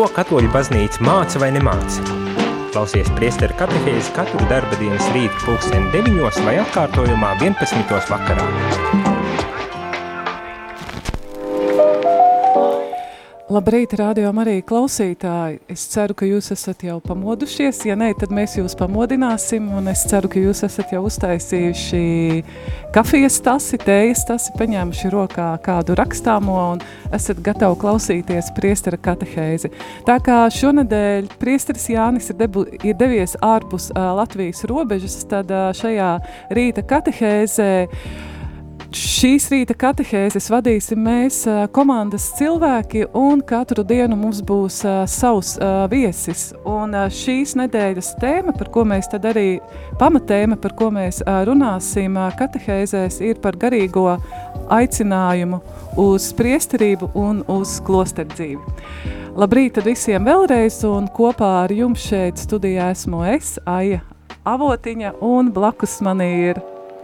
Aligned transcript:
Ko 0.00 0.06
katoļu 0.16 0.48
baznīca 0.48 1.02
māca 1.04 1.42
vai 1.42 1.50
nemāca? 1.52 2.00
Klausies 2.72 3.10
priesteru 3.18 3.52
katehēzi 3.58 4.14
katru 4.16 4.48
darba 4.48 4.78
dienas 4.80 5.04
rītu 5.12 5.44
pulksteni 5.44 5.92
9 5.92 6.40
vai 6.46 6.56
atkārtojumā 6.62 7.36
11. 7.44 8.00
vakarā. 8.08 8.99
Labrīt, 13.50 13.96
radio 13.98 14.28
arī 14.38 14.60
klausītāji. 14.62 15.56
Es 15.74 15.82
ceru, 15.90 16.14
ka 16.14 16.26
jūs 16.28 16.52
esat 16.54 16.84
jau 16.86 17.00
pamodušies. 17.02 17.80
Ja 17.88 17.96
nē, 17.98 18.12
tad 18.20 18.30
mēs 18.30 18.54
jūs 18.54 18.76
pamodināsim. 18.78 19.66
Un 19.74 19.90
es 19.90 20.04
ceru, 20.06 20.30
ka 20.30 20.38
jūs 20.38 20.62
esat 20.68 20.92
jau 20.94 21.00
uztaisījuši 21.08 22.04
kafijas 22.94 23.40
tasi, 23.42 23.80
tējas 23.82 24.22
tasi, 24.28 24.54
paņēmuši 24.54 25.10
rokā 25.10 25.48
kādu 25.66 25.98
rakstāmo 25.98 26.60
un 26.76 26.86
esat 27.10 27.42
gatavi 27.42 27.80
klausīties 27.82 28.54
priestera 28.54 29.02
katehēzi. 29.02 29.74
Tā 30.06 30.20
kā 30.22 30.44
šonadēļ 30.54 31.34
priesteris 31.42 31.90
Jānis 31.90 32.30
ir, 32.30 32.38
debu, 32.44 32.68
ir 32.86 32.94
devies 33.02 33.34
ārpus 33.42 33.90
uh, 33.90 34.12
Latvijas 34.20 34.62
robežas, 34.70 35.24
tad 35.26 35.50
uh, 35.50 35.72
šajā 35.74 36.20
rīta 36.54 36.86
katehēzē 36.86 37.72
Šīs 38.90 39.44
rīta 39.52 39.76
katehēzes 39.78 40.48
vadīsim 40.50 40.98
mēs, 41.06 41.44
komandas 41.70 42.24
cilvēki, 42.34 43.04
un 43.14 43.38
katru 43.46 43.84
dienu 43.86 44.16
mums 44.18 44.40
būs 44.42 44.80
savs 45.06 45.52
viesis. 45.92 46.48
Un 46.66 46.96
šīs 47.14 47.52
nedēļas 47.60 48.08
tēma, 48.18 48.50
par 48.58 48.72
ko 48.74 48.82
mēs 48.90 49.06
tad 49.12 49.28
arī 49.30 49.60
pamatēma, 50.00 50.58
par 50.58 50.74
ko 50.74 50.88
mēs 50.96 51.20
runāsim 51.46 52.18
katehēzēs, 52.40 53.20
ir 53.28 53.38
par 53.38 53.54
garīgo 53.62 54.16
aicinājumu 54.74 55.62
uz 56.02 56.26
priesterību 56.34 57.12
un 57.14 57.44
uz 57.46 57.76
klosterdzīvi. 57.86 59.06
Labrīt 59.38 59.78
visiem 59.86 60.26
vēlreiz, 60.26 60.80
un 60.90 61.06
kopā 61.14 61.52
ar 61.62 61.70
jums 61.70 62.10
šeit 62.10 62.42
studijā 62.42 62.90
esmu 62.96 63.22
es, 63.36 63.54
Aija 63.70 64.02
Avotiņa, 64.50 65.14
un 65.22 65.54
blakus 65.54 66.00
man 66.02 66.26
ir 66.26 66.58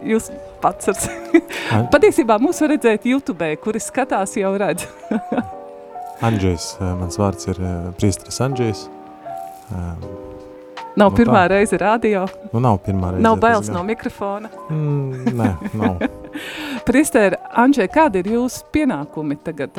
jūs 0.05 0.29
pats 0.61 0.91
ar 0.91 0.97
Patiesībā 1.93 2.37
mūs 2.41 2.61
var 2.63 2.73
redzēt 2.75 3.07
YouTube, 3.09 3.49
kuri 3.63 3.81
skatās 3.83 4.35
jau 4.39 4.53
redz. 4.59 4.87
Andžejs, 6.27 6.71
eh, 6.79 6.93
mans 6.97 7.19
vārds 7.19 7.49
ir 7.49 7.59
eh, 7.61 7.75
priestris 7.99 8.41
Andžejs. 8.41 8.87
Nav 10.97 11.11
nu, 11.11 11.17
pirmā 11.19 11.43
tā. 11.43 11.49
reize 11.51 11.77
radio. 11.77 12.23
Nu, 12.49 12.61
nav 12.63 12.79
pirmā 12.85 13.11
reize. 13.13 13.21
Nav 13.21 13.35
bailes 13.41 13.67
no 13.69 13.83
mikrofona. 13.85 14.49
Mm, 14.73 15.35
nē, 15.37 15.49
nav. 15.81 16.01
Priesteri, 16.87 17.37
Andžej, 17.53 17.91
kādi 17.93 18.23
ir 18.23 18.31
jūsu 18.33 18.65
pienākumi 18.73 19.37
tagad? 19.45 19.77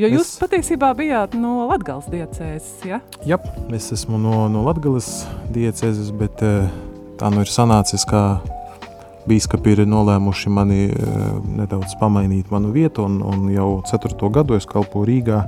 Jo 0.00 0.08
jūs 0.08 0.30
es... 0.30 0.38
patiesībā 0.40 0.94
bijāt 0.96 1.36
no 1.36 1.66
Latgales 1.68 2.08
diecēzes, 2.08 2.86
ja? 2.88 3.02
Jā, 3.28 3.36
es 3.76 3.90
esmu 3.92 4.16
no, 4.22 4.46
no 4.48 4.64
Latgales 4.64 5.26
diecēzes, 5.52 6.08
bet 6.16 6.40
tā 7.20 7.30
nu 7.32 7.44
ir 7.44 7.50
sanācis, 7.50 8.06
kā 8.08 8.40
Bīskapi 9.22 9.76
ir 9.76 9.84
nolēmuši 9.86 10.50
mani 10.50 10.80
eh, 10.90 11.20
nedaudz 11.60 11.94
pamainīt 12.00 12.50
manu 12.50 12.72
vietu, 12.74 13.04
un, 13.06 13.20
un 13.22 13.46
jau 13.54 13.68
ceturto 13.86 14.30
gadu 14.34 14.56
es 14.58 14.66
kalpoju 14.66 15.06
Rīgā. 15.06 15.38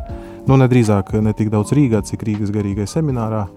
Nu, 0.46 0.58
nedrīzāk 0.60 1.10
ne 1.24 1.32
tik 1.34 1.50
daudz 1.50 1.74
Rīgā, 1.74 2.04
cik 2.06 2.22
Rīgas 2.28 2.52
garīgai 2.54 2.86
seminārā, 2.86 3.48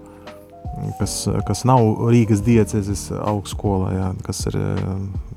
kas, 0.98 1.20
kas 1.46 1.64
nav 1.70 2.10
Rīgas 2.10 2.42
diecezes 2.46 3.12
augstskola, 3.20 3.94
jā, 3.94 4.10
kas 4.26 4.42
ir 4.50 4.58
eh, 4.64 4.84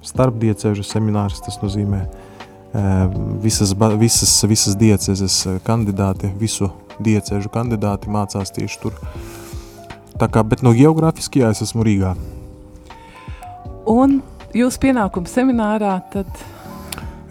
starpdiecežu 0.06 0.86
seminārs, 0.86 1.42
tas 1.44 1.60
nozīmē 1.60 2.06
eh, 2.06 3.04
visas, 3.44 3.76
visas, 4.00 4.34
visas 4.48 4.80
diecezes 4.80 5.42
kandidāti, 5.66 6.32
visu 6.40 6.72
diecežu 7.04 7.52
kandidāti 7.52 8.08
mācās 8.08 8.56
tieši 8.56 8.80
tur. 8.80 8.96
Tā 10.16 10.28
kā, 10.32 10.40
bet 10.44 10.64
no 10.64 10.72
geogrāfiski 10.76 11.44
jā, 11.44 11.52
es 11.52 11.60
esmu 11.68 11.84
Rīgā. 11.84 12.16
Un 13.90 14.20
jūsu 14.54 14.78
pienākumu 14.84 15.26
seminārā, 15.26 15.96
tad... 16.12 16.28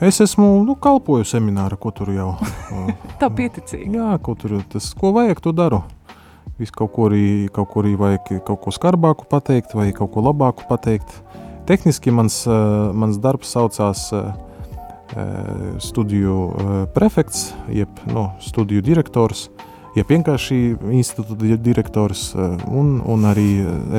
Es 0.03 0.20
esmu, 0.24 0.47
nu, 0.68 0.75
kalpoju 0.80 1.28
semināra, 1.28 1.78
ko 1.80 1.92
tur 1.96 2.12
jau... 2.12 2.34
Tā 3.22 3.30
pieticīgi. 3.31 3.94
Jā, 3.96 4.18
ko 4.24 4.36
tur, 4.40 4.58
tas, 4.72 4.90
ko 4.96 5.14
vajag, 5.16 5.40
to 5.44 5.53
daru. 5.56 5.81
Visu 6.59 6.75
kaut 6.75 6.92
ko 6.96 7.08
arī, 7.08 7.47
kaut 7.56 7.70
ko 7.72 7.84
arī 7.84 7.94
vajag 8.00 8.42
kaut 8.47 8.59
ko 8.66 8.74
skarbāku 8.75 9.30
pateikt 9.31 9.72
vai 9.78 9.94
kaut 9.96 10.12
ko 10.12 10.24
labāku 10.25 10.68
pateikt. 10.68 11.14
Tehniski 11.70 12.12
mans, 12.12 12.42
mans 12.91 13.20
darbs 13.24 13.53
saucās 13.56 14.09
studiju 15.80 16.36
prefekts, 16.96 17.53
jeb 17.72 18.02
no, 18.12 18.34
studiju 18.44 18.84
direktors, 18.84 19.47
jeb 19.96 20.12
vienkārši 20.12 20.59
institūta 21.00 21.56
direktors 21.64 22.34
un, 22.36 22.97
un 23.00 23.30
arī 23.31 23.47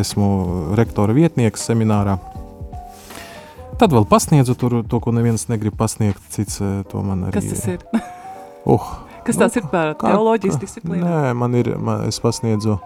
esmu 0.02 0.28
rektora 0.76 1.16
vietnieks 1.16 1.64
seminārā. 1.70 2.18
Tad 3.80 3.94
vēl 3.96 4.04
pasniedzu 4.04 4.54
tur, 4.60 4.80
to, 4.84 4.98
ko 5.00 5.12
neviens 5.16 5.46
negrib 5.48 5.78
pasniegt. 5.80 6.20
Cits 6.34 6.60
eh, 6.60 6.80
to 6.90 7.00
man 7.04 7.24
arī. 7.30 7.40
Kas 7.40 7.48
tas 7.54 7.68
ir? 7.72 7.86
uh, 8.68 8.90
Kas 9.24 9.38
tas 9.40 9.54
nu, 9.56 9.62
ir 9.62 9.68
par 9.72 9.94
teoloģijas 10.00 10.58
disciplīnu? 10.60 11.04
Nē, 11.04 11.32
man 11.36 11.56
ir, 11.56 11.74
man, 11.80 12.06
es 12.08 12.20
pasniedzu 12.20 12.78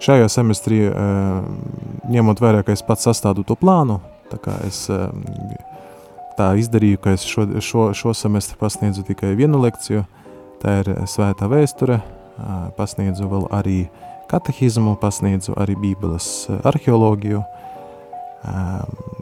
šajā 0.00 0.28
semestrī, 0.32 0.84
ņemot 2.08 2.40
vērā, 2.40 2.62
ka 2.64 2.72
es 2.72 2.82
pats 2.86 3.04
sastādu 3.08 3.44
to 3.44 3.56
plānu, 3.58 3.98
tā 4.30 4.38
kā 4.40 4.54
es 4.64 4.86
tā 6.38 6.46
izdarīju, 6.56 7.00
ka 7.04 7.12
es 7.18 7.26
šo, 7.28 7.44
šo, 7.60 7.90
šo 7.96 8.14
semestri 8.16 8.56
pasniedzu 8.60 9.04
tikai 9.10 9.34
vienu 9.36 9.60
lekciju, 9.60 10.06
tā 10.62 10.78
ir 10.80 10.92
svētā 11.10 11.50
vēsture, 11.52 12.00
pasniedzu 12.78 13.28
vēl 13.28 13.50
arī 13.52 13.80
katehizmu, 14.30 14.94
pasniedzu 15.02 15.58
arī 15.60 15.76
bībeles 15.82 16.30
arheoloģiju, 16.70 17.42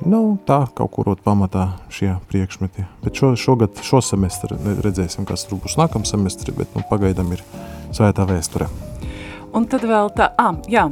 Nu, 0.09 0.21
tā 0.47 0.61
kaut 0.79 0.93
kur 0.95 1.09
rot 1.11 1.23
pamatā 1.25 1.73
šie 1.93 2.13
priekšmeti. 2.31 2.85
Bet 3.03 3.19
šo, 3.19 3.33
šogad, 3.37 3.81
šo 3.85 4.01
semestri 4.05 4.57
redzēsim, 4.85 5.27
kas 5.29 5.45
tur 5.49 5.59
būs 5.63 5.75
nākamā 5.81 6.07
semestri, 6.09 6.55
bet 6.55 6.71
nu, 6.79 6.85
pagaidām 6.89 7.35
ir 7.35 7.43
svētā 7.91 8.29
vēsture. 8.29 8.71
Un 9.57 9.67
tad 9.69 9.85
vēl 9.89 10.13
tā, 10.15 10.31
ah, 10.39 10.55
jā, 10.71 10.87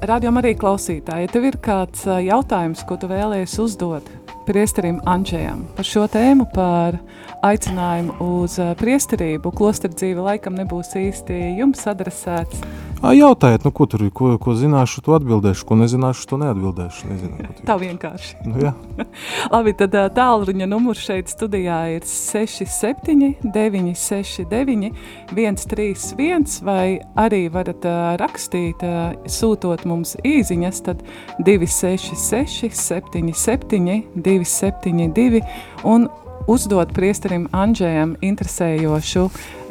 radio 0.00 0.32
arī 0.40 0.54
klausītāji, 0.56 1.26
ja 1.26 1.32
tev 1.32 1.50
ir 1.50 1.60
kāds 1.62 2.06
jautājums, 2.06 2.86
ko 2.88 2.96
tu 2.96 3.10
vēlējies 3.10 3.58
uzdot 3.62 4.08
priesterim 4.48 5.02
Andžējam 5.04 5.66
par 5.76 5.84
šo 5.84 6.06
tēmu, 6.08 6.46
par 6.54 6.96
aicinājumu 7.44 8.14
uz 8.40 8.56
priesterību, 8.80 9.52
klosterdzīve 9.58 10.24
laikam 10.24 10.56
nebūs 10.56 10.94
īsti 10.96 11.36
jums 11.58 11.84
adresēts, 11.90 12.62
Jautājiet, 12.98 13.62
nu, 13.64 13.70
ko 13.74 13.86
tur 13.86 14.02
ir, 14.06 14.10
ko, 14.14 14.32
ko 14.42 14.54
zināšu, 14.58 15.02
to 15.06 15.14
atbildēšu, 15.14 15.66
ko 15.68 15.76
nezināšu, 15.78 16.24
to 16.30 16.38
neatbildēšu. 16.42 17.08
Nezinu, 17.12 17.48
Tā 17.68 17.76
vienkārši. 17.78 18.34
Nu, 18.48 18.58
jā. 18.62 18.72
Labi, 19.54 19.74
tad 19.78 19.94
tālruņa 20.16 20.66
numurs 20.70 21.04
šeit 21.06 21.30
studijā 21.30 21.78
ir 21.94 22.06
67 22.08 23.38
969 23.54 24.90
131, 25.30 26.58
vai 26.66 26.98
arī 27.18 27.44
varat 27.54 27.86
rakstīt, 28.20 28.82
sūtot 29.30 29.86
mums 29.88 30.16
īziņas, 30.26 30.84
tad 30.90 31.04
266 31.46 32.74
77 32.74 34.02
272 34.18 35.44
un 35.86 36.08
uzdot 36.48 36.92
priesterim 36.96 37.46
Andžējam 37.52 38.16
interesējošu 38.24 39.28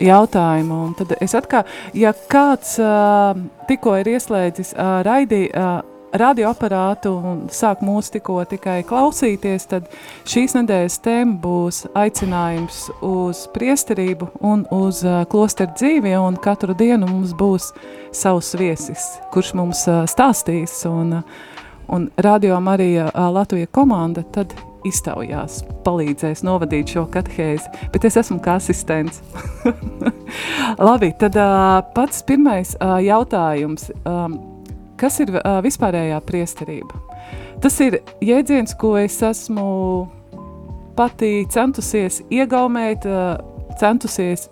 jautājumu. 0.08 0.80
Un 0.88 0.96
tad 0.98 1.18
es 1.22 1.36
atkal, 1.38 1.68
ja 1.98 2.14
kāds 2.32 2.78
uh, 2.82 3.38
tikko 3.70 3.98
ir 4.02 4.14
ieslēdzis 4.16 4.76
uh, 4.76 5.00
raidī, 5.08 5.48
uh, 5.52 5.82
radioaparātu 6.18 7.12
un 7.12 7.42
sāk 7.52 7.82
mūs 7.86 8.12
tikko 8.14 8.40
tikai 8.50 8.80
klausīties, 8.88 9.68
tad 9.72 9.90
šīs 10.30 10.56
nedēļas 10.58 11.00
tēma 11.04 11.36
būs 11.44 11.84
aicinājums 11.98 12.86
uz 13.06 13.44
priesterību 13.56 14.30
un 14.48 14.66
uz 14.74 15.04
uh, 15.06 15.24
klosteru 15.30 15.76
dzīvi, 15.76 16.16
un 16.22 16.40
katru 16.42 16.78
dienu 16.78 17.10
mums 17.10 17.36
būs 17.38 17.74
savs 18.16 18.54
viesis, 18.60 19.18
kurš 19.34 19.54
mums 19.60 19.84
uh, 19.92 20.06
stāstīs, 20.10 20.80
un, 20.90 21.20
uh, 21.20 21.54
un 21.94 22.10
Radio 22.24 22.60
Marija 22.64 23.12
uh, 23.12 23.28
Latvija 23.34 23.68
komanda 23.68 24.24
tad 24.24 24.56
iztaujās, 24.88 25.62
palīdzēs 25.86 26.44
novadīt 26.48 26.96
šo 26.96 27.06
katehēzi, 27.12 27.90
bet 27.94 28.08
es 28.08 28.18
esmu 28.20 28.40
kā 28.44 28.58
asistents. 28.62 29.22
Labi, 30.88 31.12
tad 31.20 31.38
uh, 31.40 31.80
pats 31.96 32.24
pirmais 32.28 32.76
uh, 32.80 32.98
jautājums. 33.04 33.90
Um, 34.08 34.40
kas 35.00 35.20
ir 35.24 35.34
uh, 35.36 35.60
vispārējā 35.66 36.20
priesterība? 36.28 37.04
Tas 37.62 37.80
ir 37.84 38.00
jēdziens, 38.24 38.76
ko 38.78 38.96
es 39.00 39.18
esmu 39.26 39.68
pati 40.98 41.46
centusies 41.54 42.22
iegaumēt, 42.34 43.06
uh, 43.10 43.38
centusies 43.82 44.48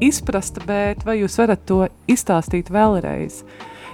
izprast, 0.00 0.62
bet 0.68 1.04
vai 1.04 1.20
jūs 1.20 1.36
varat 1.40 1.64
to 1.68 1.84
izstāstīt 2.10 2.72
vēlreiz? 2.72 3.42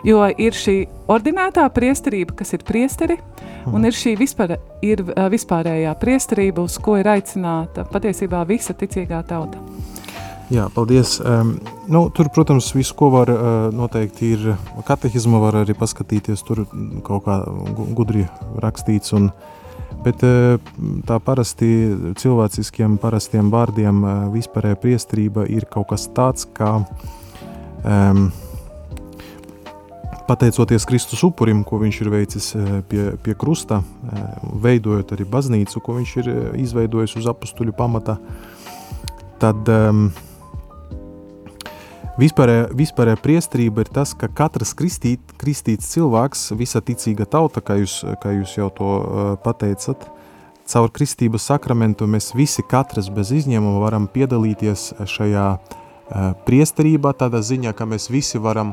Jo 0.06 0.22
ir 0.38 0.54
šī 0.54 0.76
ordinētā 1.10 1.66
priesterība, 1.74 2.36
kas 2.38 2.54
ir 2.54 2.62
priesteri, 2.66 3.18
Un 3.66 3.86
ir 3.86 3.94
šī 3.96 4.14
vispār, 4.18 4.56
ir, 4.84 5.02
vispārējā 5.32 5.94
priesterība, 5.98 6.66
uz 6.68 6.76
ko 6.82 6.96
ir 7.00 7.08
aicināta 7.10 7.86
patiesībā 7.90 8.44
visa 8.46 8.76
ticīgā 8.78 9.22
tauta. 9.26 9.58
Jā, 10.52 10.68
paldies. 10.74 11.18
Um, 11.20 11.56
Nu, 11.86 12.08
tur, 12.10 12.26
protams, 12.34 12.72
visu, 12.74 12.96
ko 12.98 13.12
var 13.14 13.30
noteikti 13.70 14.32
ir 14.34 14.46
katehizma, 14.88 15.38
var 15.38 15.60
arī 15.60 15.76
paskatīties, 15.78 16.40
tur 16.42 16.64
kaut 17.06 17.22
kā 17.22 17.36
gudri 17.94 18.24
rakstīts. 18.58 19.12
Un, 19.14 19.28
bet 20.02 20.24
tā 21.06 21.18
parasti 21.22 21.68
cilvēciskiem 22.18 22.96
parastiem 22.98 23.52
vārdiem 23.54 24.02
vispārēja 24.34 24.80
priestrība 24.82 25.46
ir 25.46 25.68
kaut 25.70 25.92
kas 25.92 26.08
tāds, 26.10 26.48
kā 26.58 26.72
um, 26.82 28.26
pateicoties 30.26 30.86
Kristus 30.88 31.22
upurim, 31.26 31.62
ko 31.66 31.80
viņš 31.82 31.98
ir 32.02 32.12
veicis 32.12 32.50
pie, 32.90 33.08
pie 33.22 33.34
krusta, 33.38 33.80
veidojot 34.62 35.14
arī 35.16 35.26
baznīcu, 35.30 35.82
ko 35.82 35.96
viņš 35.98 36.14
ir 36.22 36.30
izveidojis 36.62 37.16
uz 37.20 37.28
apstuļu 37.30 37.74
pamata, 37.76 38.18
tad 39.42 39.70
um, 39.70 40.08
Vispārējā, 42.16 42.70
vispārējā 42.72 43.18
priestrība 43.20 43.82
ir 43.84 43.90
tas, 43.92 44.14
ka 44.16 44.30
katrs 44.32 44.70
kristīt, 44.76 45.34
kristīts 45.36 45.90
cilvēks, 45.92 46.46
visa 46.56 46.80
ticīga 46.80 47.26
tauta, 47.28 47.60
kā 47.60 47.76
jūs, 47.76 47.98
kā 48.22 48.32
jūs 48.38 48.54
jau 48.56 48.70
to 48.72 48.92
uh, 48.96 49.26
pateicat, 49.44 50.06
caur 50.64 50.88
kristības 50.96 51.44
sakramentu 51.50 52.08
mēs 52.08 52.30
visi 52.32 52.64
katrs 52.64 53.10
bez 53.12 53.34
izņēmuma 53.36 53.82
varam 53.84 54.08
piedalīties 54.08 54.94
šajā 55.12 55.44
uh, 55.60 56.30
priestrībā, 56.48 57.12
tādā 57.20 57.42
ziņā, 57.44 57.76
ka 57.76 57.84
mēs 57.84 58.08
visi 58.08 58.40
varam 58.40 58.72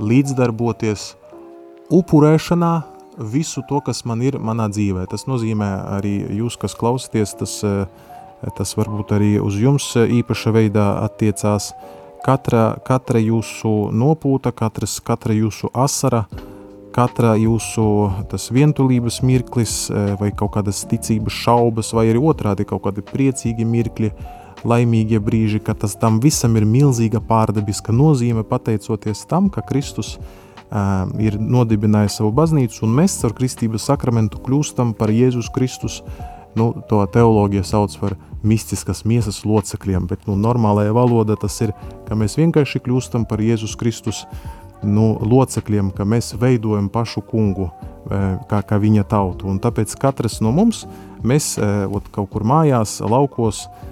līdzdarboties 0.00 1.12
upurēšanā 1.92 2.72
visu 3.32 3.64
to, 3.68 3.80
kas 3.84 4.04
man 4.08 4.22
ir 4.24 4.38
manā 4.40 4.70
dzīvē. 4.72 5.06
Tas 5.10 5.26
nozīmē 5.28 5.72
arī 5.98 6.14
jūs, 6.38 6.56
kas 6.60 6.76
klausieties, 6.78 7.34
tas, 7.40 7.58
uh, 7.66 7.84
tas 8.56 8.76
varbūt 8.78 9.12
arī 9.18 9.34
uz 9.42 9.58
jums 9.60 9.90
īpaša 9.96 10.54
veidā 10.56 10.86
attiecās, 11.04 11.72
uh, 11.74 11.98
katra, 12.22 12.76
katra 12.86 13.20
jūsu 13.20 13.90
nopūta, 13.94 14.52
katras, 14.54 14.98
katra 15.04 15.34
jūsu 15.36 15.70
asara, 15.74 16.24
katra 16.94 17.34
jūsu 17.40 17.84
vientulības 18.52 19.22
mirklis, 19.26 19.74
e, 19.90 20.04
vai 20.20 20.30
kaut 20.36 20.54
kādas 20.56 20.84
ticības 20.88 21.38
šaubas, 21.44 21.92
vai 21.96 22.08
arī 22.10 22.20
otrādi 22.20 22.66
kaut 22.68 22.84
kādi 22.86 23.04
priecīgi 23.06 23.66
mirkļi, 23.68 24.12
laimīgie 24.68 25.20
brīži, 25.22 25.60
ka 25.62 25.74
tas 25.74 25.96
tam 25.98 26.20
visam 26.22 26.56
ir 26.58 26.66
milzīga 26.68 27.22
pārdabiska 27.24 27.94
nozīme, 27.94 28.44
pateicoties 28.46 29.24
tam, 29.30 29.50
ka 29.52 29.64
Kristus 29.66 30.16
uh, 30.16 31.06
ir 31.22 31.38
nodibinājis 31.40 32.20
savu 32.20 32.32
baznīcu, 32.36 32.84
un 32.86 32.94
mēs 33.00 33.18
ar 33.26 33.34
kristības 33.36 33.88
sakramentu 33.90 34.40
kļūstam 34.42 34.94
par 34.98 35.12
Jēzus 35.12 35.50
Kristus, 35.54 36.00
nu, 36.58 36.72
to 36.88 37.02
teoloģija 37.12 37.64
sauc 37.66 37.96
par 38.00 38.16
mistiskas 38.42 39.04
miesas 39.08 39.42
locekļiem, 39.46 40.08
bet 40.10 40.26
nu, 40.26 40.36
normālajā 40.40 40.94
valodā 40.96 41.36
tas 41.40 41.60
ir, 41.64 41.74
ka 42.08 42.18
mēs 42.18 42.38
vienkārši 42.40 42.82
kļūstam 42.82 43.26
par 43.28 43.42
Jēzus 43.44 43.76
Kristus 43.78 44.24
nu, 44.82 45.14
locekļiem, 45.20 45.92
ka 45.94 46.06
mēs 46.08 46.32
veidojam 46.40 46.88
pašu 46.92 47.22
kungu, 47.22 47.70
e, 47.70 48.18
kā, 48.50 48.64
kā 48.66 48.80
viņa 48.82 49.06
tautu. 49.12 49.46
Un 49.52 49.60
tāpēc 49.62 49.94
katrs 50.00 50.40
no 50.42 50.50
mums, 50.54 50.82
mēs 51.22 51.54
e, 51.54 51.70
ot, 51.86 52.08
kaut 52.14 52.32
kur 52.34 52.42
mājās, 52.48 52.98
laukos, 53.06 53.62
e, 53.68 53.91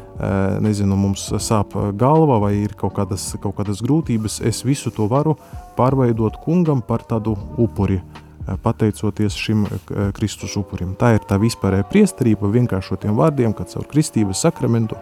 nezinu, 0.61 0.97
mums 1.01 1.27
sāp 1.41 1.73
galva 1.97 2.37
vai 2.43 2.55
ir 2.63 2.75
kaut 2.77 2.97
kādas, 2.99 3.31
kaut 3.41 3.57
kādas 3.57 3.81
grūtības, 3.85 4.41
es 4.45 4.65
visu 4.67 4.93
to 4.93 5.07
varu 5.09 5.37
pārveidot 5.79 6.37
kungam 6.45 6.83
par 6.85 7.07
tādu 7.09 7.37
upuri, 7.61 8.01
Eh, 8.49 8.57
pateicoties 8.63 9.35
šim 9.35 9.65
eh, 9.65 10.13
Kristus 10.13 10.57
upurim. 10.57 10.95
Tā 10.99 11.15
ir 11.17 11.25
tā 11.29 11.37
vispārēja 11.41 11.85
priesterība, 11.91 12.49
vienkāršotiem 12.51 13.13
vārdiem, 13.19 13.53
ka 13.53 13.67
caur 13.69 13.85
kristības 13.91 14.41
sakramentu 14.47 14.97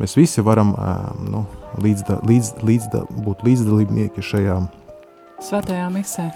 mēs 0.00 0.16
visi 0.16 0.42
varam 0.42 0.72
eh, 0.72 1.02
nu, 1.28 1.44
līdzda, 1.84 2.22
līdz, 2.26 2.52
līdzda, 2.64 3.02
būt 3.26 3.44
līdzdalībnieki 3.46 4.24
šajā 4.24 4.62
svētajā 5.44 5.90
misē. 5.94 6.30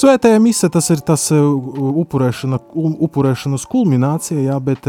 Svētajā 0.00 0.38
mise 0.40 0.70
tas 0.72 0.86
ir 0.94 1.02
tas 1.04 1.26
upurēšana, 1.34 2.60
upurēšanas 3.04 3.66
kulminācija, 3.68 4.38
jā, 4.46 4.54
bet 4.62 4.86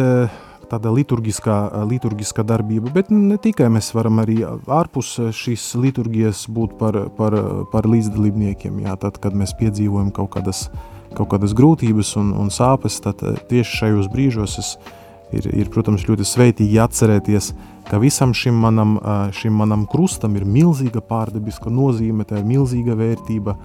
tāda 0.71 0.91
liturgiskā, 0.95 1.57
liturgiskā 1.89 2.45
darbība, 2.47 2.91
bet 2.95 3.11
ne 3.11 3.37
tikai 3.41 3.67
mēs 3.73 3.91
varam 3.95 4.21
arī 4.23 4.39
ārpus 4.45 5.17
šīs 5.35 5.65
liturgijas 5.81 6.45
būt 6.51 6.77
par, 6.79 6.97
par, 7.17 7.35
par 7.73 7.89
līdzdalībniekiem. 7.91 8.79
Jā, 8.85 8.95
tad, 9.01 9.19
kad 9.23 9.35
mēs 9.37 9.53
piedzīvojam 9.59 10.13
kaut 10.15 10.33
kādas, 10.37 10.65
kaut 11.17 11.33
kādas 11.33 11.55
grūtības 11.57 12.15
un, 12.21 12.31
un 12.39 12.51
sāpes, 12.53 13.01
tad 13.03 13.23
tieši 13.51 13.81
šajos 13.81 14.09
brīžos 14.13 14.57
es, 14.61 14.71
ir, 15.35 15.49
ir, 15.51 15.69
protams, 15.73 16.07
ļoti 16.07 16.27
sveitīgi 16.27 16.79
atcerēties, 16.85 17.51
ka 17.89 17.99
visam 17.99 18.35
šim 18.37 18.57
manam, 18.63 18.97
šim 19.35 19.59
manam 19.59 19.85
krustam 19.91 20.39
ir 20.39 20.47
milzīga 20.47 21.03
pārdabiska 21.03 21.71
nozīme, 21.73 22.27
tā 22.27 22.39
ir 22.39 22.47
milzīga 22.47 22.95
vērtība, 22.99 23.57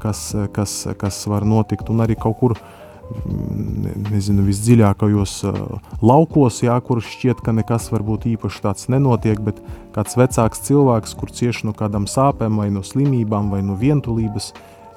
kas, 0.00 0.30
kas, 0.56 0.82
kas 1.00 1.24
var 1.30 1.44
notikt 1.48 1.88
un 1.92 2.02
arī 2.04 2.16
kaut 2.20 2.36
kur 2.40 2.56
uh, 2.56 2.79
nezinu, 4.10 4.44
visdziļākajos 4.46 5.34
laukos, 6.04 6.60
jā, 6.64 6.76
kur 6.84 7.02
šķiet, 7.04 7.42
ka 7.44 7.54
nekas 7.56 7.90
varbūt 7.92 8.28
īpaši 8.34 8.62
tāds 8.64 8.90
nenotiek, 8.92 9.40
bet 9.42 9.60
kāds 9.94 10.18
vecāks 10.18 10.62
cilvēks, 10.68 11.16
kur 11.18 11.32
cieš 11.34 11.64
no 11.68 11.74
kādām 11.76 12.06
sāpēm, 12.10 12.60
vai 12.62 12.70
no 12.74 12.84
slimībām, 12.86 13.50
vai 13.52 13.62
no 13.66 13.76
vientulības, 13.80 14.52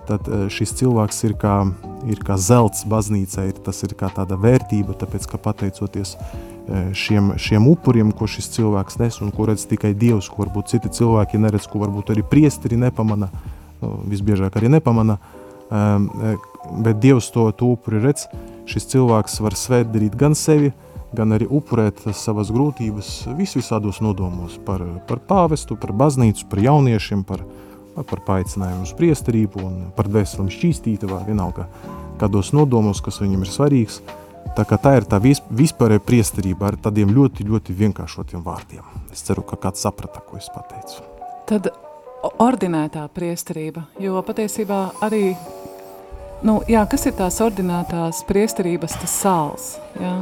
tad 0.07 0.27
šis 0.51 0.75
cilvēks 0.81 1.23
ir 1.29 1.35
kā, 1.39 1.57
ir 2.11 2.23
kā 2.25 2.37
zelts 2.37 2.83
baznīcai, 2.89 3.49
tas 3.63 3.83
ir 3.87 3.95
kā 3.99 4.11
tāda 4.13 4.37
vērtība, 4.39 4.97
tāpēc, 4.99 5.29
ka 5.31 5.39
pateicoties 5.41 6.17
šiem, 6.95 7.33
šiem 7.39 7.67
upuriem, 7.71 8.11
ko 8.15 8.27
šis 8.29 8.51
cilvēks 8.57 8.99
nes 9.01 9.21
un 9.23 9.31
ko 9.35 9.47
redz 9.49 9.65
tikai 9.69 9.93
Dievs, 9.95 10.29
ko 10.31 10.45
varbūt 10.45 10.75
citi 10.75 10.91
cilvēki 10.99 11.41
neredz, 11.41 11.69
ko 11.71 11.83
varbūt 11.83 12.13
arī 12.13 12.25
priesteri 12.27 12.79
nepamana, 12.79 13.31
visbiežāk 13.81 14.59
arī 14.59 14.71
nepamana, 14.75 15.17
bet 15.73 17.01
Dievs 17.01 17.31
to, 17.33 17.49
upuri 17.65 18.01
redz, 18.03 18.27
šis 18.69 18.87
cilvēks 18.93 19.39
var 19.43 19.57
svētdarīt 19.57 20.15
gan 20.19 20.37
sevi, 20.37 20.71
gan 21.13 21.33
arī 21.35 21.47
upurēt 21.49 22.01
savas 22.17 22.51
grūtības 22.53 23.11
vis 23.37 23.55
visādos 23.57 24.01
nodomos 24.01 24.57
par, 24.65 24.83
par 25.07 25.21
pāvestu, 25.27 25.77
par 25.79 25.93
baznīcu, 25.97 26.47
par 26.49 26.63
jauniešiem, 26.63 27.23
par, 27.27 27.43
par 28.09 28.23
paaicinājumu 28.25 28.87
uz 28.87 28.95
priesterību 28.97 29.61
un 29.61 29.77
par 29.97 30.09
dvēselim 30.09 30.49
šķīstīti 30.53 31.09
vai 31.09 31.21
vienalga 31.27 31.67
kādos 32.21 32.53
nodomos, 32.55 33.01
kas 33.03 33.21
viņam 33.21 33.45
ir 33.45 33.53
svarīgs. 33.53 34.01
Tā 34.53 34.65
kā 34.69 34.77
tā 34.77 34.97
ir 34.99 35.07
tā 35.09 35.17
vis, 35.23 35.41
vispārēja 35.49 36.03
priesterība 36.03 36.69
ar 36.69 36.77
tādiem 36.81 37.09
ļoti, 37.13 37.45
ļoti 37.47 37.73
vienkāršotiem 37.77 38.43
vārdiem. 38.45 38.85
Es 39.13 39.23
ceru, 39.25 39.41
ka 39.47 39.57
kāds 39.57 39.81
saprata, 39.81 40.21
ko 40.21 40.37
es 40.37 40.49
pateicu. 40.53 41.01
Tad 41.49 41.71
ordinētā 42.43 43.07
priesterība, 43.13 43.87
jo 44.01 44.21
patiesībā 44.25 44.83
arī 45.05 45.33
Nu, 46.43 46.57
jā, 46.67 46.81
kas 46.91 47.05
ir 47.07 47.13
tās 47.15 47.37
ordinētās 47.39 48.17
priesterības, 48.27 48.97
tas 48.99 49.11
sāls? 49.15 49.67
Jā? 49.95 50.17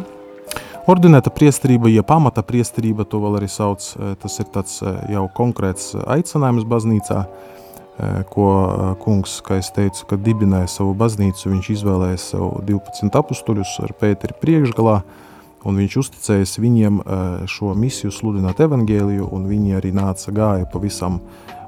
Ordinēta 0.89 1.31
priesterība, 1.33 1.89
ja 1.89 2.03
pamata 2.05 2.43
priesterība, 2.45 3.07
to 3.09 3.17
vēl 3.23 3.39
arī 3.39 3.47
sauc, 3.49 3.87
e, 3.97 4.11
tas 4.21 4.35
ir 4.37 4.49
tāds 4.53 4.75
e, 4.85 4.91
jau 5.15 5.23
konkrēts 5.33 5.95
aicinājums 5.97 6.67
baznīcā, 6.69 7.23
e, 7.25 8.09
ko 8.29 8.49
kungs, 9.01 9.39
kā 9.45 9.57
es 9.63 9.71
teicu, 9.73 10.05
kad 10.11 10.21
dibināja 10.21 10.69
savu 10.69 10.93
baznīcu, 10.97 11.55
viņš 11.55 11.69
izvēlēja 11.73 12.21
sev 12.21 12.45
12 12.69 13.17
apustuļus 13.17 13.79
ar 13.87 13.95
Pēteri 13.97 14.37
priekšgalā, 14.43 14.99
un 15.65 15.81
viņš 15.81 15.97
uzticējas 16.03 16.53
viņiem 16.61 17.01
šo 17.49 17.73
misiju 17.77 18.13
sludināt 18.13 18.61
evangēliju, 18.61 19.25
un 19.33 19.49
viņi 19.49 19.77
arī 19.77 19.93
nāca 19.93 20.33
gāja 20.33 20.69
pa 20.69 20.81
visam, 20.81 21.17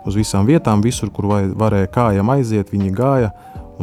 uz 0.06 0.18
visām 0.18 0.46
vietām, 0.50 0.82
visur, 0.86 1.10
kur 1.14 1.30
varēja 1.58 1.90
kājām 1.94 2.34
aiziet, 2.34 2.74
viņi 2.74 2.94
gāja, 2.98 3.34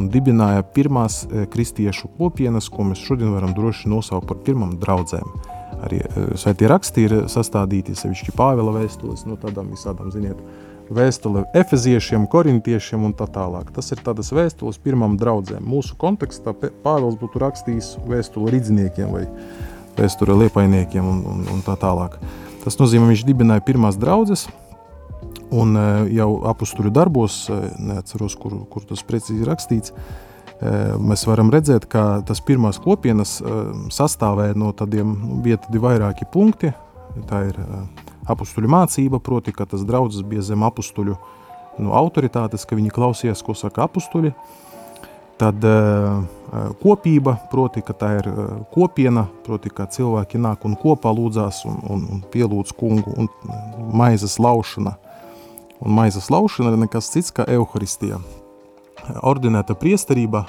un 0.01 0.09
dibināja 0.13 0.65
pirmās 0.75 1.23
e, 1.25 1.45
kristiešu 1.51 2.11
kopienas, 2.19 2.71
ko 2.73 2.89
mēs 2.89 3.03
šodien 3.05 3.35
varam 3.35 3.55
droši 3.57 3.91
nosaukt 3.93 4.29
par 4.31 4.41
pirmām 4.47 4.77
draudzēm. 4.81 5.29
Arī 5.85 6.01
e, 6.03 6.27
svētie 6.41 6.69
raksti 6.71 7.07
ir 7.07 7.17
sastādīti, 7.33 7.97
sevišķi 7.99 8.35
Pāvela 8.37 8.75
vēstules, 8.81 9.27
no 9.29 9.39
tādām 9.41 9.73
visādām, 9.75 10.13
ziniet, 10.15 10.41
vēstule 10.91 11.45
efeziešiem, 11.57 12.27
korintiešiem 12.31 13.05
un 13.07 13.15
tā 13.17 13.29
tālāk. 13.31 13.71
Tas 13.75 13.93
ir 13.95 14.03
tādas 14.05 14.33
vēstules 14.35 14.81
pirmām 14.83 15.17
draudzēm. 15.21 15.63
Mūsu 15.63 15.97
kontekstā 16.01 16.55
Pāvels 16.57 17.19
būtu 17.21 17.43
rakstījis 17.45 17.95
vēstuli 18.11 18.57
ridziniekiem 18.57 19.13
vai 19.15 19.27
vēsture 19.99 20.35
liepainiekiem 20.45 21.07
un, 21.07 21.23
un, 21.31 21.45
un 21.55 21.63
tā 21.67 21.77
tālāk. 21.81 22.19
Tas 22.65 22.77
nozīmē, 22.81 23.09
viņš 23.13 23.25
dibināja 23.29 23.65
pirmās 23.65 23.97
draudzes, 24.01 24.49
Un 25.51 25.75
e, 25.75 25.87
jau 26.15 26.31
apstuļu 26.51 26.93
darbos, 26.95 27.43
e, 27.51 27.59
neatceros, 27.83 28.37
kur, 28.39 28.61
kur 28.71 28.85
tas 28.87 29.03
precīzi 29.07 29.47
rakstīts, 29.47 29.91
e, 29.91 30.75
mēs 31.03 31.27
varam 31.27 31.51
redzēt, 31.51 31.89
ka 31.91 32.23
tas 32.27 32.43
pirmās 32.47 32.79
kopienas 32.83 33.39
sastāvēja 33.91 34.59
no 34.59 34.71
tādiem 34.77 35.17
nu, 35.19 35.41
vietadi 35.43 35.83
vairāki 35.83 36.29
punkti. 36.31 36.71
Tā 37.27 37.43
ir 37.49 37.59
apstuļu 38.31 38.71
mācība, 38.71 39.19
proti, 39.19 39.51
ka 39.51 39.67
tas 39.67 39.83
draudzes 39.83 40.23
bija 40.23 40.47
zem 40.47 40.63
apstuļu 40.63 41.19
nu, 41.81 41.91
autoritātes, 41.99 42.63
ka 42.63 42.79
viņi 42.79 42.95
klausījās, 42.95 43.43
ko 43.43 43.57
saka 43.59 43.89
apstuļi. 43.89 44.31
Tad 45.41 45.65
kopība, 46.83 47.33
proti, 47.51 47.81
ka 47.83 47.95
tā 47.97 48.11
ir 48.19 48.27
kopiena, 48.75 49.25
proti, 49.47 49.73
ka 49.73 49.89
cilvēki 49.89 50.39
nāk 50.39 50.67
un 50.69 50.77
kopā 50.79 51.11
lūdzās 51.17 51.63
un, 51.67 51.79
un, 51.91 52.03
un 52.13 52.21
pielūdz 52.31 52.75
kungu 52.77 53.17
un 53.19 53.31
maizes 53.97 54.39
laušana– 54.39 54.95
Un 55.81 55.95
maizes 55.97 56.29
laušana 56.31 56.75
ir 56.75 56.83
nekas 56.83 57.09
cits 57.13 57.33
kā 57.33 57.47
evaharistija. 57.49 58.21
Ordinēta 59.25 59.75
priesterība, 59.81 60.45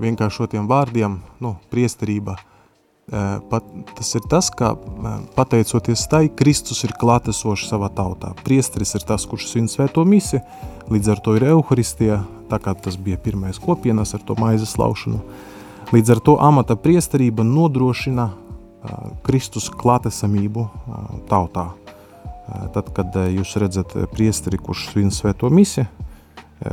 vienkāršotiem 0.00 0.68
vārdiem, 0.70 1.18
nu, 1.42 1.56
priesterība, 1.72 2.36
pat, 3.50 3.66
tas 3.98 4.14
ir 4.14 4.26
tas, 4.30 4.50
ka 4.54 4.72
pateicoties 5.34 6.06
tai, 6.10 6.28
Kristus 6.30 6.84
ir 6.86 6.94
klātesošs 7.00 7.66
savā 7.72 7.90
tautā. 7.92 8.30
Priesteris 8.46 8.94
ir 8.94 9.06
tas, 9.06 9.26
kurš 9.26 9.50
svin 9.50 9.66
svēto 9.68 10.04
misi, 10.06 10.40
līdz 10.90 11.12
ar 11.16 11.24
to 11.24 11.34
ir 11.38 11.48
evaharistija, 11.50 12.22
tā 12.50 12.60
kā 12.62 12.76
tas 12.78 12.96
bija 12.96 13.18
pirmais 13.18 13.58
kopienas 13.62 14.14
ar 14.14 14.22
to 14.26 14.38
maizes 14.38 14.76
laušanu. 14.78 15.20
Līdz 15.90 16.14
ar 16.14 16.22
to 16.22 16.36
amata 16.38 16.78
priesterība 16.78 17.42
nodrošina 17.42 18.30
Kristus 19.26 19.66
klātesamību 19.74 20.68
tautā. 21.28 21.72
Tad, 22.74 22.90
kad 22.94 23.14
jūs 23.30 23.54
redzat 23.62 23.94
priesteri, 24.10 24.58
kurš 24.58 24.88
svin 24.90 25.10
svēto 25.14 25.50
misi, 25.52 25.84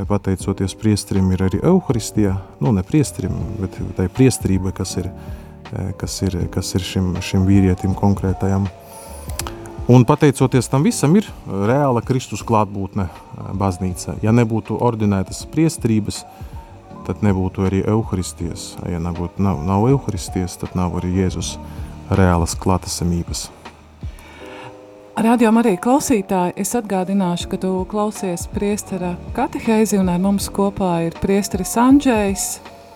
pateicoties 0.08 0.74
priesterim 0.78 1.30
ir 1.32 1.44
arī 1.46 1.60
euharistija, 1.64 2.34
nu 2.60 2.72
ne 2.76 2.82
priesterim, 2.84 3.36
bet 3.60 3.78
tai 3.96 4.08
priesterībai, 4.12 4.74
kas 4.76 4.96
ir, 5.00 5.08
kas 6.00 6.18
ir, 6.26 6.36
kas 6.52 6.74
ir 6.76 6.84
šim, 6.84 7.14
šim 7.24 7.46
vīrietim 7.48 7.94
konkrētajam. 7.96 8.68
Un 9.88 10.04
pateicoties 10.04 10.68
tam 10.68 10.84
visam 10.84 11.14
ir 11.16 11.24
reāla 11.48 12.02
Kristus 12.04 12.42
klātbūtne 12.44 13.06
baznīcā. 13.56 14.18
Ja 14.20 14.34
nebūtu 14.36 14.76
ordinētas 14.84 15.46
priesterības, 15.48 16.24
tad 17.06 17.22
nebūtu 17.24 17.64
arī 17.64 17.80
euharistijas. 17.88 18.74
Ja 18.84 19.00
nebūtu, 19.00 19.40
nav, 19.40 19.62
nav 19.64 19.86
euharistijas, 19.88 20.58
tad 20.60 20.76
nav 20.76 20.98
arī 21.00 21.14
Jēzus 21.22 21.54
reālas 22.12 22.52
klātesamības. 22.60 23.46
Radio 25.18 25.48
arī 25.50 25.72
klausītāji, 25.82 26.52
es 26.62 26.76
atgādināšu, 26.78 27.48
ka 27.50 27.58
tu 27.58 27.68
klausies 27.90 28.44
priestera 28.52 29.16
katehēzi 29.34 29.98
un 29.98 30.12
ar 30.12 30.20
mums 30.22 30.46
kopā 30.54 31.08
ir 31.08 31.16
priesteris 31.18 31.72
Andžējs, 31.82 32.44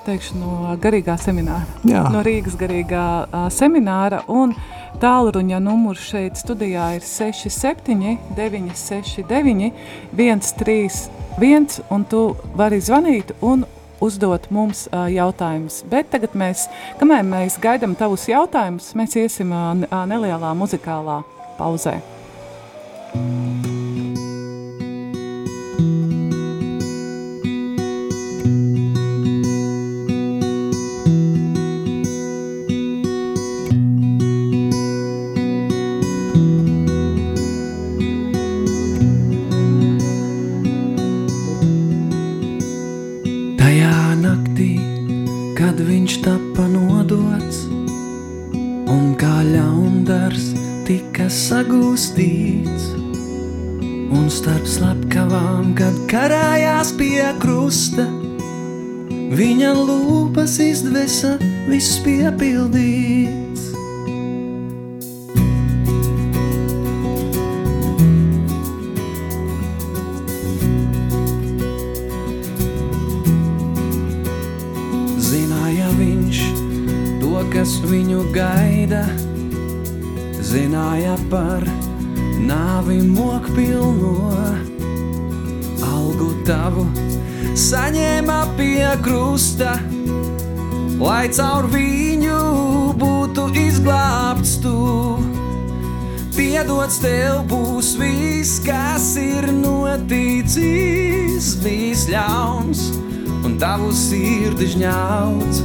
teikšu 0.06 0.38
no 0.38 0.76
garīgā 0.78 1.16
semināra, 1.18 1.66
Jā. 1.82 2.04
no 2.14 2.22
Rīgas 2.22 2.54
garīgā 2.60 3.06
uh, 3.24 3.48
semināra 3.50 4.20
un 4.30 4.54
tālruņa 5.02 5.58
numurs 5.66 6.04
šeit 6.12 6.38
studijā 6.38 6.92
ir 7.00 7.02
67 7.02 8.14
969 8.38 9.72
131 10.14 11.82
un 11.90 12.06
tu 12.06 12.22
vari 12.54 12.78
zvanīt 12.78 13.34
un 13.42 13.66
uzdot 13.98 14.46
mums 14.54 14.86
uh, 14.92 15.10
jautājumus. 15.10 15.82
Bet 15.90 16.14
tagad 16.14 16.38
mēs, 16.38 16.68
kamēr 17.02 17.26
mēs 17.26 17.58
gaidām 17.58 17.98
tavus 17.98 18.30
jautājumus, 18.30 18.94
mēs 18.94 19.18
iesim 19.26 19.50
uh, 19.50 19.74
nelielā 20.06 20.54
muzikālā 20.54 21.24
Pause. 21.62 22.02
Lūpas 60.52 60.58
izdvesa 60.60 61.38
viss 61.68 62.00
piepildīts. 62.04 63.72
Zināja 75.18 75.88
viņš 75.96 76.42
to, 77.22 77.32
kas 77.52 77.78
viņu 77.86 78.26
gaida, 78.34 79.06
zināja 80.42 81.16
par 81.30 81.64
nāvi 82.44 83.00
mokpilno. 83.08 84.36
Algu 85.82 86.34
tavu 86.44 86.84
saņēma 87.56 88.42
pie 88.58 88.92
krusta, 89.02 89.78
lai 91.22 91.28
caur 91.30 91.68
viņu 91.70 92.98
būtu 92.98 93.44
izglābts 93.54 94.56
tu. 94.58 94.72
Piedots 96.34 96.96
tev 96.98 97.44
būs 97.46 97.92
viss, 98.00 98.58
kas 98.64 99.14
ir 99.20 99.46
noticis, 99.54 101.52
bijis 101.62 102.08
ļauns 102.10 102.90
un 103.46 103.54
tavu 103.62 103.94
sirdi 103.94 104.66
žņauts. 104.74 105.62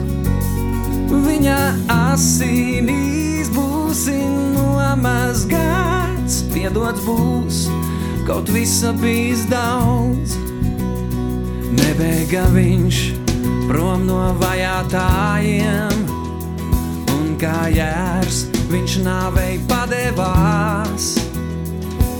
Viņa 1.26 1.60
asinīs 1.96 3.50
būsi 3.58 4.22
nomazgāts, 4.54 6.44
piedots 6.54 7.02
būs, 7.08 7.66
kaut 8.30 8.46
visa 8.54 8.94
bijis 9.02 9.50
daudz. 9.50 10.38
Nebēga 11.82 12.46
viņš 12.54 13.27
prom 13.68 14.06
no 14.08 14.34
vajātājiem, 14.40 16.06
un 17.18 17.36
kā 17.42 17.68
jērs 17.74 18.46
viņš 18.72 18.98
nāvei 19.06 19.60
padevās, 19.70 21.16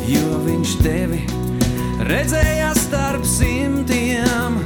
jo 0.08 0.40
viņš 0.46 0.76
tevi 0.84 1.22
redzēja 2.08 2.74
starp 2.78 3.26
simtiem, 3.28 4.60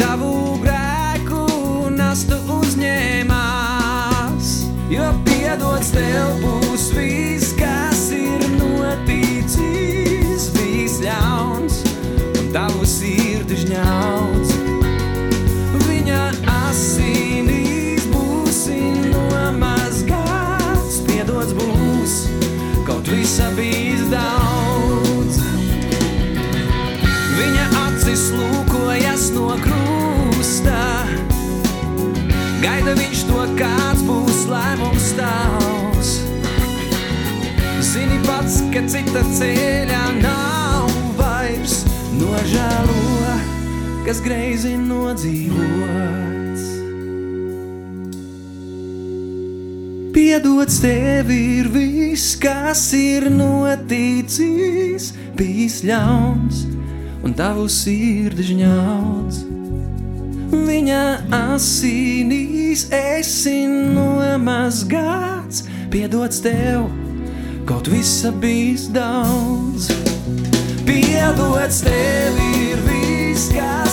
tavu 0.00 0.58
grēku 0.62 1.44
nastu 1.94 2.38
uzņēmās, 2.60 4.46
jo 4.92 5.10
piedots 5.28 5.90
tev 5.94 6.40
būs 6.44 6.90
viss, 6.96 7.52
kas 7.58 8.10
ir 8.16 8.40
noticis, 8.56 10.50
bijis 10.56 10.96
ļauns 11.04 11.74
un 12.32 12.50
tavu 12.56 12.82
sirdi 12.88 13.56
žņauts. 13.66 14.35
Kaut 23.06 23.14
visa 23.14 23.50
bijis 23.56 24.08
daudz. 24.10 25.38
Viņa 27.36 27.66
acis 27.86 28.30
lūkojas 28.34 29.30
no 29.34 29.56
krusta, 29.62 31.06
gaida 32.62 32.94
viņš 32.98 33.26
to, 33.28 33.42
kāds 33.58 34.02
būs 34.06 34.46
lēmums 34.50 35.10
tavs. 35.18 36.14
Zini 37.80 38.18
pats, 38.26 38.62
ka 38.72 38.82
cita 38.88 39.22
ceļā 39.38 40.06
nav 40.22 40.90
vairs 41.18 41.84
nožēlo, 42.18 43.36
kas 44.06 44.22
greizi 44.24 44.76
nodzīvots. 44.76 46.35
Piedots 50.36 50.82
tev 50.82 51.30
ir 51.32 51.70
viss, 51.72 52.34
kas 52.36 52.92
ir 52.92 53.24
noticis, 53.32 55.06
bijis 55.32 55.78
ļauns 55.88 56.58
un 57.24 57.32
tavu 57.38 57.64
sirdi 57.72 58.44
žņauts. 58.50 59.38
Viņa 60.52 61.00
asinīs 61.38 62.84
esi 62.92 63.64
nomazgāts, 63.96 65.64
piedots 65.88 66.44
tev, 66.44 66.84
kaut 67.64 67.88
visa 67.88 68.28
bijis 68.28 68.90
daudz. 68.92 69.88
Piedots 70.84 71.80
tev 71.88 72.36
ir 72.60 72.84
viss, 72.90 73.48
kas 73.56 73.85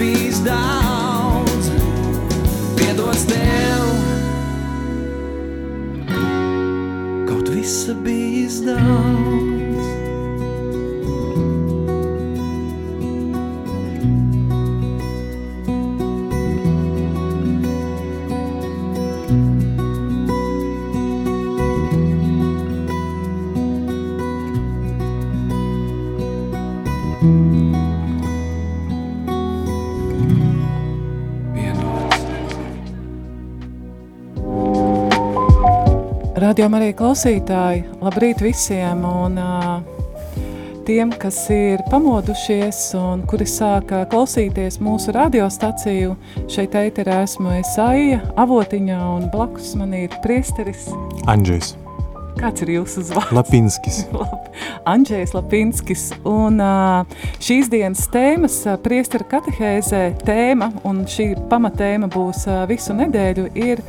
bijis 0.00 0.42
daudz. 0.42 1.68
Piedots 2.76 3.24
Tev, 3.24 3.84
kaut 7.28 7.48
visa 7.48 7.94
bijis 8.04 8.62
daudz. 8.64 9.49
Radio 36.60 36.76
arī 36.76 36.90
klausītāji, 36.92 37.78
labrīt 38.04 38.42
visiem! 38.44 38.98
Un, 39.08 39.38
tiem, 40.84 41.08
kas 41.16 41.38
ir 41.56 41.80
pamodušies 41.88 42.82
un 43.00 43.22
kuri 43.24 43.46
sāka 43.48 44.02
klausīties 44.12 44.76
mūsu 44.84 45.14
radiostaciju, 45.16 46.18
šeit 46.52 46.76
ēterā 46.76 47.22
esmu 47.24 47.54
Esaija, 47.62 48.20
avotiņā 48.44 49.00
un 49.14 49.30
blakus 49.32 49.72
man 49.80 49.96
ir 50.02 50.12
priesteris. 50.20 50.90
Andrzejs 51.32 51.78
Kāds 52.36 52.66
ir 52.66 52.76
jūsu 52.76 53.06
uzvārds? 53.06 53.32
Lapinskis. 53.40 54.04
Labi. 54.20 54.52
Andrzejs 54.92 55.32
Lapinskis. 55.32 56.06
Un 56.28 56.60
šīs 57.40 57.72
dienas 57.72 58.04
tēmas, 58.12 58.60
priestera 58.84 59.32
katehēzē 59.32 60.06
tēma, 60.28 60.74
un 60.84 61.06
šī 61.08 61.32
pamatēma 61.48 62.12
būs 62.12 62.44
visu 62.68 63.00
nedēļu, 63.00 63.48
ir 63.56 63.80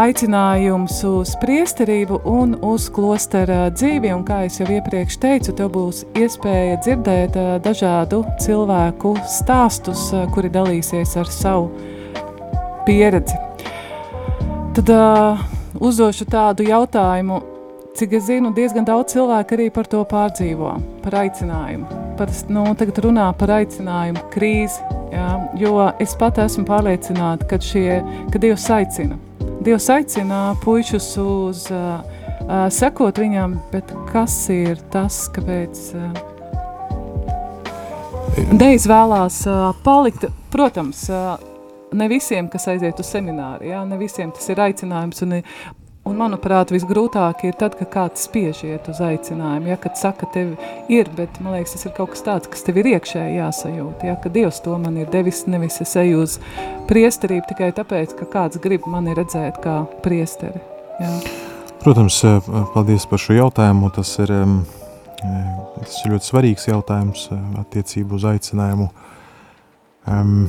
aicinājums 0.00 0.98
uz 1.06 1.34
priesterību 1.42 2.20
un 2.26 2.56
uz 2.66 2.88
klostera 2.92 3.68
dzīvi. 3.74 4.10
Un 4.14 4.24
kā 4.26 4.42
es 4.48 4.58
jau 4.60 4.66
iepriekš 4.70 5.18
teicu, 5.22 5.54
tev 5.56 5.70
būs 5.74 6.02
iespēja 6.18 6.80
dzirdēt 6.82 7.38
uh, 7.38 7.54
dažādu 7.62 8.24
cilvēku 8.42 9.14
stāstus, 9.30 10.08
uh, 10.12 10.26
kuri 10.34 10.50
dalīsies 10.54 11.14
ar 11.20 11.30
savu 11.30 11.70
pieredzi. 12.86 13.38
Tad 14.74 14.90
uh, 14.90 15.44
uzdošu 15.78 16.26
tādu 16.30 16.66
jautājumu, 16.66 17.38
cik 17.94 18.16
es 18.18 18.26
zinu, 18.26 18.50
diezgan 18.56 18.86
daudz 18.88 19.14
cilvēku 19.14 19.54
arī 19.54 19.68
par 19.74 19.86
to 19.90 20.02
pārdzīvo, 20.10 20.72
par 21.04 21.20
aicinājumu. 21.22 22.00
Parasti 22.18 22.54
nu, 22.54 22.66
tagad 22.78 22.98
runā 23.06 23.28
par 23.38 23.54
aicinājumu 23.60 24.26
krīzi, 24.34 24.82
jā, 25.14 25.28
jo 25.58 25.76
es 26.02 26.16
pat 26.18 26.42
esmu 26.42 26.66
pārliecināta, 26.66 27.46
ka, 27.50 27.62
šie, 27.62 28.00
ka 28.30 28.42
Dievs 28.42 28.66
aicina. 28.74 29.18
Dievs 29.64 29.86
aicina 29.88 30.54
puišus 30.60 31.06
uz 31.16 31.62
uh, 31.72 32.02
uh, 32.44 32.66
sekot 32.68 33.16
viņam, 33.16 33.54
bet 33.70 33.88
kas 34.10 34.34
ir 34.52 34.76
tas, 34.92 35.22
kāpēc 35.32 35.80
uh, 35.96 36.18
neizvēlās 38.52 39.38
uh, 39.48 39.70
palikt, 39.86 40.26
protams, 40.52 41.06
uh, 41.08 41.40
ne 41.96 42.10
visiem, 42.12 42.50
kas 42.52 42.68
aiziet 42.74 43.00
uz 43.00 43.08
semināru, 43.08 43.64
jā, 43.70 43.80
ne 43.88 43.96
visiem 43.96 44.34
tas 44.36 44.52
ir 44.52 44.60
aicinājums, 44.66 45.24
un, 45.24 45.38
un 46.04 46.18
manuprāt, 46.20 46.72
visgrūtāk 46.74 47.46
ir 47.48 47.56
tad, 47.60 47.78
ka 47.78 47.86
kāds 47.88 48.26
spiež 48.28 48.64
iet 48.68 48.88
uz 48.92 49.00
aicinājumu, 49.04 49.70
ja, 49.72 49.78
kad 49.80 49.96
saka, 50.00 50.28
tev 50.34 50.52
ir, 50.92 51.08
bet, 51.16 51.40
man 51.44 51.56
liekas, 51.56 51.76
tas 51.76 51.88
ir 51.88 51.94
kaut 51.96 52.12
kas 52.12 52.26
tāds, 52.26 52.50
kas 52.52 52.66
tev 52.66 52.82
ir 52.82 52.90
iekšēji 52.92 53.38
jāsajūt, 53.40 54.04
ja, 54.08 54.18
ka 54.20 54.32
Dievs 54.34 54.60
to 54.64 54.76
man 54.80 55.00
ir 55.00 55.08
devis, 55.12 55.46
nevis 55.50 55.80
es 55.84 55.96
eju 56.00 56.22
uz 56.26 56.38
priesterību 56.90 57.48
tikai 57.54 57.72
tāpēc, 57.76 58.14
ka 58.20 58.28
kāds 58.36 58.60
grib 58.62 58.86
mani 58.90 59.16
redzēt 59.16 59.62
kā 59.64 59.82
priesteri, 60.04 60.62
jā. 61.00 61.16
Protams, 61.84 62.24
eh, 62.24 62.40
paldies 62.72 63.04
par 63.04 63.20
šo 63.20 63.34
jautājumu. 63.36 63.90
Tas 63.92 64.18
ir, 64.18 64.30
eh, 64.32 65.24
tas 65.76 65.98
ir 66.00 66.12
ļoti 66.14 66.30
svarīgs 66.30 66.64
jautājums 66.64 67.26
eh, 67.28 67.42
attiecību 67.60 68.16
uz 68.16 68.24
aicinājumu. 68.24 68.88
Um, 70.06 70.48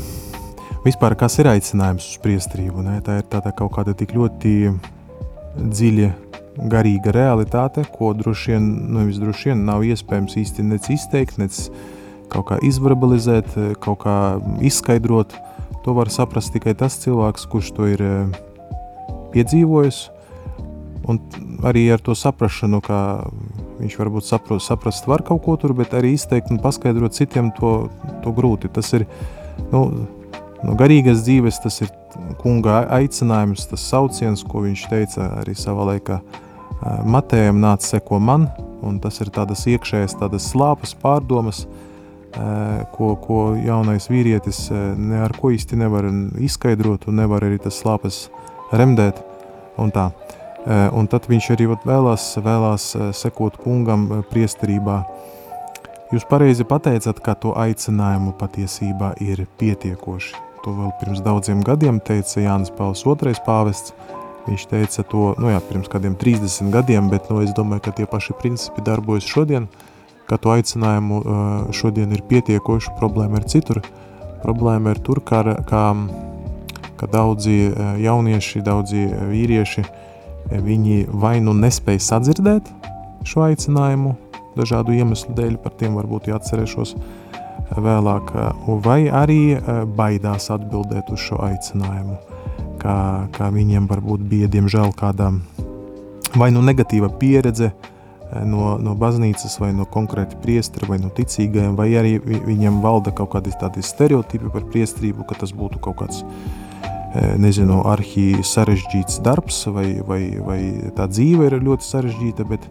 vispār, 0.86 1.18
kas 1.20 1.36
ir 1.40 1.50
aicinājums 1.52 2.08
uz 2.08 2.22
priestrību? 2.24 2.84
Ne? 2.84 3.02
Tā 3.02 3.18
ir 3.20 3.28
tāda 3.28 3.52
kaut 3.52 3.74
kāda 3.76 3.92
tik 3.94 4.16
ļoti 4.16 4.80
dziļa, 5.58 6.12
garīga 6.72 7.12
realitāte, 7.16 7.84
ko 7.92 8.14
droši 8.16 8.54
vien, 8.54 8.70
nu, 8.96 9.06
droši 9.12 9.52
vien 9.52 9.66
nav 9.68 9.84
iespējams 9.88 10.38
īsti 10.40 10.66
nec 10.68 10.88
izteikt, 10.94 11.40
nec 11.42 11.58
kaut 12.32 12.50
kā 12.50 12.60
izverbalizēt, 12.66 13.56
kaut 13.84 14.04
kā 14.06 14.18
izskaidrot. 14.66 15.36
To 15.86 15.94
var 15.94 16.10
saprast 16.10 16.54
tikai 16.56 16.74
tas 16.78 16.98
cilvēks, 17.04 17.46
kurš 17.52 17.72
to 17.78 17.90
ir 17.92 18.02
eh, 18.02 18.38
piedzīvojis. 19.36 20.08
Un 21.06 21.20
arī 21.68 21.84
ar 21.94 22.02
to 22.02 22.16
saprāšanu, 22.18 22.80
ka 22.82 22.98
viņš 23.78 23.98
varbūt 24.00 24.26
sapro, 24.26 24.58
saprast 24.64 25.06
var 25.06 25.22
kaut 25.28 25.44
ko 25.46 25.54
tur, 25.62 25.76
bet 25.78 25.94
arī 25.94 26.16
izteikt 26.16 26.50
un 26.50 26.62
paskaidrot 26.64 27.14
citiem 27.14 27.52
to, 27.60 27.76
to 28.24 28.34
grūti. 28.34 28.72
Tas 28.74 28.90
ir 28.98 29.06
nu, 29.70 29.84
no 30.64 30.78
garīgas 30.80 31.22
dzīves, 31.28 31.62
tas 31.62 31.84
ir 31.86 31.94
kunga 32.42 32.84
aicinājums, 32.96 33.68
tas 33.72 33.86
sauciens, 33.90 34.44
ko 34.48 34.66
viņš 34.66 34.88
teica 34.92 35.30
arī 35.42 35.56
savā 35.58 35.92
laikā 35.94 36.20
Matējam, 37.08 37.62
nāc 37.64 37.86
seko 37.88 38.20
man, 38.20 38.50
un 38.86 39.00
tas 39.02 39.18
ir 39.24 39.32
tādas 39.34 39.64
iekšējas, 39.72 40.18
tādas 40.20 40.50
slāpas 40.52 40.94
pārdomas, 41.02 41.64
ko, 42.94 43.14
ko 43.24 43.40
jaunais 43.58 44.10
vīrietis 44.12 44.68
ne 45.00 45.22
ar 45.24 45.34
ko 45.40 45.54
īsti 45.56 45.80
nevar 45.80 46.10
izskaidrot 46.44 47.08
un 47.08 47.22
nevar 47.22 47.46
arī 47.48 47.62
tas 47.64 47.80
slāpes 47.80 48.26
remdēt 48.76 49.22
un 49.82 49.94
tā. 49.96 50.10
Un 50.98 51.08
tad 51.08 51.30
viņš 51.30 51.52
arī 51.56 51.70
vēlās, 51.86 52.28
vēlās 52.44 52.90
sekot 53.16 53.58
kungam 53.62 54.08
priesterībā. 54.32 55.04
Jūs 56.14 56.26
pareizi 56.30 56.66
pateicāt, 56.68 57.22
ka 57.24 57.38
to 57.40 57.54
aicinājumu 57.58 58.36
patiesībā 58.40 59.16
ir 59.24 59.46
pietiekoši. 59.60 60.36
To 60.66 60.72
vēl 60.74 60.94
pirms 60.98 61.20
daudziem 61.22 61.60
gadiem 61.62 62.00
teica 62.02 62.42
Jānis 62.42 62.72
Pauls 62.74 63.04
II 63.06 63.34
pāvests. 63.46 63.94
Viņš 64.48 64.64
teica 64.70 65.04
to, 65.06 65.28
nu 65.42 65.52
jā, 65.52 65.60
pirms 65.62 65.90
kādiem 65.90 66.16
30 66.18 66.72
gadiem, 66.74 67.10
bet 67.10 67.30
nu, 67.30 67.44
es 67.46 67.54
domāju, 67.54 67.84
ka 67.86 67.94
tie 67.94 68.06
paši 68.10 68.34
principi 68.42 68.82
darbojas 68.86 69.26
šodien, 69.30 69.68
ka 70.26 70.38
to 70.42 70.54
aicinājumu 70.54 71.22
šodien 71.74 72.14
ir 72.14 72.26
pietiekoši, 72.30 72.94
problēma 72.98 73.42
ir 73.42 73.46
citur. 73.50 73.82
Problēma 74.42 74.94
ir 74.94 75.02
tur, 75.06 75.22
kā, 75.26 75.44
kā, 75.70 75.84
ka 76.98 77.10
daudzi 77.14 77.58
jaunieši, 78.02 78.62
daudzi 78.66 79.06
vīrieši, 79.30 79.86
viņi 80.50 81.00
vai 81.14 81.38
nu 81.46 81.54
nespēja 81.58 82.08
sadzirdēt 82.10 82.74
šo 83.26 83.46
aicinājumu, 83.52 84.16
dažādu 84.58 84.98
iemeslu 84.98 85.34
dēļ, 85.38 85.58
par 85.62 85.78
tiem 85.78 85.98
varbūt 85.98 86.30
jāatcerēšos 86.30 86.96
vēlāk, 87.72 88.32
vai 88.86 89.06
arī 89.10 89.58
baidās 89.98 90.50
atbildēt 90.54 91.10
uz 91.14 91.24
šo 91.26 91.42
aicinājumu, 91.48 92.18
kā, 92.82 92.98
kā 93.36 93.50
viņiem 93.54 93.90
varbūt 93.90 94.26
bija, 94.30 94.52
diemžēl, 94.52 94.94
kāda 94.98 95.32
vai 96.36 96.52
nu 96.54 96.62
negatīva 96.66 97.10
pieredze 97.20 97.72
no, 98.46 98.76
no 98.82 98.96
baznīcas, 99.00 99.58
vai 99.62 99.72
no 99.76 99.88
konkrēti 99.90 100.38
priestera, 100.44 100.90
vai 100.90 101.00
no 101.02 101.10
ticīgajiem, 101.14 101.76
vai 101.78 101.90
arī 102.00 102.18
viņiem 102.20 102.82
valda 102.84 103.14
kaut 103.16 103.34
kādi 103.36 103.56
tādi 103.60 103.84
stereotipi 103.86 104.52
par 104.54 104.68
priestrību, 104.72 105.26
ka 105.30 105.40
tas 105.42 105.56
būtu 105.56 105.82
kaut 105.84 106.02
kāds 106.04 106.24
nezinu, 107.40 107.80
arhī 107.88 108.42
sarežģīts 108.44 109.22
darbs, 109.24 109.62
vai, 109.72 110.02
vai, 110.04 110.22
vai 110.44 110.60
tā 110.98 111.08
dzīve 111.08 111.48
ir 111.48 111.62
ļoti 111.64 111.88
sarežģīta, 111.88 112.48
bet 112.50 112.68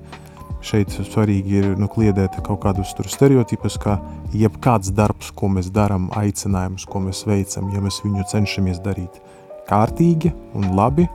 šeit 0.65 0.95
svarīgi 0.97 1.59
ir 1.61 1.67
nu, 1.79 1.89
kliedēt 1.93 2.39
kaut 2.45 2.63
kādus 2.65 2.95
stereotipus, 3.13 3.77
ka 3.81 3.99
jebkāds 4.35 4.93
darbs, 4.97 5.31
ko 5.37 5.51
mēs 5.53 5.71
darām, 5.75 6.09
aicinājums, 6.17 6.87
ko 6.89 7.05
mēs 7.05 7.25
veicam, 7.29 7.71
ja 7.75 7.83
mēs 7.85 8.01
viņu 8.05 8.27
cenšamies 8.33 8.81
darīt 8.85 9.21
kārtīgi 9.69 10.33
un 10.57 10.73
labi, 10.77 11.07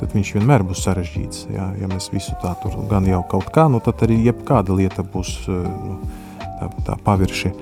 tad 0.00 0.14
viņš 0.16 0.32
vienmēr 0.38 0.64
būs 0.66 0.82
sarežģīts. 0.86 1.46
Jā, 1.54 1.68
ja 1.80 1.90
mēs 1.90 2.10
visu 2.12 2.34
tā 2.42 2.54
tur 2.62 2.74
gan 2.90 3.06
jau 3.08 3.22
kaut 3.30 3.52
kā, 3.54 3.68
nu 3.70 3.80
tad 3.84 4.02
arī 4.04 4.18
jebkāda 4.26 4.74
lieta 4.76 5.04
būs 5.06 5.36
nu, 5.48 6.00
tā, 6.58 6.72
tā 6.88 6.98
pavirši. 7.06 7.54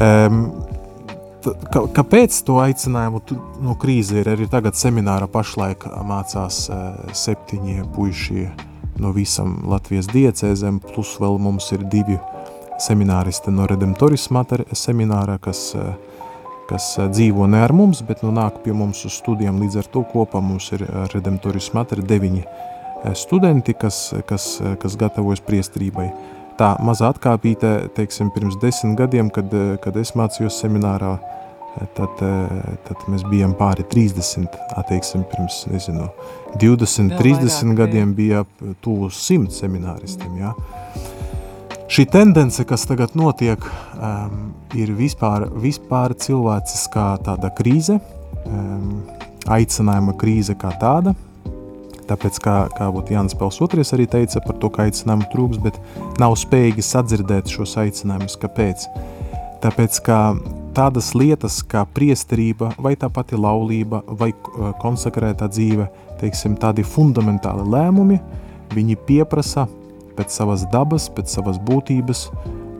Um, 0.00 0.42
Kāpēc 1.40 2.34
to 2.44 2.58
aicinājumu 2.60 3.22
no 3.64 3.72
krīze 3.80 4.18
ir 4.20 4.28
arī 4.28 4.44
tagad 4.52 4.76
seminārā 4.76 5.24
pašlaik 5.32 5.86
mācās 6.04 6.66
septiņi 7.16 7.86
puiši 7.94 8.42
no 9.00 9.12
visam 9.16 9.58
Latvijas 9.70 10.08
diecēzēm, 10.12 10.80
plus 10.92 11.16
vēl 11.20 11.38
mums 11.42 11.70
ir 11.74 11.84
divi 11.92 12.18
semināristi 12.80 13.52
no 13.52 13.66
Redemptoris 13.68 14.28
Mater 14.32 14.64
seminārā, 14.76 15.36
kas, 15.42 15.70
kas 16.70 16.92
dzīvo 17.12 17.48
ne 17.50 17.60
ar 17.64 17.74
mums, 17.76 18.02
bet 18.06 18.24
nu 18.24 18.32
nāk 18.36 18.62
pie 18.64 18.74
mums 18.76 19.04
uz 19.08 19.18
studijām, 19.20 19.60
līdz 19.62 19.80
ar 19.82 19.90
to 19.92 20.04
kopā 20.12 20.42
mums 20.44 20.70
ir 20.76 20.84
Redemptoris 21.14 21.72
Mater 21.76 22.02
deviņi 22.04 22.44
studenti, 23.16 23.74
kas, 23.74 24.10
kas, 24.28 24.52
kas 24.80 24.96
gatavojas 25.00 25.42
priestrībai. 25.44 26.10
Tā 26.60 26.74
maza 26.84 27.08
atkāpīte, 27.08 27.88
teiksim, 27.96 28.28
pirms 28.34 28.58
desmit 28.60 28.98
gadiem, 28.98 29.30
kad, 29.32 29.52
kad 29.80 29.96
es 29.96 30.12
mācījos 30.18 30.58
seminārā, 30.60 31.14
tad, 31.96 32.22
tad 32.86 33.06
mēs 33.10 33.24
bijām 33.30 33.54
pāri 33.58 33.84
30, 33.90 34.58
atteiksim, 34.80 35.24
pirms, 35.30 35.62
nezinu, 35.70 36.08
20, 36.60 37.14
Vēl 37.14 37.22
30 37.22 37.46
vairāk, 37.46 37.78
gadiem 37.78 38.14
bija 38.16 38.44
tuvu 38.84 39.10
100 39.14 39.54
semināristiem, 39.54 40.36
jā. 40.42 40.54
Šī 41.90 42.06
tendence, 42.10 42.62
kas 42.66 42.86
tagad 42.86 43.16
notiek, 43.18 43.64
um, 43.98 44.52
ir 44.78 44.92
vispār, 44.94 45.48
vispār 45.58 46.14
cilvēciskā 46.14 47.08
tāda 47.26 47.50
krīze, 47.54 47.98
um, 48.46 49.00
aicinājuma 49.50 50.14
krīze 50.20 50.54
kā 50.58 50.70
tāda, 50.78 51.16
Tāpēc, 52.10 52.40
kā, 52.42 52.54
kā 52.74 52.88
Jānis 53.12 53.36
Pels 53.38 53.60
II 53.62 53.84
arī 53.94 54.06
teica 54.10 54.40
par 54.42 54.56
to, 54.58 54.70
ka 54.74 54.88
aicinājumu 54.88 55.28
trūks, 55.30 55.60
bet 55.62 55.76
nav 56.18 56.34
spējīgi 56.40 56.82
sadzirdēt 56.82 57.52
šos 57.52 57.76
aicinājumus. 57.84 58.34
Kāpēc? 58.42 58.86
Tāpēc, 59.62 60.00
ka 60.08 60.18
tādas 60.76 61.12
lietas 61.14 61.60
kā 61.66 61.84
priesterība, 61.94 62.72
vai 62.78 62.94
tā 62.98 63.10
pati 63.12 63.38
laulība, 63.38 64.02
vai 64.20 64.30
uh, 64.32 64.70
konsekrētā 64.80 65.50
dzīve, 65.50 65.88
teiksim, 66.20 66.56
tādi 66.60 66.84
fundamentāli 66.86 67.66
lēmumi, 67.72 68.20
viņi 68.74 68.98
pieprasa 69.06 69.66
pēc 70.18 70.34
savas 70.34 70.66
dabas, 70.72 71.08
pēc 71.12 71.32
savas 71.32 71.60
būtības, 71.66 72.26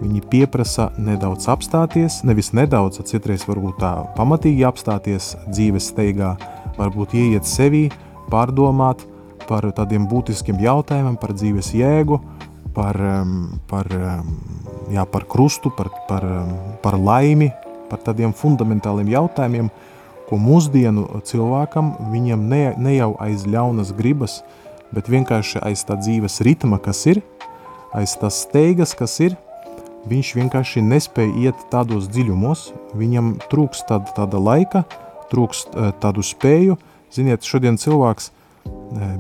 viņi 0.01 0.23
pieprasa 0.33 0.91
nedaudz 1.01 1.49
apstāties, 1.53 2.21
nevis 2.25 2.53
nedaudz, 2.57 3.01
citreiz 3.09 3.45
varbūt 3.49 3.81
tā 3.83 3.93
pamatīgi 4.17 4.65
apstāties 4.69 5.35
dzīves 5.49 5.91
steigā, 5.93 6.35
varbūt 6.79 7.17
ieiet 7.19 7.49
sevī, 7.49 7.89
pārdomāt, 8.31 9.03
par 9.49 9.67
tādiem 9.75 10.07
būtiskiem 10.07 10.61
jautājumiem, 10.63 11.17
par 11.19 11.35
dzīves 11.35 11.73
jēgu, 11.75 12.21
par, 12.75 12.97
par, 13.71 13.89
jā, 14.95 15.05
par 15.11 15.27
krustu, 15.27 15.73
par, 15.75 15.91
par, 16.07 16.27
par 16.85 16.97
laimi, 17.01 17.51
par 17.91 18.03
tādiem 18.07 18.33
fundamentāliem 18.37 19.11
jautājumiem, 19.11 19.69
ko 20.29 20.39
mūsdienu 20.39 21.07
cilvēkam 21.27 21.93
viņam 22.13 22.47
ne, 22.51 22.63
ne 22.79 22.95
jau 22.95 23.13
aiz 23.23 23.45
ļaunas 23.51 23.93
gribas, 23.99 24.41
bet 24.95 25.11
vienkārši 25.11 25.63
aiz 25.67 25.83
tā 25.87 25.99
dzīves 25.99 26.41
ritma, 26.47 26.79
kas 26.83 27.03
ir, 27.11 27.23
aiz 27.95 28.15
tās 28.19 28.45
steigas, 28.47 28.95
kas 28.99 29.19
ir, 29.27 29.37
viņš 30.11 30.35
vienkārši 30.39 30.83
nespēja 30.87 31.51
iet 31.51 31.65
tādos 31.73 32.09
dziļumos, 32.15 32.71
viņam 32.97 33.35
trūks 33.51 33.83
tāda, 33.91 34.15
tāda 34.17 34.41
laika, 34.41 34.85
trūks 35.31 35.67
eh, 35.71 35.91
tādu 36.03 36.25
spēju. 36.27 36.79
Ziniet, 37.11 37.43
šodien 37.43 37.79
cilvēks– 37.81 38.31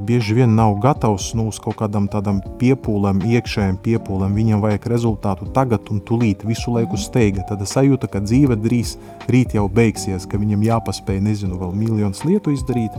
bieži 0.06 0.34
vien 0.34 0.54
nav 0.54 0.74
gatavs 0.82 1.30
nu, 1.34 1.46
uz 1.48 1.58
kaut 1.62 1.78
kādam 1.78 2.08
tādam 2.10 2.40
piepūlēm, 2.60 3.22
iekšējiem 3.26 3.78
piepūlēm. 3.84 4.34
Viņam 4.34 4.62
vajag 4.64 4.88
rezultātu 4.90 5.46
tagad 5.54 5.90
un 5.94 6.00
tulīt, 6.02 6.44
visu 6.46 6.74
laiku 6.74 6.98
steiga. 6.98 7.44
Tad 7.48 7.62
sajūta, 7.68 8.10
ka 8.10 8.22
dzīve 8.24 8.58
drīz 8.60 8.96
rīt 9.30 9.54
jau 9.54 9.68
beigsies, 9.70 10.26
ka 10.26 10.40
viņam 10.40 10.64
jāpaspēj, 10.66 11.20
nezinu, 11.26 11.60
vēl 11.60 11.76
miljonus 11.76 12.24
lietu 12.26 12.54
izdarīt. 12.54 12.96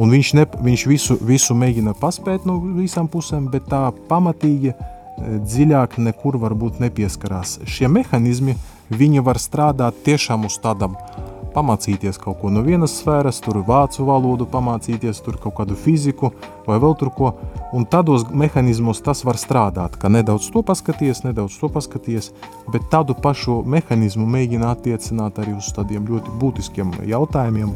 Un 0.00 0.14
viņš, 0.14 0.32
ne, 0.38 0.46
viņš 0.68 0.86
visu, 0.88 1.18
visu 1.20 1.56
mēģina 1.58 1.92
paspēt 2.00 2.46
no 2.48 2.56
visām 2.78 3.10
pusēm, 3.12 3.50
bet 3.52 3.68
tā 3.68 3.90
pamatīgi 4.08 4.72
dziļāk 5.20 5.98
nekur 6.00 6.40
varbūt 6.40 6.80
nepieskarās. 6.80 7.58
Šie 7.68 7.92
mehanizmi, 7.92 8.56
viņi 8.92 9.20
var 9.24 9.40
strādāt 9.40 10.00
tiešām 10.06 10.48
uz 10.48 10.56
tādam 10.64 10.96
uh, 10.96 11.31
pamācīties 11.54 12.18
kaut 12.20 12.40
ko 12.40 12.50
no 12.52 12.62
vienas 12.66 12.94
sfēras, 13.00 13.40
tur 13.44 13.60
vācu 13.66 14.06
valodu 14.08 14.46
pamācīties, 14.50 15.20
tur 15.24 15.38
kaut 15.42 15.56
kādu 15.60 15.76
fiziku 15.78 16.32
vai 16.66 16.78
vēl 16.82 16.96
tur 17.00 17.12
ko, 17.14 17.32
un 17.76 17.86
tādos 17.88 18.26
mehanismos 18.28 19.02
tas 19.04 19.24
var 19.26 19.40
strādāt, 19.40 19.96
ka 20.00 20.10
nedaudz 20.12 20.50
to 20.52 20.64
paskaties, 20.66 21.22
nedaudz 21.26 21.58
to 21.60 21.70
paskaties, 21.72 22.32
bet 22.72 22.88
tādu 22.92 23.16
pašu 23.18 23.60
mehanismu 23.62 24.26
mēģina 24.36 24.74
attiecināt 24.76 25.40
arī 25.42 25.56
uz 25.58 25.72
tādiem 25.76 26.06
ļoti 26.08 26.36
būtiskiem 26.42 26.94
jautājumiem, 27.10 27.74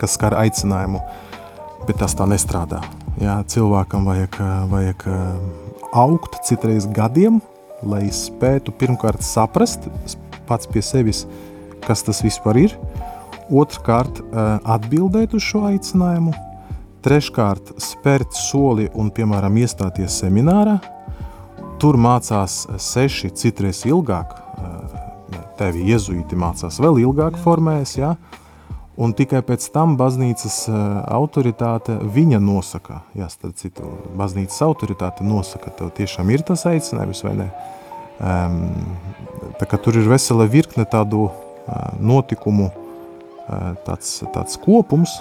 kas 0.00 0.16
skar 0.18 0.36
aicinājumu, 0.40 1.02
bet 1.86 1.98
tas 2.02 2.16
tā 2.18 2.28
nestrādā. 2.30 2.82
Jā, 3.20 3.40
cilvēkam 3.46 4.06
vajag, 4.08 4.38
vajag 4.72 5.08
augt 5.92 6.40
citreiz 6.48 6.86
gadiem, 6.88 7.42
lai 7.82 8.06
spētu 8.14 8.72
pirmkārt 8.78 9.24
saprast 9.26 9.88
pats 10.48 10.68
pie 10.70 10.82
sevis, 10.84 11.26
kas 11.86 12.04
tas 12.06 12.22
vispār 12.24 12.64
ir, 12.64 12.76
otrkārt 13.50 14.22
eh, 14.22 14.40
atbildēt 14.64 15.36
uz 15.36 15.44
šo 15.44 15.66
aicinājumu, 15.72 16.34
treškārt 17.02 17.74
spērt 17.82 18.34
soli 18.38 18.88
un, 18.94 19.10
piemēram, 19.14 19.56
iestāties 19.62 20.20
seminārā, 20.22 20.78
tur 21.82 21.98
mācās 21.98 22.62
seši, 22.78 23.32
citreiz 23.38 23.82
ilgāk, 23.88 24.36
eh, 24.36 25.00
tevi 25.58 25.88
jezuīti 25.90 26.38
mācās 26.38 26.78
vēl 26.82 27.02
ilgāk 27.02 27.40
formēs, 27.42 27.96
ja? 27.98 28.14
un 29.02 29.14
tikai 29.16 29.40
pēc 29.46 29.66
tam 29.74 29.96
baznīcas 30.00 30.58
eh, 30.68 30.80
autoritāte 31.16 31.98
viņa 32.14 32.40
nosaka, 32.42 33.02
jā, 33.18 33.28
starp 33.32 33.58
citu, 33.60 33.88
baznīcas 34.18 34.62
autoritāte 34.64 35.26
nosaka, 35.26 35.72
tev 35.78 35.92
tiešām 35.96 36.30
ir 36.30 36.44
tas 36.46 36.66
aicinājums 36.70 37.24
vai 37.26 37.36
ne, 37.40 37.48
um, 38.20 38.60
tā 39.60 39.68
kā 39.68 39.80
tur 39.80 39.98
ir 39.98 40.08
vesela 40.12 40.46
virkne 40.50 40.86
tādu 40.88 41.30
notikumu 42.00 42.70
tāds, 43.86 44.20
tāds 44.34 44.58
kopums, 44.60 45.18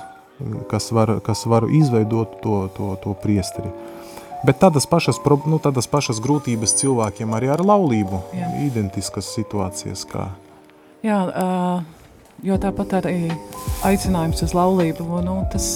kas 0.69 0.91
var, 0.91 1.19
kas 1.25 1.45
var 1.45 1.67
izveidot 1.69 2.39
to, 2.41 2.67
to, 2.77 2.93
to 3.03 3.15
priesteri. 3.21 3.71
Bet 4.41 4.57
tādas 4.57 4.87
pašas, 4.89 5.19
nu, 5.45 5.59
tādas 5.61 5.85
pašas 5.89 6.21
grūtības 6.21 6.73
cilvēkiem 6.79 7.33
arī 7.37 7.51
ar 7.53 7.61
laulību, 7.61 8.23
Jā. 8.33 8.53
identiskas 8.65 9.29
situācijas. 9.35 10.01
Kā. 10.09 10.31
Jā, 11.05 11.19
jo 12.41 12.57
tāpat 12.61 12.95
arī 13.03 13.29
aicinājums 13.85 14.41
uz 14.41 14.55
laulību, 14.57 15.05
nu, 15.27 15.35
tas 15.53 15.67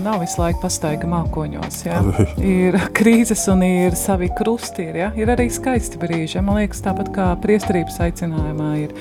nav 0.00 0.22
visu 0.24 0.40
laiku 0.40 0.62
pastaiga 0.64 1.08
mākoņos. 1.10 1.82
Ja? 1.84 2.00
ir 2.56 2.80
krīzes 2.96 3.44
un 3.52 3.66
ir 3.66 3.98
savi 3.98 4.30
krusti, 4.32 4.88
ir, 4.88 5.02
ja? 5.04 5.12
ir 5.20 5.34
arī 5.36 5.50
skaisti 5.52 6.00
brīži. 6.00 6.38
Ja? 6.38 6.46
Man 6.46 6.62
liekas, 6.62 6.80
tāpat 6.86 7.12
kā 7.12 7.28
priesterības 7.44 8.00
aicinājumā 8.08 8.70
ir 8.86 8.96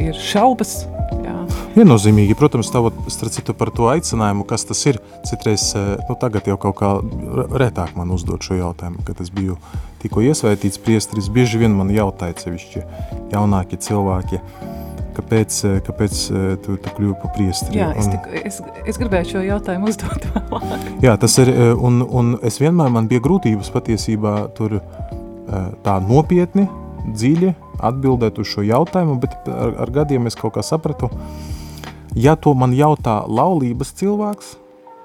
ir 0.00 0.16
šaubas. 0.18 0.82
Jā. 1.24 1.34
Viennozīmīgi, 1.76 2.36
protams, 2.38 2.70
tavot, 2.72 2.96
citu 3.08 3.54
par 3.56 3.70
to 3.74 3.88
aicinājumu, 3.90 4.46
kas 4.48 4.66
tas 4.68 4.80
ir. 4.90 5.00
Citreiz, 5.28 5.70
nu, 6.08 6.16
tagad 6.20 6.48
jau 6.48 6.58
kaut 6.60 6.78
kā 6.80 6.94
retāk 7.60 7.94
man 7.98 8.12
uzdot 8.14 8.44
šo 8.44 8.58
jautājumu, 8.58 9.04
kad 9.06 9.20
es 9.24 9.32
biju 9.34 9.58
tikko 10.02 10.22
iesvētīts 10.28 10.80
priestris, 10.84 11.30
bieži 11.32 11.60
vien 11.62 11.74
man 11.76 11.92
jautāja 11.92 12.36
sevišķi 12.44 12.84
jaunāki 13.32 13.80
cilvēki, 13.82 14.40
kāpēc, 15.18 15.60
kāpēc 15.86 16.18
tu, 16.64 16.76
tu 16.78 16.94
kļuvi 16.96 17.16
par 17.22 17.34
priestri. 17.36 17.80
Jā, 17.80 17.90
es, 17.98 18.10
tik, 18.12 18.28
es, 18.42 18.60
es 18.86 19.00
gribēju 19.00 19.32
šo 19.32 19.44
jautājumu 19.46 19.90
uzdot 19.90 20.28
vēlāk. 20.34 20.90
Jā, 21.04 21.16
tas 21.20 21.38
ir, 21.42 21.52
un, 21.74 22.02
un 22.04 22.36
es 22.46 22.60
vienmēr 22.62 22.92
man 22.94 23.10
bija 23.10 23.24
grūtības 23.24 23.72
patiesībā 23.74 24.36
tur 24.58 24.78
tā 25.84 25.98
nopietni, 26.04 26.68
dziļi 27.14 27.54
atbildēt 27.84 28.38
uz 28.40 28.50
šo 28.52 28.64
jautājumu, 28.66 29.18
bet 29.22 29.48
ar, 29.50 29.74
ar 29.84 29.92
gadiem 29.94 30.28
es 30.30 30.36
kaut 30.38 30.56
kā 30.56 30.64
sapratu, 30.66 31.10
ja 32.18 32.36
to 32.36 32.54
man 32.58 32.74
jautā 32.76 33.20
laulības 33.28 33.94
cilvēks, 33.98 34.56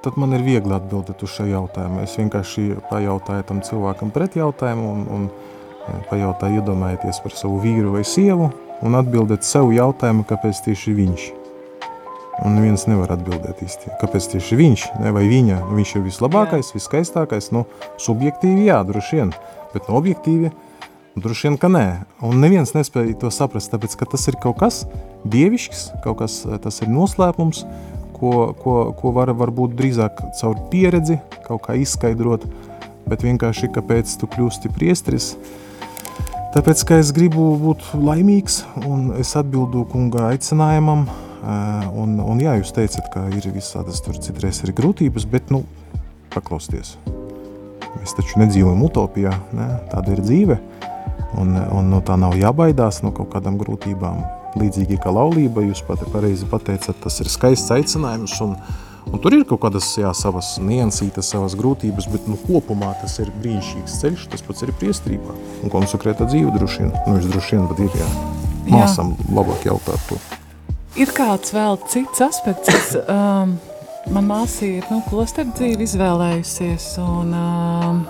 tad 0.03 0.17
man 0.19 0.35
ir 0.35 0.43
viegli 0.43 0.75
atbildēt 0.75 1.23
uz 1.23 1.35
šo 1.37 1.47
jautājumu. 1.47 2.01
Es 2.03 2.17
vienkārši 2.19 2.73
pajautāju 2.89 3.45
tam 3.47 3.61
cilvēkam 3.63 4.11
pret 4.15 4.35
jautājumu 4.39 4.89
un, 4.89 5.05
un 5.15 5.29
e, 5.29 6.01
pajautāju 6.09 6.59
iedomājieties 6.59 7.21
par 7.23 7.37
savu 7.37 7.61
vīru 7.63 7.95
vai 7.95 8.03
sievu 8.07 8.49
un 8.83 8.99
atbildēt 8.99 9.47
sev 9.47 9.71
jautājumu, 9.71 10.25
kāpēc 10.27 10.65
tieši 10.65 10.97
viņš. 10.97 11.29
Un 12.43 12.57
neviens 12.57 12.87
nevar 12.89 13.13
atbildēt 13.13 13.61
īsti, 13.63 13.93
kāpēc 14.01 14.31
tieši 14.33 14.57
viņš, 14.59 14.85
ne, 15.03 15.11
vai 15.15 15.27
viņa, 15.29 15.61
viņš 15.69 15.91
ir 15.95 16.05
vislabākais, 16.07 16.73
viskaistākais, 16.73 17.51
nu, 17.53 17.61
subjektīvi 18.01 18.65
jā, 18.71 18.79
droši 18.89 19.19
vien, 19.21 19.35
bet 19.75 19.87
no 19.87 20.01
objektīvi– 20.01 20.51
Droši 21.13 21.45
vien, 21.47 21.57
ka 21.61 21.69
nē. 21.69 21.85
Un 22.25 22.39
neviens 22.41 22.71
nespēja 22.73 23.13
to 23.21 23.29
saprast, 23.29 23.69
tāpēc, 23.69 23.93
ka 23.99 24.07
tas 24.09 24.23
ir 24.31 24.37
kaut 24.41 24.57
kas 24.63 24.79
dievišķs, 25.29 25.83
kaut 26.01 26.23
kas 26.23 26.39
tas 26.63 26.81
ir 26.81 26.89
noslēpums, 26.89 27.59
ko, 28.17 28.31
ko, 28.57 28.77
ko 28.97 29.11
var 29.13 29.29
varbūt 29.37 29.75
drīzāk 29.77 30.23
caur 30.39 30.57
pieredzi 30.71 31.19
kaut 31.45 31.67
kā 31.67 31.75
izskaidrot, 31.77 32.47
bet 33.05 33.25
vienkārši, 33.25 33.69
kāpēc 33.75 34.15
tu 34.17 34.29
kļūsti 34.31 34.71
priestris, 34.73 35.35
tāpēc, 36.55 36.81
ka 36.87 36.97
es 37.03 37.11
gribu 37.13 37.51
būt 37.61 37.91
laimīgs, 37.93 38.63
un 38.87 39.11
es 39.19 39.35
atbildu 39.37 39.83
kunga 39.91 40.31
aicinājumam, 40.31 41.05
un, 41.93 42.15
un 42.23 42.41
jā, 42.41 42.55
jūs 42.57 42.73
teicat, 42.73 43.11
ka 43.13 43.27
ir 43.37 43.51
visādas 43.53 44.01
tur 44.01 44.17
citreiz 44.17 44.63
ir 44.65 44.73
grūtības, 44.73 45.27
bet, 45.29 45.53
nu, 45.53 45.61
paklausties. 46.33 46.95
Mēs 47.99 48.15
taču 48.17 48.41
nedzīvojam 48.41 48.81
utopijā, 48.87 49.35
ne? 49.53 49.67
tāda 49.91 50.15
ir 50.15 50.23
dzīve, 50.25 50.57
Un, 51.41 51.55
un 51.57 51.89
no 51.89 51.99
tā 52.05 52.17
nav 52.19 52.35
jābaidās 52.37 53.01
no 53.05 53.11
kaut 53.15 53.31
kādām 53.33 53.57
grūtībām. 53.61 54.23
Līdzīgi 54.59 54.99
kā 55.01 55.09
laulība, 55.09 55.63
jūs 55.65 55.81
pat 55.87 56.03
pareizi 56.13 56.45
pateicat, 56.49 56.99
tas 57.01 57.17
ir 57.23 57.31
skaists 57.31 57.73
aicinājums 57.73 58.35
un, 58.45 58.57
Un 59.11 59.19
tur 59.21 59.35
ir 59.35 59.43
kaut 59.47 59.61
kādas 59.65 59.89
jā, 59.99 60.09
savas 60.15 60.53
niansītas, 60.63 61.27
savas 61.33 61.57
grūtības, 61.59 62.07
bet 62.13 62.27
nu, 62.29 62.37
kopumā 62.47 62.93
tas 63.01 63.17
ir 63.21 63.31
brīnišķīgs 63.41 63.97
ceļš, 63.99 64.23
tas 64.31 64.45
pats 64.45 64.63
ir 64.65 64.71
priestrībā. 64.79 65.35
Un 65.63 65.73
konsekrēta 65.73 66.27
dzīve 66.29 66.53
droši 66.55 66.85
vien, 66.85 66.93
nu 67.07 67.17
es 67.19 67.27
droši 67.29 67.57
vien, 67.57 67.67
bet 67.69 67.83
ir 67.83 67.99
jā, 67.99 68.07
māsam 68.71 69.13
jā. 69.17 69.29
labāk 69.35 69.67
jautāt 69.67 70.07
to. 70.09 70.19
Ir 70.99 71.11
kāds 71.13 71.53
vēl 71.55 71.79
cits 71.91 72.23
aspekts, 72.23 72.69
kas 72.71 72.93
um, 73.17 73.57
man 74.13 74.29
māsī 74.29 74.77
ir 74.79 74.87
nu, 74.91 75.01
klosteru 75.09 75.51
dzīvi 75.57 75.87
izvēlējusies, 75.89 76.87
un, 77.03 77.35
um, 77.37 78.03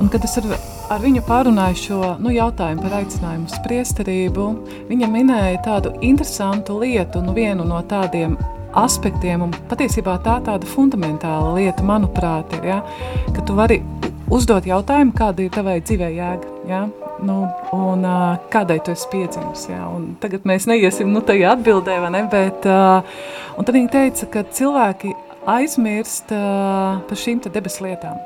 un 0.00 0.12
kad 0.12 0.24
es 0.24 0.38
ar, 0.40 0.54
ar 0.92 1.02
viņu 1.02 1.22
pārunāju 1.26 1.78
šo 1.80 2.00
nu, 2.22 2.32
jautājumu 2.34 2.84
par 2.84 2.98
aicinājumu 3.00 3.48
uz 3.48 3.60
priesterību, 3.64 4.48
viņa 4.90 5.08
minēja 5.10 5.62
tādu 5.64 5.94
interesantu 6.04 6.78
lietu, 6.82 7.22
nu 7.24 7.34
vienu 7.36 7.66
no 7.68 7.80
tādiem 7.88 8.36
aspektiem, 8.78 9.46
un 9.46 9.54
patiesībā 9.70 10.16
tā 10.24 10.40
tāda 10.44 10.68
fundamentāla 10.68 11.54
lieta, 11.58 11.84
manuprāt, 11.86 12.52
ir, 12.58 12.66
ja, 12.72 12.80
ka 13.34 13.44
tu 13.46 13.56
vari 13.56 13.80
uzdot 14.32 14.66
jautājumu, 14.66 15.14
kāda 15.16 15.44
ir 15.44 15.54
tavai 15.54 15.78
dzīvē 15.84 16.10
jēga, 16.16 16.52
ja, 16.68 16.82
nu, 17.24 17.38
un 17.76 18.04
uh, 18.08 18.34
kādai 18.52 18.80
tu 18.84 18.92
esi 18.94 19.08
piedzimis, 19.12 19.68
ja, 19.70 19.84
un 19.88 20.14
tagad 20.20 20.46
mēs 20.48 20.68
neiesim, 20.70 21.12
nu, 21.14 21.22
tajā 21.24 21.54
atbildē, 21.54 22.00
vai 22.02 22.12
ne, 22.16 22.24
bet, 22.32 22.66
uh, 22.68 23.22
tad 23.60 23.74
viņi 23.78 23.92
teica, 23.94 24.30
ka 24.34 24.46
cilvēki 24.58 25.14
aizmirst 25.54 26.32
uh, 26.34 27.02
par 27.06 27.20
šīm 27.20 27.44
te 27.44 27.52
debes 27.54 27.78
lietām, 27.84 28.18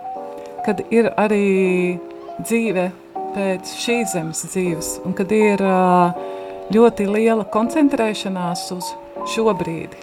kad 0.64 0.80
ir 0.94 1.12
arī 1.20 1.98
dzīve 2.42 2.88
pēc 3.34 3.72
šīs 3.82 4.14
zemes 4.14 4.44
dzīves, 4.48 4.92
un 5.06 5.14
kad 5.16 5.32
ir 5.34 5.62
ļoti 6.74 7.08
liela 7.08 7.46
koncentrēšanās 7.48 8.68
uz 8.76 8.92
šo 9.32 9.52
brīdi, 9.58 9.98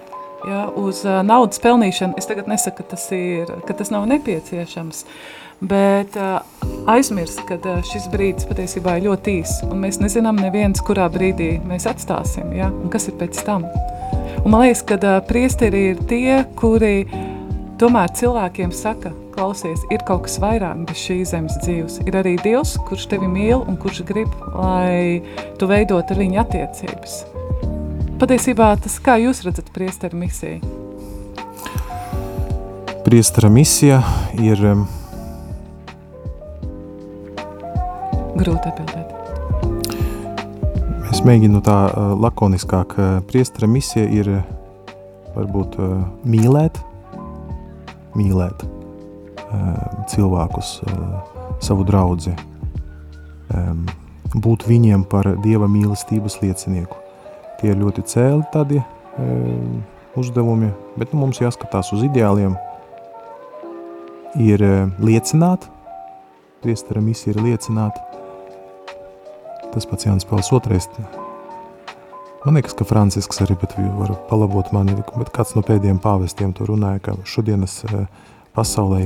ja, 0.50 0.65
uz 0.78 1.04
naudas 1.06 1.62
pelnīšanu. 1.63 2.17
Es 2.19 2.30
tagad 2.30 2.50
nesaku, 2.52 2.84
ka 2.84 2.95
tas, 2.95 3.08
ir, 3.15 3.50
ka 3.67 3.76
tas 3.78 3.91
nav 3.93 4.08
nepieciešams, 4.12 5.04
bet 5.65 6.17
aizmirst, 6.91 7.41
ka 7.50 7.80
šis 7.89 8.10
brīdis 8.13 8.48
patiesībā 8.50 8.98
ir 9.00 9.08
ļoti 9.10 9.39
īs, 9.41 9.58
un 9.69 9.82
mēs 9.86 10.02
nezinām 10.04 10.41
neviens, 10.41 10.84
kurā 10.86 11.08
brīdī 11.12 11.56
mēs 11.65 11.88
atstāsim, 11.89 12.54
ja, 12.58 12.69
un 12.69 12.91
kas 12.93 13.10
ir 13.10 13.17
pēc 13.21 13.41
tam. 13.48 13.67
Un 14.45 14.52
man 14.54 14.67
liekas, 14.67 14.84
ka 14.86 15.15
priesteri 15.26 15.88
ir 15.93 16.04
tie, 16.10 16.43
kuri 16.60 17.08
tomēr 17.79 18.11
cilvēkiem 18.15 18.71
saka, 18.75 19.11
klausies, 19.35 19.83
ir 19.91 20.03
kaut 20.07 20.25
kas 20.27 20.38
vairāk 20.39 20.85
bez 20.88 21.01
šīs 21.01 21.33
zemes 21.33 21.57
dzīves. 21.63 21.99
Ir 22.07 22.15
arī 22.21 22.35
Dievs, 22.43 22.75
kurš 22.88 23.09
tevi 23.11 23.27
mīl 23.27 23.59
un 23.63 23.75
kurš 23.81 24.03
grib, 24.07 24.31
lai 24.55 25.21
tu 25.59 25.67
veidot 25.69 26.11
ar 26.11 26.21
viņu 26.21 26.41
attiecības. 26.45 27.17
Patiesībā 28.15 28.69
tas, 28.79 28.95
kā 29.03 29.17
jūs 29.19 29.43
redzat 29.43 29.67
priestera 29.75 30.15
misiju? 30.15 30.59
Priestera 33.05 33.51
misija 33.51 33.99
ir... 34.39 34.63
Grūti 38.35 38.71
atbildēt. 38.71 39.11
Es 41.11 41.21
mēģinu 41.23 41.61
tā 41.63 41.77
uh, 41.91 42.15
lakoniskāk. 42.19 42.95
Uh, 42.97 43.19
priestera 43.27 43.67
misija 43.71 44.07
ir 44.11 44.31
uh, 44.39 44.41
varbūt 45.35 45.77
mīlēt, 46.27 46.79
mīlēt 48.15 48.65
cilvēkus, 50.12 50.71
savu 51.63 51.86
draudzi, 51.88 52.34
um, 53.56 53.86
būt 54.36 54.65
viņiem 54.67 55.06
par 55.08 55.30
Dieva 55.43 55.69
mīlestības 55.71 56.39
liecinieku. 56.41 56.97
Tie 57.62 57.71
ir 57.71 57.80
ļoti 57.80 58.04
cēli 58.10 58.43
tādi 58.51 58.82
uzdevumi, 60.19 60.71
bet 60.99 61.13
nu, 61.13 61.21
mums 61.23 61.39
jāskatās 61.39 61.93
uz 61.95 62.04
ideāliem. 62.08 62.58
Ir 64.43 64.60
liecināt, 64.99 65.69
priestara 66.65 67.04
misija 67.04 67.36
ir 67.36 67.43
liecināt. 67.45 68.01
Tas 69.71 69.88
pats 69.88 70.08
Jānis 70.08 70.28
Pauls 70.28 70.51
otrais. 70.56 70.89
Man 72.45 72.60
liekas, 72.60 72.75
ka 72.77 72.86
Francisks 72.86 73.41
arī, 73.41 73.58
var 73.97 74.15
palabot 74.29 74.69
mani, 74.75 74.95
bet 74.95 75.31
kāds 75.34 75.55
no 75.58 75.63
pēdējiem 75.65 76.01
pāvestiem 76.03 76.53
to 76.53 76.67
runāja, 76.69 77.01
ka 77.08 77.15
šodienas 77.25 77.79
e, 77.89 78.03
pasaulē 78.58 79.05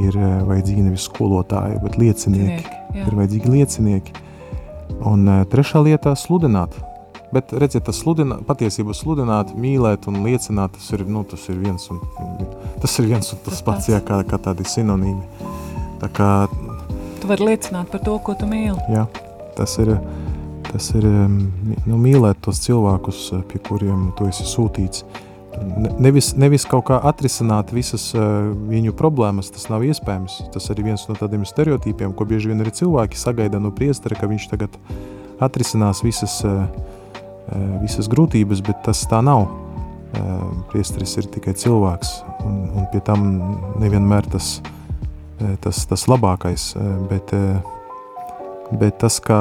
ir 0.00 0.16
e, 0.16 0.30
vajadzīgi 0.48 0.86
nevis 0.86 1.04
skolotāji, 1.10 1.82
bet 1.84 1.98
liecinieki. 2.00 2.62
Liek, 2.62 3.04
ir 3.04 3.18
vajadzīgi 3.18 3.52
liecinieki. 3.58 4.16
Un 5.04 5.28
e, 5.28 5.36
trešā 5.52 5.84
lietā 5.84 6.16
sludināt– 6.16 6.78
Bet, 7.32 7.48
redziet, 7.56 7.86
tas 7.86 7.96
sludina, 7.96 8.36
patiesībā 8.44 8.92
sludināt, 8.92 9.54
mīlēt 9.56 10.04
un 10.10 10.18
liecināt, 10.20 10.74
tas 10.76 10.90
ir, 10.92 11.06
nu, 11.08 11.22
tas 11.24 11.46
ir 11.48 11.56
viens 11.62 11.86
un 11.88 12.02
tas, 12.82 12.92
ir 13.00 13.06
viens 13.08 13.32
un 13.32 13.38
tas, 13.40 13.54
tas 13.54 13.62
pats, 13.64 13.88
jā, 13.88 14.02
kā, 14.04 14.18
kā 14.28 14.36
tādi 14.36 14.66
sinonīmi. 14.68 15.48
Tā 16.02 16.10
kā... 16.12 16.28
Tu 17.22 17.30
vari 17.30 17.46
liecināt 17.48 17.88
par 17.88 18.02
to, 18.04 18.18
ko 18.20 18.36
tu 18.36 18.50
mīli. 18.50 18.76
Jā, 18.92 19.06
tas 19.56 19.78
ir, 19.80 19.94
tas 20.72 20.88
ir 20.96 21.04
nu, 21.06 21.98
mīlēt 22.00 22.40
tos 22.44 22.62
cilvēkus, 22.64 23.28
pie 23.50 23.60
kuriem 23.68 24.10
tu 24.18 24.26
esi 24.30 24.46
sūtīts. 24.48 25.04
Nevis, 26.00 26.30
nevis 26.40 26.64
kaut 26.64 26.86
kā 26.88 26.96
atrisināt 27.10 27.74
visas 27.76 28.06
uh, 28.16 28.54
viņu 28.70 28.94
problēmas, 28.96 29.50
tas 29.52 29.68
nav 29.68 29.84
iespējams. 29.84 30.38
Tas 30.54 30.70
arī 30.72 30.86
viens 30.88 31.04
no 31.10 31.16
tādiem 31.18 31.44
stereotīpiem, 31.44 32.14
ko 32.16 32.24
bieži 32.24 32.48
vien 32.48 32.64
arī 32.64 32.72
cilvēki 32.78 33.20
sagaida 33.20 33.60
no 33.60 33.68
priestera, 33.74 34.16
ka 34.16 34.30
viņš 34.30 34.48
tagad 34.54 34.80
atrisinās 35.44 36.00
visas 36.06 36.40
Eh, 37.50 37.78
visas 37.82 38.06
grūtības, 38.08 38.62
bet 38.64 38.84
tas 38.86 39.02
tā 39.10 39.18
nav. 39.24 39.48
Eh, 40.12 40.30
priesteris 40.70 41.16
ir 41.18 41.26
tikai 41.32 41.54
cilvēks, 41.58 42.12
un, 42.46 42.58
un 42.78 42.86
pie 42.92 43.00
tam 43.04 43.24
nevienmēr 43.82 44.28
tas, 44.30 44.60
eh, 45.40 45.56
tas, 45.64 45.82
tas 45.88 46.06
labākais, 46.08 46.72
bet, 47.10 47.34
bet 48.80 48.98
tas, 49.02 49.18
kā, 49.22 49.40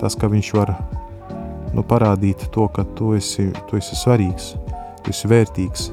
tas, 0.00 0.16
ka 0.18 0.30
viņš 0.32 0.52
var 0.56 0.74
nu, 1.72 1.84
parādīt 1.86 2.46
to, 2.54 2.68
ka 2.72 2.84
tu 2.98 3.14
esi, 3.18 3.50
tu 3.68 3.80
esi 3.80 3.98
svarīgs, 3.98 4.52
tu 5.02 5.14
esi 5.14 5.30
vērtīgs, 5.30 5.88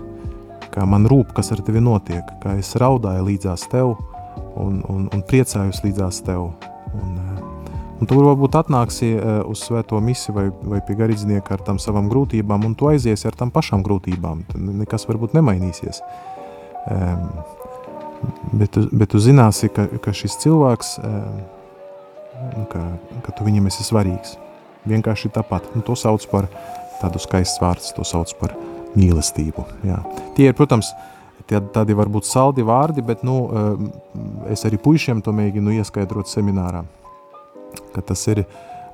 kā 0.74 0.86
man 0.90 1.08
rūp, 1.10 1.34
kas 1.38 1.54
ar 1.56 1.64
tevi 1.66 1.82
notiek, 1.84 2.36
kā 2.44 2.58
es 2.60 2.76
raudāju 2.80 3.26
līdzās 3.30 3.68
tev 3.72 3.96
un, 4.60 4.84
un, 4.90 5.08
un 5.14 5.26
priecājos 5.28 5.84
līdzās 5.86 6.24
tev. 6.28 6.52
Un, 6.94 7.18
Un 8.00 8.08
tu 8.08 8.16
varbūt 8.16 8.56
atnāksi 8.56 9.10
uh, 9.18 9.42
uz 9.52 9.60
svēto 9.68 9.98
misiju 10.00 10.36
vai, 10.38 10.46
vai 10.72 10.78
pie 10.88 10.96
garīdznieka 10.96 11.58
ar 11.58 11.64
tām 11.68 11.80
savām 11.84 12.08
grūtībām, 12.12 12.64
un 12.70 12.76
tu 12.80 12.88
aiziesi 12.88 13.28
ar 13.28 13.36
tām 13.36 13.52
pašām 13.52 13.84
grūtībām. 13.84 14.46
Tad 14.48 14.70
nekas 14.80 15.04
varbūt 15.10 15.36
nemainīsies. 15.36 16.00
Um, 16.88 17.26
bet, 18.54 18.72
tu, 18.72 18.86
bet 18.96 19.12
tu 19.12 19.20
zināsi, 19.20 19.68
ka, 19.76 19.90
ka 20.00 20.16
šis 20.16 20.40
cilvēks, 20.46 20.94
um, 21.04 21.42
ka, 22.72 22.84
ka 23.26 23.36
tu 23.38 23.48
viņam 23.48 23.70
esi 23.72 23.86
svarīgs. 23.88 24.38
Vienkārši 24.90 25.32
tāpat. 25.36 25.72
Un 25.76 25.86
to 25.86 25.96
sauc 26.00 26.24
par 26.32 26.50
tādu 27.02 27.22
skaistu 27.22 27.64
vārdu, 27.64 27.94
to 27.96 28.06
sauc 28.08 28.32
par 28.40 28.56
mīlestību. 28.96 29.66
Jā. 29.88 30.00
Tie 30.38 30.50
ir, 30.50 30.56
protams, 30.58 30.92
tie, 31.48 31.60
tādi 31.76 31.96
varbūt 31.98 32.28
saldi 32.28 32.66
vārdi, 32.66 33.04
bet 33.06 33.26
nu, 33.28 33.42
um, 33.48 33.92
es 34.52 34.66
arī 34.68 34.80
puišiem 34.82 35.22
to 35.24 35.36
mēģinu 35.36 35.78
ieskaidrot 35.80 36.32
seminārā 36.32 36.86
ka 37.94 38.02
tas 38.02 38.26
ir, 38.32 38.44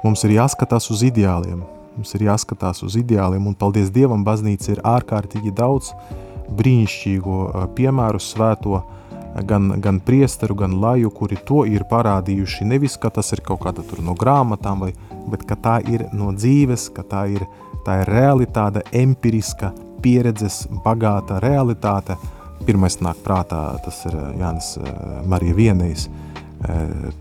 mums 0.03 0.23
ir 0.25 0.35
jāskatās 0.39 0.89
uz 0.93 1.03
ideāliem. 1.05 1.63
Mums 1.95 2.11
ir 2.17 2.25
jāskatās 2.27 2.81
uz 2.83 2.97
ideāliem, 2.99 3.45
un 3.47 3.55
paldies 3.55 3.91
Dievam, 3.93 4.25
baznīca 4.27 4.73
ir 4.73 4.81
ārkārtīgi 4.83 5.53
daudz 5.55 5.93
brīnišķīgo 6.55 7.37
piemēru 7.77 8.19
svēto, 8.21 8.81
gan, 9.43 9.73
gan 9.81 9.99
priesteru, 9.99 10.55
gan 10.55 10.77
laju, 10.81 11.09
kuri 11.09 11.37
to 11.45 11.65
ir 11.67 11.83
parādījuši. 11.89 12.67
Nevis, 12.69 12.97
ka 13.01 13.09
tas 13.09 13.33
ir 13.35 13.43
kaut 13.45 13.63
kāda 13.65 13.83
no 14.03 14.15
grāmatām, 14.15 14.85
vai, 14.85 14.93
bet 15.31 15.43
ka 15.47 15.55
tā 15.55 15.79
ir 15.91 16.07
no 16.13 16.31
dzīves, 16.31 16.89
ka 16.95 17.03
tā 17.03 17.25
ir, 17.35 17.45
tā 17.85 18.01
ir 18.03 18.11
realitāte, 18.11 18.85
empiriska 18.93 19.73
pieredzes, 20.01 20.65
bagāta 20.85 21.39
realitāte. 21.43 22.17
Pirmais 22.65 22.95
nāk 23.03 23.19
prātā, 23.25 23.75
tas 23.83 24.05
ir 24.07 24.15
Jānis 24.39 24.75
Marija 25.27 25.57
Vienējs, 25.57 26.07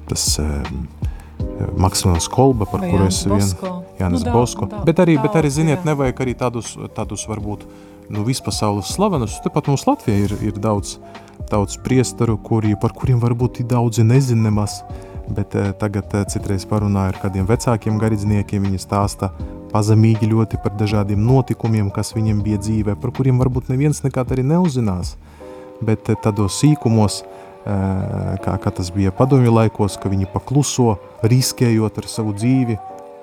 tas 0.09 0.27
Maksimāls 1.77 2.29
Kolba, 2.31 2.68
par 2.70 2.85
kuru 2.85 3.09
es 3.09 3.24
vien 3.27 3.42
Jānis 3.98 4.22
nu, 4.24 4.31
Bosko. 4.33 4.68
Tā, 4.70 4.85
bet 4.87 5.03
arī, 5.03 5.16
bet 5.20 5.35
arī, 5.38 5.50
ziniet, 5.53 5.81
jā. 5.83 5.88
nevajag 5.90 6.22
arī 6.24 6.35
tādus, 6.38 6.74
tādus 6.96 7.27
varbūt, 7.31 7.66
nu, 8.14 8.24
vispasaules 8.27 8.94
slavenus. 8.94 9.40
Tepat 9.44 9.70
mums 9.70 9.87
Latvijā 9.88 10.29
ir, 10.29 10.37
ir 10.50 10.62
daudz, 10.62 10.96
daudz 11.51 11.77
priestaru, 11.85 12.37
kuri, 12.38 12.75
par 12.81 12.94
kuriem 12.97 13.20
varbūt 13.23 13.62
daudzi 13.68 14.05
nezin 14.07 14.42
nemaz, 14.44 14.81
bet 15.29 15.55
eh, 15.55 15.73
tagad 15.79 16.12
eh, 16.14 16.25
citreiz 16.29 16.66
parunāju 16.68 17.14
ar 17.14 17.20
kādiem 17.23 17.47
vecākiem 17.49 17.99
garīdzniekiem, 18.01 18.66
viņi 18.68 18.83
stāsta 18.83 19.31
pazemīgi 19.73 20.29
ļoti 20.31 20.61
par 20.62 20.77
dažādiem 20.79 21.20
notikumiem, 21.25 21.90
kas 21.94 22.14
viņiem 22.14 22.42
bija 22.44 22.61
dzīvē, 22.62 22.97
par 23.01 23.14
kuriem 23.16 23.40
varbūt 23.42 23.73
neviens 23.73 24.03
nekad 24.05 24.33
arī 24.35 24.44
neuzzinās, 24.47 25.14
bet 25.85 26.11
eh, 26.11 26.20
tādos 26.20 26.61
sīkumos, 26.62 27.25
kā, 27.64 28.59
kā 28.61 28.70
tas 28.77 28.90
bija 28.92 29.09
padomju 29.16 29.49
laikos, 29.49 29.94
ka 29.97 30.11
viņi 30.12 30.27
pakluso, 30.29 30.99
riskējot 31.25 31.97
ar 32.03 32.09
savu 32.12 32.35
dzīvi, 32.37 32.75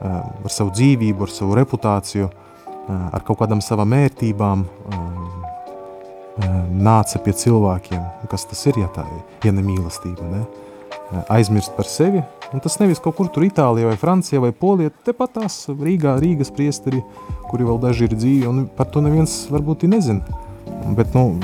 ar 0.01 0.49
savu 0.49 0.73
dzīvību, 0.73 1.27
ar 1.27 1.29
savu 1.29 1.57
reputāciju, 1.59 2.31
ar 2.89 3.21
kaut 3.27 3.37
kādām 3.43 3.61
savām 3.61 3.93
mērtībām, 3.93 4.63
nāca 6.71 7.21
pie 7.23 7.33
cilvēkiem, 7.37 8.01
kas 8.31 8.47
tas 8.49 8.65
ir, 8.69 8.81
ja 8.83 8.89
tā 8.95 9.05
ja 9.45 9.53
ne 9.53 9.63
mīlestība, 9.65 10.27
ne? 10.31 10.43
aizmirst 11.31 11.73
par 11.75 11.87
sevi, 11.91 12.21
un 12.53 12.63
tas 12.63 12.77
nevis 12.79 13.01
kaut 13.03 13.17
kur 13.17 13.27
tur 13.33 13.43
Itālijā 13.43 13.89
vai 13.89 13.97
Francijā 13.99 14.39
vai 14.43 14.53
Polijā, 14.55 14.93
tepat 15.05 15.35
tās 15.35 15.65
Rīgā, 15.67 16.15
Rīgas 16.23 16.53
priesteri, 16.55 17.01
kuri 17.49 17.67
vēl 17.67 17.81
daži 17.83 18.07
ir 18.07 18.15
dzīvi, 18.15 18.47
un 18.47 18.63
par 18.77 18.87
to 18.93 19.03
neviens 19.03 19.43
varbūt 19.51 19.87
nezina. 19.91 20.23
Bet, 20.95 21.13
nu, 21.15 21.35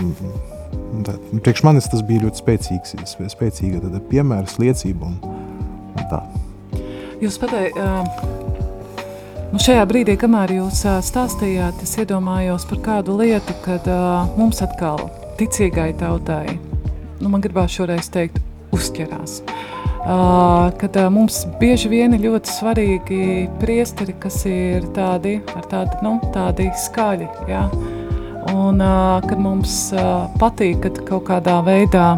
tā, 1.07 1.17
priekš 1.43 1.65
manis 1.67 1.89
tas 1.91 2.03
bija 2.05 2.25
ļoti 2.25 2.43
spēcīgs, 2.43 2.95
spēcīga 3.35 3.83
tāda 3.83 4.01
piemērs, 4.11 4.57
liecība 4.63 5.11
un, 5.11 5.19
un 5.93 6.11
tā. 6.11 6.23
Jūs 7.21 7.39
pateikt, 7.41 7.79
Nu, 9.47 9.61
šajā 9.63 9.85
brīdī, 9.87 10.17
kamēr 10.19 10.51
jūs 10.57 10.81
stāstījāt, 11.07 11.79
es 11.85 11.93
iedomājos 12.01 12.65
par 12.67 12.81
kādu 12.83 13.13
lietu, 13.15 13.53
kad 13.63 13.85
uh, 13.87 14.27
mums 14.35 14.59
atkal 14.65 15.05
ticīgai 15.39 15.93
tautai, 15.95 16.57
nu, 17.21 17.29
man 17.31 17.39
gribās 17.39 17.71
šoreiz 17.77 18.09
teikt, 18.11 18.41
uzķerās. 18.75 19.37
Uh, 20.03 20.67
kad 20.81 20.99
uh, 20.99 21.07
mums 21.15 21.45
bieži 21.61 21.93
vien 21.93 22.17
ir 22.17 22.25
ļoti 22.25 22.57
svarīgi 22.57 23.21
priesteri, 23.61 24.17
kas 24.19 24.41
ir 24.51 24.83
tādi, 24.97 25.37
tādi, 25.71 25.95
nu, 26.03 26.17
tādi 26.35 26.67
skaļi, 26.83 27.31
ja? 27.47 27.69
un 28.51 28.83
uh, 28.83 29.23
kad 29.23 29.39
mums 29.39 29.93
uh, 29.95 30.27
patīk, 30.43 30.83
kad 30.89 30.99
kaut 31.07 31.29
kādā 31.31 31.61
veidā 31.63 32.17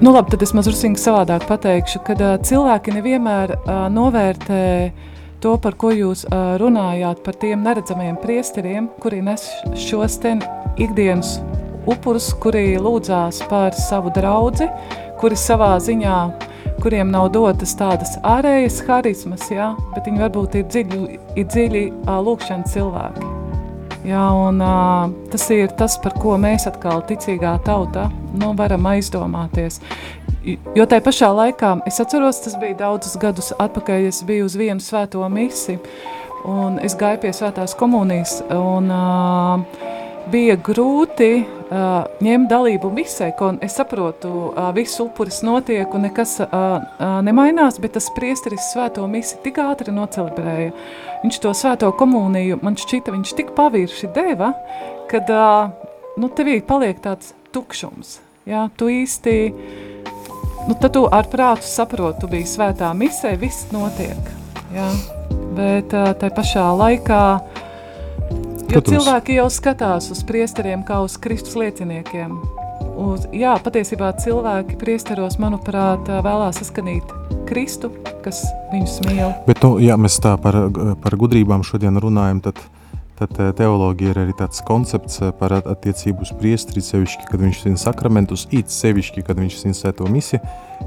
Nu, 0.00 0.12
labi, 0.12 0.30
tad 0.32 0.40
es 0.40 0.54
mazliet 0.56 0.96
savādāk 0.96 1.42
pateikšu, 1.44 2.00
ka 2.06 2.14
uh, 2.16 2.38
cilvēki 2.40 2.94
nevienmēr 2.94 3.50
uh, 3.52 3.82
novērtē 3.92 4.60
to, 5.44 5.50
par 5.60 5.74
ko 5.76 5.90
jūs 5.92 6.22
uh, 6.24 6.54
runājāt, 6.62 7.20
par 7.20 7.36
tiem 7.36 7.60
neredzamajiem 7.66 8.16
priesteriem, 8.22 8.86
kuri 9.02 9.18
nes 9.26 9.44
šos 9.76 10.16
ten 10.22 10.40
ikdienas 10.80 11.34
upurus, 11.84 12.30
kuri 12.40 12.78
lūdzās 12.80 13.42
par 13.50 13.76
savu 13.76 14.08
draudzi, 14.16 14.70
kuri 15.20 15.36
savā 15.36 15.74
ziņā, 15.84 16.16
kuriem 16.80 17.12
nav 17.12 17.28
dotas 17.36 17.76
tādas 17.76 18.16
ārējas 18.24 18.80
harismas, 18.88 19.50
ja, 19.52 19.74
bet 19.92 20.08
viņi 20.08 20.24
varbūt 20.24 20.56
ir 20.62 20.64
dziļi, 20.72 21.20
ir 21.36 21.52
dziļi 21.52 21.84
uh, 21.90 22.16
lūkšana 22.24 22.72
cilvēki. 22.72 23.39
Jā, 24.10 24.24
un, 24.34 24.58
uh, 24.64 25.10
tas 25.30 25.44
ir 25.54 25.70
tas, 25.78 25.94
par 26.02 26.16
ko 26.18 26.34
mēs 26.40 26.64
atkal 26.66 27.04
ticīgā 27.06 27.52
tauta 27.62 28.08
nu, 28.34 28.48
varam 28.58 28.88
aizdomāties. 28.90 29.78
Jo 30.74 30.86
tajā 30.88 31.04
pašā 31.04 31.28
laikā, 31.36 31.76
es 31.86 32.00
atceros, 32.02 32.40
tas 32.42 32.56
bija 32.58 32.78
daudzus 32.80 33.14
gadus 33.20 33.52
atpakaļ, 33.60 34.08
es 34.08 34.22
biju 34.26 34.48
uz 34.48 34.56
vienu 34.58 34.82
svēto 34.82 35.22
misi, 35.30 35.76
un 36.48 36.80
es 36.82 36.96
gāju 36.98 37.20
pie 37.22 37.30
svētās 37.36 37.76
komunijas, 37.78 38.40
un 38.56 38.90
uh, 38.90 39.86
bija 40.32 40.58
grūti 40.58 41.30
uh, 41.70 42.06
ņemt 42.22 42.50
dalību 42.50 42.90
misē, 42.94 43.30
ko 43.38 43.52
es 43.64 43.76
saprotu, 43.78 44.30
uh, 44.50 44.70
viss 44.76 45.00
upuris 45.02 45.40
notiek 45.46 45.90
un 45.94 46.06
nekas 46.08 46.36
uh, 46.44 46.48
uh, 46.50 47.18
nemainās, 47.26 47.80
bet 47.82 47.94
tas 47.96 48.10
priesteris 48.16 48.72
svēto 48.72 49.06
misi 49.10 49.38
tik 49.44 49.60
ātri 49.62 49.94
nocelebrēja. 49.94 50.72
Viņš 51.24 51.40
to 51.44 51.54
svēto 51.56 51.92
komuniju, 51.96 52.60
man 52.64 52.78
šķita, 52.80 53.14
viņš 53.14 53.36
tik 53.38 53.54
pavirši 53.58 54.10
deva, 54.16 54.52
kad 55.10 55.30
uh, 55.30 55.70
nu, 56.20 56.30
tevī 56.34 56.60
paliek 56.66 57.00
tāds 57.04 57.34
tukšums. 57.54 58.18
Jā, 58.48 58.66
tu 58.78 58.88
īsti, 58.90 59.34
nu, 60.66 60.74
tad 60.74 60.94
tu 60.96 61.06
ar 61.06 61.28
prātu 61.30 61.68
saproti, 61.68 62.22
tu 62.22 62.30
biji 62.30 62.48
svētā 62.56 62.90
misē, 62.96 63.36
viss 63.40 63.68
notiek. 63.74 64.36
Jā. 64.74 64.90
Bet 65.56 65.92
uh, 65.96 66.12
tai 66.18 66.30
pašā 66.34 66.64
laikā 66.78 67.24
uh, 67.36 67.66
Jo 68.70 68.80
cilvēki 68.86 69.34
jau 69.34 69.48
skatās 69.50 70.12
uz 70.14 70.20
priesteriem 70.26 70.84
kā 70.86 71.00
uz 71.02 71.16
Kristus 71.18 71.56
lieciniekiem. 71.58 72.36
Uz, 73.00 73.24
jā, 73.34 73.56
patiesībā 73.64 74.12
cilvēki 74.22 74.76
priesteros, 74.78 75.40
manuprāt, 75.42 76.06
vēlās 76.06 76.60
saskanīt 76.60 77.10
Kristu, 77.48 77.90
kas 78.22 78.44
viņus 78.70 78.98
mīl. 79.08 79.32
Bet, 79.48 79.64
nu, 79.64 79.80
ja 79.82 79.96
mēs 79.98 80.20
tā 80.22 80.36
par, 80.38 80.58
par 81.02 81.16
gudrībām 81.18 81.64
šodien 81.66 81.98
runājam, 81.98 82.42
tad, 82.44 82.60
tad 83.18 83.40
teoloģija 83.58 84.12
ir 84.12 84.20
arī 84.22 84.36
tāds 84.38 84.62
koncepts 84.68 85.18
par 85.40 85.56
attiecību 85.58 86.22
uz 86.28 86.30
priestri, 86.38 86.84
sevišķi, 86.84 87.26
kad 87.32 87.42
viņš 87.42 87.64
svin 87.64 87.80
sakramentus, 87.80 88.46
it 88.54 88.70
sevišķi, 88.70 89.24
kad 89.26 89.40
viņš 89.40 89.56
svin 89.64 89.74
svēto 89.74 90.06
misi, 90.12 90.38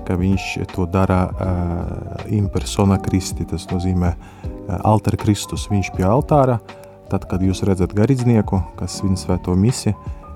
ka 0.07 0.15
viņš 0.19 0.47
to 0.71 0.87
dara 0.93 1.19
uh, 1.27 2.23
in 2.31 2.47
persona 2.53 3.01
Kristi, 3.01 3.49
tas 3.49 3.67
nozīmē 3.73 4.13
uh, 4.13 4.79
altar 4.85 5.19
Kristus, 5.19 5.67
viņš 5.73 5.91
pie 5.97 6.07
altāra, 6.07 6.61
uh, 6.61 6.79
Tad, 7.11 7.27
kad 7.29 7.43
jūs 7.43 7.63
redzat 7.67 7.93
garīdznieku, 7.95 8.59
kas 8.79 8.99
svin 8.99 9.17
svēto 9.19 9.53
misi, 9.59 9.93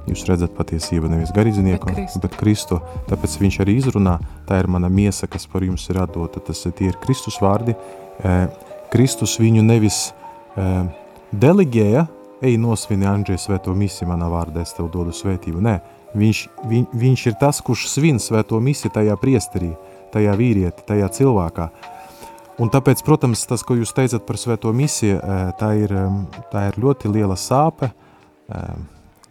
jūs 0.08 0.26
redzat 0.30 0.54
patiesību 0.58 1.10
nevis 1.12 1.32
garīdznieku, 1.36 1.90
bet 1.90 1.98
Kristu. 1.98 2.22
bet 2.24 2.36
Kristu. 2.40 2.80
Tāpēc 3.10 3.38
viņš 3.42 3.60
arī 3.64 3.78
izrunā, 3.80 4.18
tā 4.48 4.60
ir 4.62 4.70
mana 4.72 4.90
miesa, 4.92 5.28
kas 5.28 5.48
par 5.50 5.66
jums 5.66 5.88
ir 5.92 6.02
atdota. 6.04 6.44
Tas 6.44 6.64
tie 6.68 6.92
ir 6.92 7.00
Kristus 7.04 7.40
vārdi. 7.44 7.76
Kristus 8.94 9.36
viņu 9.42 9.66
nevis 9.68 10.12
deleģēja, 11.32 12.08
ej 12.46 12.58
nosvini 12.62 13.08
Andžēja 13.10 13.42
svēto 13.48 13.74
misi 13.76 14.06
manā 14.08 14.30
vārdā, 14.32 14.64
es 14.64 14.76
tev 14.78 14.92
dodu 14.94 15.16
svētību. 15.16 15.62
Nē, 15.66 15.76
viņš, 16.18 16.42
viņ, 16.70 16.88
viņš 16.94 17.28
ir 17.32 17.38
tas, 17.42 17.60
kurš 17.66 17.88
svin 17.92 18.22
svēto 18.22 18.60
misi 18.64 18.92
tajā 18.94 19.18
priesterī, 19.20 19.74
tajā 20.14 20.36
vīrieti, 20.40 20.86
tajā 20.88 21.10
cilvēkā. 21.18 21.70
Un 22.58 22.72
tāpēc, 22.74 23.04
protams, 23.06 23.44
tas, 23.46 23.62
ko 23.62 23.76
jūs 23.78 23.94
teicat 23.94 24.24
par 24.26 24.40
svēto 24.42 24.72
misiju, 24.74 25.20
tā 25.60 25.72
ir, 25.78 25.92
tā 26.50 26.64
ir 26.72 26.80
ļoti 26.82 27.12
liela 27.14 27.36
sāpe, 27.38 27.92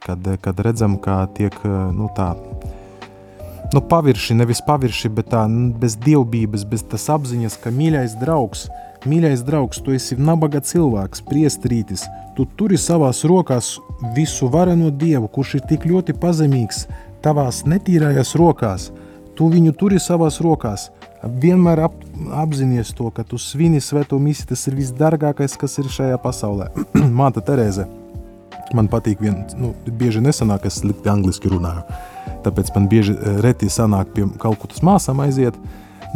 kad, 0.06 0.28
kad 0.44 0.60
redzam, 0.62 0.94
kā 1.02 1.24
tiek 1.34 1.56
nu, 1.66 2.06
tā, 2.14 2.28
nu, 3.74 3.82
pavirši, 3.82 4.36
nevis 4.38 4.62
pavirši, 4.66 5.10
bet 5.16 5.32
tā 5.34 5.42
bez 5.82 5.98
dievbības, 6.06 6.66
bez 6.70 6.86
tas 6.86 7.08
apziņas, 7.16 7.58
ka 7.64 7.74
mīļais 7.74 8.14
draugs, 8.20 8.68
mīļais 9.10 9.42
draugs, 9.46 9.82
tu 9.82 9.96
esi 9.96 10.18
nabaga 10.22 10.62
cilvēks, 10.62 11.24
priestrītis, 11.26 12.06
tu 12.38 12.46
turi 12.58 12.78
savās 12.78 13.24
rokās 13.26 13.76
visu 14.14 14.46
vareno 14.52 14.92
dievu, 14.94 15.26
kurš 15.34 15.58
ir 15.58 15.66
tik 15.72 15.88
ļoti 15.90 16.14
pazemīgs, 16.22 16.84
tavās 17.26 17.64
netīrājās 17.66 18.36
rokās, 18.38 18.90
tu 19.34 19.50
viņu 19.50 19.74
turi 19.74 19.98
savās 19.98 20.38
rokās, 20.44 20.92
vienmēr 21.22 21.84
ap, 21.86 21.94
apzināties 22.42 22.92
to, 22.96 23.10
ka 23.14 23.24
tu 23.26 23.38
svini 23.40 23.80
svēto 23.82 24.18
misiju, 24.20 24.50
tas 24.52 24.66
ir 24.68 24.76
visdārgākais, 24.78 25.56
kas 25.60 25.78
ir 25.82 25.88
šajā 25.92 26.18
pasaulē. 26.22 26.68
Māte 27.20 27.42
Terēze, 27.44 27.86
man 28.76 28.90
patīk, 28.92 29.22
vien, 29.22 29.42
nu, 29.60 29.72
bieži 29.86 30.22
nesanāk, 30.24 30.66
es 30.68 30.80
slikti 30.82 31.10
angliski 31.12 31.50
runāju. 31.52 31.84
Tāpēc 32.46 32.72
man 32.76 32.88
bieži 32.90 33.16
eh, 33.16 33.40
reti 33.44 33.70
sanāk 33.72 34.12
pie 34.14 34.28
Kalkutas 34.42 34.84
māsām 34.86 35.22
aiziet, 35.24 35.56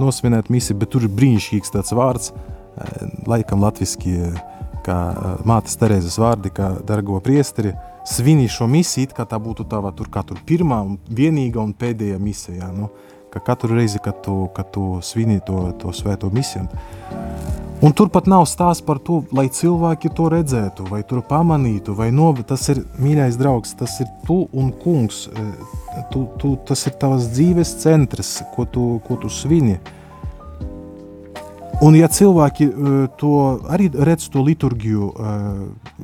nosvinēt 0.00 0.50
misiju, 0.52 0.78
bet 0.80 0.92
tur 0.94 1.06
ir 1.06 1.14
brīnišķīgs 1.14 1.74
tāds 1.74 1.94
vārds, 1.96 2.32
eh, 2.32 3.06
laikam 3.30 3.62
latviski, 3.64 4.16
eh, 4.30 4.42
kā 4.86 4.96
mātes 5.44 5.76
Terēzes 5.76 6.16
vārdi, 6.20 6.52
kā 6.56 6.72
dargo 6.88 7.18
priesteri, 7.20 7.74
svini 8.08 8.48
šo 8.48 8.64
misiju, 8.70 9.12
kā 9.16 9.26
tā 9.28 9.36
būtu 9.42 9.66
tava 9.68 9.92
tur 9.92 10.08
tur 10.08 10.38
pirmā 10.46 10.80
un 10.86 10.98
vienīga 11.04 11.60
un 11.60 11.74
pēdējā 11.74 12.18
misija. 12.18 12.72
Nu, 12.72 12.88
ka 13.30 13.40
katru 13.40 13.76
reizi, 13.78 14.00
kad 14.02 14.22
tu, 14.24 14.48
kad 14.54 14.70
tu 14.74 14.98
svini 15.02 15.40
to, 15.46 15.70
to 15.78 15.92
svēto 15.94 16.30
misiju, 16.34 16.66
un 17.82 17.94
turpat 17.96 18.26
nav 18.30 18.46
stāsts 18.50 18.84
par 18.86 18.98
to, 19.04 19.22
lai 19.36 19.46
cilvēki 19.48 20.12
to 20.16 20.28
redzētu, 20.32 20.88
vai 20.90 21.02
to 21.06 21.22
pamanītu, 21.26 21.94
vai 21.96 22.10
no, 22.14 22.32
tas 22.46 22.68
ir 22.72 22.82
mīļais 23.00 23.38
draugs, 23.40 23.76
tas 23.78 24.00
ir 24.02 24.10
tu 24.26 24.42
un 24.52 24.72
kungs, 24.82 25.24
e, 25.30 25.46
tu, 26.12 26.26
tu, 26.42 26.56
tas 26.68 26.84
ir 26.90 26.98
tavas 27.00 27.30
dzīves 27.32 27.78
centrs, 27.82 28.40
ko 28.56 28.66
tu, 28.68 28.90
ko 29.06 29.20
tu 29.22 29.32
svini. 29.32 29.78
Un 31.80 31.94
ja 31.96 32.10
cilvēki 32.12 32.66
uh, 32.68 32.96
to 33.16 33.36
arī 33.72 33.86
redz 33.88 34.26
to 34.28 34.42
liturgiju, 34.44 35.06
uh, 35.16 36.02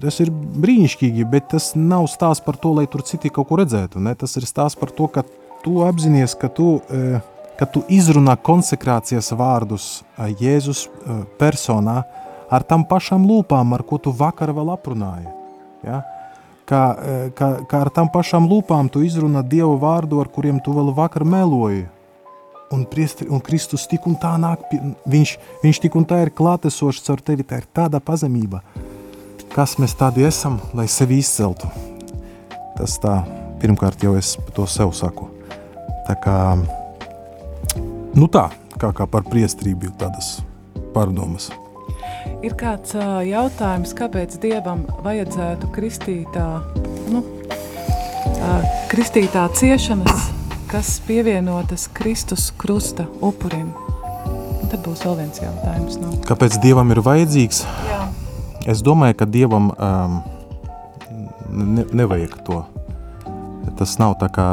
tas 0.00 0.16
ir 0.24 0.30
brīnišķīgi, 0.32 1.26
bet 1.28 1.50
tas 1.52 1.74
nav 1.76 2.06
stāsts 2.08 2.44
par 2.46 2.56
to, 2.56 2.72
lai 2.78 2.86
tur 2.88 3.04
citi 3.04 3.28
kaut 3.28 3.50
ko 3.50 3.58
redzētu. 3.60 4.00
Ne? 4.00 4.14
Tas 4.16 4.38
ir 4.40 4.46
stāsts 4.48 4.80
par 4.80 4.94
to, 4.96 5.10
ka 5.12 5.26
tu 5.68 5.82
apzinājies, 5.84 6.36
ka 6.40 6.48
tu, 6.48 6.78
e, 6.88 7.20
ka 7.60 7.68
tu 7.68 7.82
izrunā 7.92 8.38
konsekrācijas 8.40 9.34
vārdus 9.36 9.88
e, 10.00 10.30
Jēzus 10.40 10.86
e, 10.86 11.18
personā 11.40 12.00
ar 12.48 12.64
tam 12.64 12.86
pašām 12.88 13.26
lūpām, 13.28 13.74
ar 13.76 13.84
ko 13.84 13.98
tu 14.00 14.14
vakar 14.16 14.54
vēl 14.56 14.72
aprunāji. 14.72 15.28
Ja? 15.84 16.00
Kā, 16.68 16.80
kā, 17.36 17.46
kā 17.68 17.78
ar 17.80 17.88
tam 17.96 18.10
pašām 18.12 18.44
lūpām 18.48 18.90
tu 18.92 19.00
izrunā 19.04 19.40
Dievu 19.40 19.78
vārdu, 19.80 20.18
ar 20.20 20.28
kuriem 20.32 20.58
tu 20.60 20.74
vēl 20.76 20.90
vakar 20.96 21.24
meloji. 21.24 21.86
Un, 22.72 22.82
priestri, 22.88 23.28
un 23.32 23.40
Kristus 23.40 23.86
tik 23.88 24.04
un 24.08 24.18
tā 24.20 24.34
nāk, 24.40 24.66
viņš, 25.08 25.32
viņš 25.62 25.80
tik 25.84 25.96
un 25.96 26.04
tā 26.08 26.20
ir 26.26 26.32
klātesošs 26.36 27.06
caur 27.06 27.24
tevi, 27.24 27.46
tā 27.48 27.62
ir 27.62 27.70
tāda 27.72 28.02
pazemība. 28.04 28.60
Kas 29.54 29.78
mēs 29.80 29.96
tādi 29.96 30.28
esam, 30.28 30.60
lai 30.76 30.84
sevi 30.92 31.22
izceltu? 31.24 31.72
Tas 32.76 33.00
tā, 33.00 33.22
pirmkārt 33.64 34.04
jau 34.04 34.12
es 34.20 34.36
to 34.52 34.68
sev 34.68 34.92
saku. 34.96 35.37
Tā 36.08 36.14
kā, 36.24 36.36
nu 38.16 38.28
tā, 38.32 38.46
kā, 38.80 38.88
kā 38.96 39.06
par 39.10 39.26
priestrību 39.28 39.90
ir 39.90 39.96
tādas 40.00 40.38
pārdomas. 40.94 41.50
Ir 42.44 42.54
kāds 42.56 42.94
uh, 42.96 43.18
jautājums, 43.26 43.92
kāpēc 43.98 44.38
Dievam 44.40 44.86
vajadzētu 45.04 45.68
kristītā, 45.74 46.46
nu, 47.12 47.20
uh, 47.20 48.64
kristītā 48.88 49.44
ciešanas, 49.58 50.30
kas 50.70 50.94
pievienotas 51.04 51.88
Kristus 51.92 52.48
krusta 52.56 53.04
upurim? 53.20 53.74
Un 54.62 54.72
tad 54.72 54.80
būs 54.86 55.04
vēl 55.04 55.20
viens 55.20 55.42
jautājums. 55.42 56.00
Nu. 56.00 56.14
Kāpēc 56.28 56.56
Dievam 56.64 56.94
ir 56.94 57.02
vajadzīgs? 57.04 57.64
Jā. 57.90 58.00
Es 58.68 58.80
domāju, 58.86 59.20
ka 59.20 59.28
Dievam 59.28 59.72
um, 59.76 60.18
ne, 61.52 61.84
nevajag 61.92 62.40
to. 62.48 62.62
Tas 63.78 63.94
nav 64.00 64.16
tā, 64.18 64.26
kā 64.34 64.48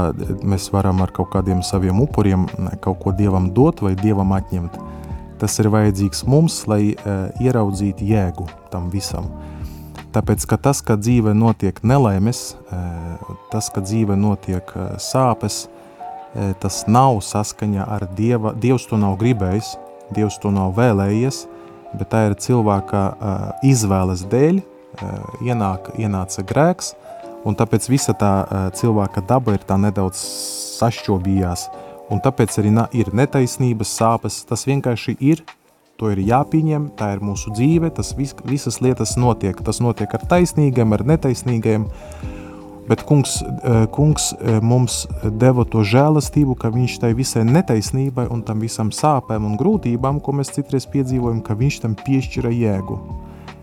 mēs 0.45 0.69
varam 0.73 1.01
ar 1.01 1.09
kaut 1.15 1.31
kādiem 1.33 1.63
saviem 1.65 1.99
upuriem 2.03 2.45
kaut 2.83 3.01
ko 3.01 3.13
Dievam 3.15 3.49
dot 3.53 3.81
vai 3.81 3.95
Dievam 3.97 4.35
atņemt. 4.37 4.77
Tas 5.41 5.57
ir 5.59 5.71
vajadzīgs 5.73 6.23
mums, 6.29 6.61
lai 6.69 6.93
uh, 6.93 7.27
ieraudzītu 7.43 8.05
jēgu 8.05 8.45
tam 8.71 8.91
visam. 8.93 9.31
Tāpēc, 10.15 10.45
ka 10.47 10.55
tas, 10.55 10.79
ka 10.79 10.95
dzīve 10.95 11.33
notiek 11.35 11.81
nelaimes, 11.83 12.53
tas, 13.51 13.67
ka 13.67 13.81
dzīve 13.83 14.15
notiek 14.15 14.69
sāpes, 15.03 15.65
tas 16.63 16.77
nav 16.87 17.19
saskaņa 17.19 17.83
ar 17.97 18.05
Dieva, 18.15 18.53
Dievs 18.55 18.87
to 18.87 18.95
nav 19.01 19.17
gribējis, 19.19 19.73
Dievs 20.15 20.39
to 20.39 20.53
nav 20.55 20.71
vēlējies, 20.77 21.41
bet 21.99 22.13
tā 22.13 22.21
ir 22.29 22.37
cilvēka 22.39 23.01
izvēles 23.67 24.23
dēļ, 24.31 24.61
ienāk, 25.43 25.91
ienāca 25.99 26.47
grēks, 26.47 26.93
un 27.45 27.57
tāpēc 27.57 27.89
visa 27.91 28.15
tā 28.17 28.33
cilvēka 28.75 29.23
daba 29.29 29.55
ir 29.55 29.65
tā 29.67 29.77
nedaudz 29.79 30.21
sašķobījās, 30.79 31.67
un 32.11 32.21
tāpēc 32.21 32.59
arī 32.61 32.73
ir 32.97 33.13
netaisnības 33.13 33.93
sāpes, 33.99 34.43
tas 34.49 34.65
vienkārši 34.67 35.17
ir, 35.19 35.43
to 35.95 36.11
ir 36.11 36.19
jāpieņem, 36.27 36.89
tā 36.99 37.13
ir 37.15 37.23
mūsu 37.23 37.53
dzīve, 37.55 37.91
tas 37.95 38.11
vis, 38.17 38.35
visas 38.43 38.81
lietas 38.83 39.15
notiek, 39.15 39.55
tas 39.63 39.79
notiek 39.79 40.11
ar 40.11 40.25
taisnīgiem, 40.27 40.91
ar 40.91 41.05
netaisnīgiem, 41.07 41.85
bet 42.89 43.05
kungs, 43.07 43.39
kungs 43.95 44.33
mums 44.61 45.05
deva 45.39 45.63
to 45.65 45.85
žēlastību, 45.87 46.57
ka 46.59 46.73
viņš 46.73 46.97
tai 47.01 47.13
visai 47.17 47.45
netaisnībai 47.47 48.27
un 48.33 48.43
tam 48.45 48.59
visam 48.61 48.91
sāpēm 48.93 49.47
un 49.47 49.55
grūtībām, 49.61 50.19
ko 50.21 50.35
mēs 50.35 50.53
citreiz 50.57 50.85
piedzīvojam, 50.91 51.39
ka 51.45 51.55
viņš 51.57 51.79
tam 51.85 51.95
piešķira 52.03 52.51
jēgu. 52.53 52.99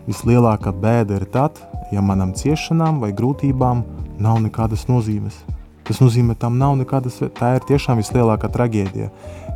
Vislielākā 0.09 0.73
bēda 0.75 1.21
ir 1.21 1.29
tad, 1.31 1.61
ja 1.93 2.01
manam 2.01 2.33
ciešanām 2.37 2.99
vai 3.03 3.13
grūtībām 3.15 3.83
nav 4.21 4.41
nekādas 4.43 4.87
nozīmes. 4.89 5.37
Tas 5.83 5.99
nozīmē, 5.99 6.35
tam 6.39 6.55
nav 6.59 6.77
nekādas, 6.79 7.19
tā 7.35 7.57
ir 7.57 7.65
tiešām 7.67 7.99
vislielākā 7.99 8.47
traģēdija. 8.51 9.09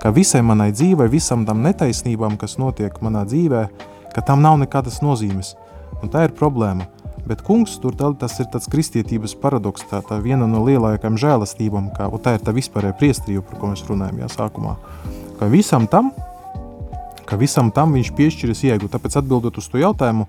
Ka 0.04 0.12
visai 0.12 0.42
manai 0.44 0.74
dzīvei, 0.76 1.08
visam 1.12 1.46
tam 1.48 1.64
netaisnībām, 1.64 2.36
kas 2.40 2.58
notiek 2.60 3.00
manā 3.02 3.24
dzīvē, 3.28 3.64
ka 4.14 4.24
tam 4.28 4.44
nav 4.44 4.60
nekādas 4.60 5.00
nozīmes. 5.06 5.56
Un 6.04 6.12
tā 6.12 6.28
ir 6.28 6.36
problēma. 6.36 6.90
Bet 7.28 7.42
kungs 7.44 7.74
tur 7.84 7.96
tas 7.96 8.38
ir 8.40 8.48
tāds 8.52 8.70
kristietības 8.72 9.34
paradoks, 9.40 9.84
tā, 9.90 10.00
tā 10.04 10.20
viena 10.24 10.48
no 10.48 10.62
lielākajām 10.64 11.18
žēlastībām, 11.20 11.90
kā, 11.96 12.08
tā 12.24 12.38
ir 12.38 12.44
tā 12.44 12.54
vispārējā 12.56 12.96
priestrība, 13.00 13.44
par 13.48 13.60
ko 13.60 13.72
mēs 13.72 13.84
runājam 13.88 14.22
jā, 14.22 14.30
sākumā. 14.32 14.78
Ka 15.40 15.50
visam 15.52 15.88
tam, 15.92 16.14
ka 17.28 17.40
visam 17.40 17.72
tam 17.76 17.96
viņš 17.98 18.14
piešķiras 18.16 18.64
ieglu. 18.70 18.92
Tāpēc 18.92 19.20
atbildot 19.20 19.60
uz 19.60 19.68
to 19.68 19.82
jautājumu, 19.82 20.28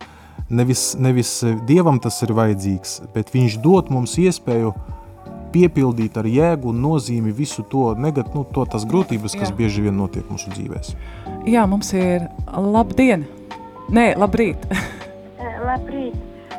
nevis, 0.50 0.92
nevis 0.98 1.32
Dievam 1.68 2.00
tas 2.02 2.20
ir 2.26 2.34
vajadzīgs, 2.36 3.00
bet 3.14 3.34
viņš 3.34 3.58
dod 3.64 3.90
mums 3.94 4.16
iespēju 4.20 4.74
piepildīt 5.52 6.18
ar 6.20 6.28
jēgu 6.28 6.72
un 6.72 6.82
nozīmi 6.84 7.32
visu 7.34 7.64
to, 7.72 7.92
negat, 7.98 8.34
nu, 8.36 8.44
to 8.54 8.66
tas 8.68 8.84
grūtības, 8.88 9.36
kas 9.38 9.50
Jā. 9.50 9.56
bieži 9.56 9.86
vien 9.86 9.96
notiek 9.96 10.28
mūsu 10.28 10.52
dzīvēs. 10.54 10.94
Jā, 11.48 11.64
mums 11.70 11.92
ir 11.96 12.28
labdien! 12.52 13.24
Nē, 13.88 14.12
labrīt! 14.20 14.68
labrīt! 15.68 16.16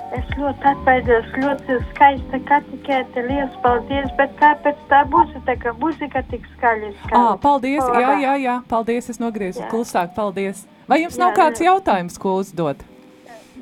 Es 0.09 0.25
ļoti 0.33 0.65
atvainojos, 0.65 1.27
ļoti 1.37 1.75
skaista 1.91 2.39
katikēta, 2.49 3.21
liels 3.27 3.57
paldies, 3.61 4.07
bet 4.17 4.31
kāpēc 4.39 4.79
tā 4.89 5.03
muzika, 5.13 5.53
ka 5.61 5.73
muzika 5.77 6.23
tik 6.31 6.47
skaļi 6.55 6.89
skaļi? 7.03 7.19
Ā, 7.19 7.35
paldies, 7.43 7.83
jā, 7.85 8.15
jā, 8.23 8.33
jā, 8.41 8.55
paldies, 8.71 9.11
es 9.13 9.21
nogriezu 9.21 9.67
klusāk, 9.69 10.15
paldies. 10.17 10.63
Vai 10.89 11.03
jums 11.03 11.19
jā, 11.19 11.21
nav 11.21 11.35
kāds 11.37 11.61
jautājums, 11.61 12.17
ko 12.17 12.39
uzdot? 12.41 12.81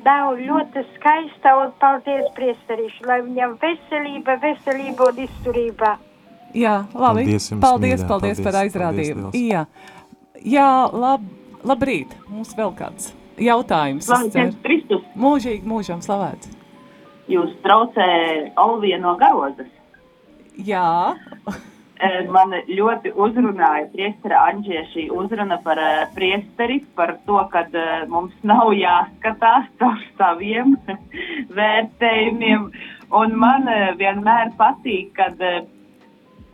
Nav 0.04 0.38
ļoti 0.38 0.84
skaista 0.94 1.54
un 1.58 1.72
paldies 1.82 2.28
priesterīšu, 2.36 3.06
lai 3.08 3.18
viņam 3.26 3.56
veselība, 3.62 4.38
veselība 4.42 5.08
un 5.10 5.22
izturība. 5.24 5.94
Jā, 6.56 6.76
labi. 6.94 7.24
Paldies, 7.26 7.50
jums, 7.50 7.62
paldies, 7.62 8.00
mīļā, 8.00 8.08
paldies, 8.08 8.38
paldies 8.38 8.44
par 8.46 8.60
aizrādījumu. 8.62 9.30
Paldies, 9.32 9.48
jā, 9.52 9.64
jā 10.56 10.68
lab, 10.94 11.26
labrīt, 11.66 12.14
mums 12.30 12.54
vēl 12.56 12.72
kāds 12.78 13.12
jautājums. 13.42 14.08
Slavēts 14.08 14.60
Kristus. 14.64 15.04
Mūžīgi 15.18 15.68
mūžam 15.68 16.02
slavēts. 16.04 16.54
Jūs 17.28 17.52
traucē 17.64 18.08
Olvija 18.60 19.00
no 19.02 19.16
Garozas. 19.20 19.68
Jā. 20.64 21.14
Man 22.30 22.52
ļoti 22.70 23.10
uzrunāja 23.18 23.88
priestera 23.90 24.44
Anģie 24.46 24.84
šī 24.92 25.08
uzruna 25.10 25.56
par 25.64 25.80
uh, 25.82 26.04
priesteri, 26.14 26.78
par 26.94 27.16
to, 27.26 27.40
ka 27.50 27.64
uh, 27.66 28.04
mums 28.10 28.36
nav 28.46 28.70
jāskatās 28.76 29.66
caur 29.80 29.98
saviem 30.20 30.76
vērtējumiem. 31.58 32.70
Un 33.18 33.34
man 33.40 33.66
vienmēr 33.98 34.52
patīk, 34.60 35.10
kad, 35.16 35.42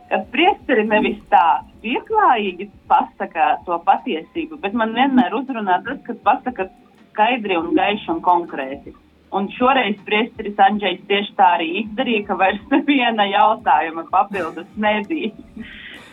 kad 0.09 0.27
priesteri 0.33 0.87
nevis 0.87 1.19
tā 1.29 1.61
pieklājīgi 1.83 2.71
pasaka 2.89 3.57
to 3.67 3.77
patiesību, 3.85 4.61
bet 4.63 4.73
man 4.73 4.95
vienmēr 4.97 5.35
uzrunā 5.35 5.81
tas, 5.85 5.99
kad 6.07 6.21
pasaka 6.25 6.69
skaidri 7.11 7.59
un 7.59 7.75
gaiši 7.77 8.15
un 8.15 8.23
konkrēti. 8.23 8.95
Un 9.35 9.49
šoreiz 9.51 9.97
priesteris 10.07 10.59
Andrzejs 10.63 11.01
tieši 11.09 11.33
tā 11.35 11.47
arī 11.57 11.67
izdarīja, 11.81 12.23
ka 12.29 12.37
vairs 12.39 12.61
neviena 12.71 13.25
jautājuma 13.27 14.05
papildus 14.11 14.69
nebija. 14.79 15.33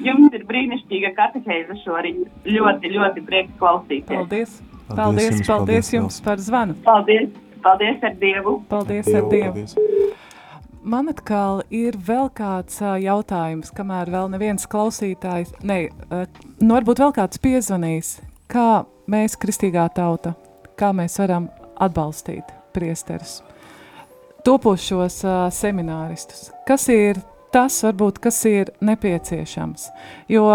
Jums 0.02 0.34
ir 0.34 0.42
brīnišķīga 0.48 1.12
katehēza 1.14 1.76
šorīt. 1.84 2.24
Ļoti, 2.48 2.90
ļoti 2.96 3.24
prieks 3.28 3.54
klausīties. 3.60 4.16
Paldies! 4.16 4.58
Paldies, 4.92 4.96
paldies, 4.96 5.28
jums, 5.30 5.46
paldies, 5.46 5.46
paldies 5.46 5.92
jums 5.94 6.20
par 6.24 6.42
zvanu! 6.42 6.74
Paldies! 6.84 7.28
Paldies 7.62 8.02
ar 8.02 8.16
Dievu! 8.18 8.56
Paldies 8.72 9.10
ar 9.14 9.28
Dievu! 9.30 9.52
Paldies. 9.54 9.76
Man 10.82 11.06
atkal 11.12 11.60
ir 11.70 11.94
vēl 11.94 12.26
kāds 12.34 12.80
jautājums, 12.82 13.70
kamēr 13.76 14.10
vēl 14.10 14.32
neviens 14.32 14.66
klausītājs, 14.66 15.52
ne, 15.62 15.84
nu 16.58 16.74
varbūt 16.74 17.04
vēl 17.04 17.14
kāds 17.20 17.38
piezvanīs, 17.44 18.16
kā 18.50 18.82
mēs, 19.06 19.38
kristīgā 19.38 19.86
tauta, 19.94 20.34
kā 20.74 20.90
mēs 20.96 21.20
varam 21.22 21.46
atbalstīt 21.78 22.50
priesterus, 22.74 23.40
topošos 24.46 25.20
uh, 25.26 25.46
semināristus. 25.54 26.50
Kas 26.68 26.88
ir 26.92 27.20
tas, 27.52 27.76
varbūt, 27.84 28.20
kas 28.22 28.40
ir 28.48 28.72
nepieciešams, 28.84 29.88
jo 30.32 30.46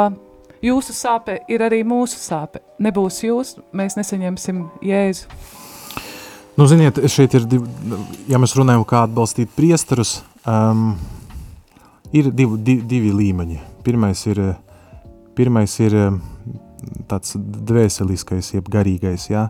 jūsu 0.66 0.96
sāpe 0.96 1.40
ir 1.52 1.64
arī 1.66 1.84
mūsu 1.88 2.20
sāpe. 2.22 2.64
Nebūs 2.82 3.22
jūs, 3.26 3.56
mēs 3.76 3.98
nesaņemsim 4.00 4.66
Jēzu. 4.86 5.30
Nu, 6.58 6.66
ziniet, 6.66 6.98
šeit 7.06 7.36
ir 7.38 7.46
divi, 7.46 7.68
ja 8.26 8.40
mēs 8.42 8.56
runājam, 8.58 8.82
kā 8.90 9.04
atbalstīt 9.06 9.52
priesterus, 9.54 10.24
um, 10.42 10.96
ir 12.10 12.32
divi, 12.34 12.58
divi, 12.58 12.82
divi 12.90 13.12
līmeņi. 13.14 13.60
Pirmais 13.86 14.24
ir, 14.26 14.42
pirmais 15.38 15.76
ir 15.86 15.94
tāds 17.10 17.38
dvēseliskais, 17.38 18.56
jeb 18.56 18.72
garīgais, 18.74 19.28
jā. 19.30 19.48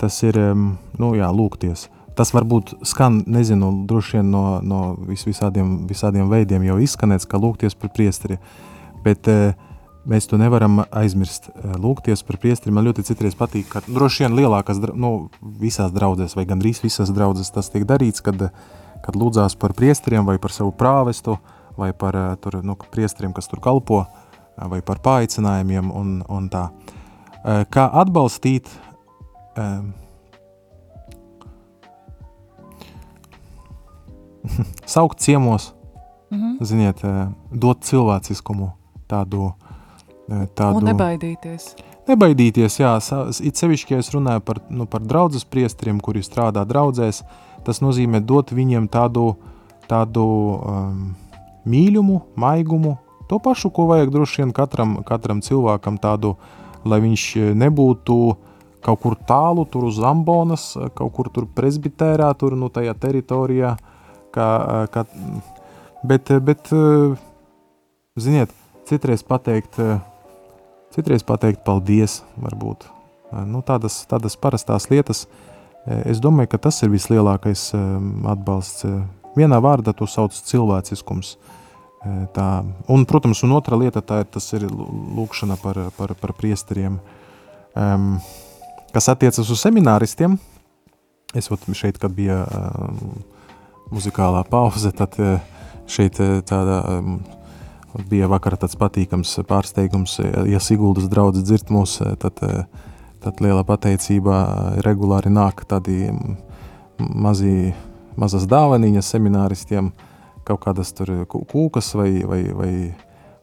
Tas 0.00 0.20
ir, 0.26 0.36
um, 0.50 0.74
nu 1.00 1.14
jā, 1.16 1.30
lūgties. 1.32 1.88
Tas 2.18 2.34
varbūt 2.34 2.74
skan, 2.84 3.22
nezinu, 3.30 3.70
droši 3.88 4.18
vien 4.18 4.30
no, 4.32 4.44
no 4.60 4.80
vis, 5.08 5.22
visādiem, 5.28 5.86
visādiem 5.88 6.28
veidiem 6.30 6.66
jau 6.66 6.80
izskanēts, 6.82 7.28
ka 7.30 7.40
lūgties 7.40 7.76
par 7.78 7.92
priesteri, 7.94 8.40
bet 9.04 9.30
uh, 9.30 9.52
Mēs 10.08 10.24
to 10.30 10.38
nevaram 10.40 10.80
aizmirst. 10.96 11.50
Eh, 11.50 11.74
lūgties 11.76 12.24
par 12.24 12.38
priesteri 12.40 12.72
man 12.72 12.86
ļoti 12.88 13.04
citreiz 13.10 13.36
patīk, 13.36 13.68
ka 13.68 13.82
droši 13.84 14.24
vien 14.24 14.36
lielākās, 14.38 14.80
nu, 14.96 15.28
visās 15.60 15.92
draudzēs 15.92 16.36
vai 16.38 16.46
gandrīz 16.48 16.80
visās 16.80 17.12
draudzēs 17.12 17.52
tas 17.52 17.68
tiek 17.72 17.84
darīts, 17.88 18.24
kad, 18.24 18.48
kad 19.04 19.18
lūdzās 19.18 19.58
par 19.60 19.76
priesteriem 19.76 20.24
vai 20.24 20.38
par 20.40 20.56
savu 20.56 20.72
prāvestu 20.72 21.36
vai 21.76 21.92
par 21.92 22.16
eh, 22.16 22.32
tur, 22.40 22.62
nu, 22.64 22.78
priesteriem, 22.90 23.36
kas 23.36 23.50
tur 23.52 23.60
kalpo 23.60 24.06
vai 24.56 24.80
par 24.84 24.98
paaicinājumiem 25.04 25.92
un, 25.96 26.16
un 26.28 26.48
tā. 26.52 26.66
Kā 27.72 27.86
atbalstīt 27.96 28.68
saukt 34.94 35.20
ciemos, 35.20 35.74
mm 36.30 36.38
-hmm. 36.38 36.64
ziniet, 36.64 37.02
dot 37.52 37.84
cilvēciskumu 37.84 38.70
tādu 39.08 39.44
uh, 39.44 39.70
tādu... 40.54 40.80
Un 40.80 40.88
nebaidīties. 40.90 41.74
Nebaidīties, 42.08 42.80
jā, 42.80 42.94
it 43.46 43.60
sevišķi, 43.60 43.94
ja 43.94 44.02
es 44.02 44.10
runāju 44.14 44.42
par, 44.44 44.60
nu, 44.70 44.86
par 44.90 45.02
draudzes 45.06 45.44
priesteriem, 45.46 46.00
kuri 46.02 46.24
strādā 46.26 46.64
draudzēs, 46.66 47.22
tas 47.66 47.82
nozīmē 47.82 48.22
dot 48.26 48.52
viņiem 48.54 48.88
tādu, 48.90 49.34
tādu 49.90 50.24
um, 50.24 51.02
mīļumu, 51.68 52.20
maigumu, 52.40 52.96
to 53.30 53.38
pašu, 53.42 53.70
ko 53.74 53.86
vajag 53.90 54.14
droši 54.14 54.42
vien 54.42 54.54
katram, 54.56 54.98
katram 55.06 55.42
cilvēkam 55.44 56.00
tādu, 56.02 56.34
lai 56.88 56.98
viņš 57.04 57.26
nebūtu 57.60 58.16
kaut 58.80 59.02
kur 59.02 59.14
tālu, 59.28 59.66
tur 59.68 59.84
uz 59.90 60.00
Ambonas, 60.02 60.72
kaut 60.96 61.12
kur 61.14 61.28
tur 61.30 61.46
presbitērā, 61.54 62.32
tur 62.40 62.56
nu 62.58 62.72
tajā 62.72 62.96
teritorijā, 62.96 63.76
kā, 64.34 64.48
kā, 64.92 65.04
bet, 66.06 66.32
bet, 66.46 66.70
ziniet, 68.20 68.54
citreiz 68.88 69.24
pateikt, 69.26 69.78
citreiz 70.94 71.24
pateikt 71.26 71.62
paldies, 71.66 72.20
varbūt, 72.40 72.88
nu 73.50 73.62
tādas, 73.66 74.02
tādas 74.10 74.36
parastās 74.40 74.90
lietas, 74.90 75.24
es 76.04 76.20
domāju, 76.22 76.52
ka 76.54 76.64
tas 76.68 76.82
ir 76.84 76.92
vislielākais 76.92 77.70
atbalsts. 78.34 78.86
Vienā 79.36 79.60
vārdā 79.62 79.94
to 79.94 80.08
sauc 80.10 80.34
cilvēciskums. 80.34 81.36
Tā, 82.34 82.46
un, 82.90 83.04
protams, 83.06 83.44
un 83.46 83.52
otra 83.54 83.76
lieta 83.78 84.02
tā 84.02 84.24
ir, 84.24 84.30
tas 84.32 84.46
ir 84.56 84.64
lūkšana 84.66 85.54
par, 85.60 85.78
par, 85.94 86.16
par 86.18 86.32
priesteriem. 86.34 86.96
Um, 87.78 88.16
Kas 88.90 89.06
attiecas 89.06 89.46
uz 89.46 89.60
semināristiem, 89.62 90.34
es 91.38 91.46
šeit, 91.78 91.98
kad 92.02 92.10
bija 92.10 92.40
um, 92.42 93.20
muzikālā 93.90 94.42
pauze, 94.50 94.92
tad 94.96 95.16
uh, 95.20 95.38
šeit 95.90 96.20
uh, 96.22 96.38
tāda, 96.46 96.80
um, 96.98 97.18
bija 98.10 98.30
vakar 98.30 98.56
tāds 98.60 98.78
patīkams 98.78 99.34
pārsteigums, 99.48 100.20
ja 100.46 100.60
Siguldas 100.62 101.10
draudzes 101.10 101.46
dzird 101.48 101.72
mūs, 101.74 101.96
tad, 102.22 102.38
tad 103.18 103.42
liela 103.42 103.64
pateicība 103.66 104.36
regulāri 104.86 105.32
nāk 105.34 105.64
tādi 105.66 106.06
mazi, 107.00 107.72
mazas 108.14 108.46
dāvaniņas 108.46 109.10
semināristiem, 109.16 109.90
kaut 110.46 110.62
kādas 110.62 110.94
tur 110.94 111.10
kūkas 111.26 111.90
vai, 111.98 112.12
vai, 112.30 112.42
vai 112.54 112.72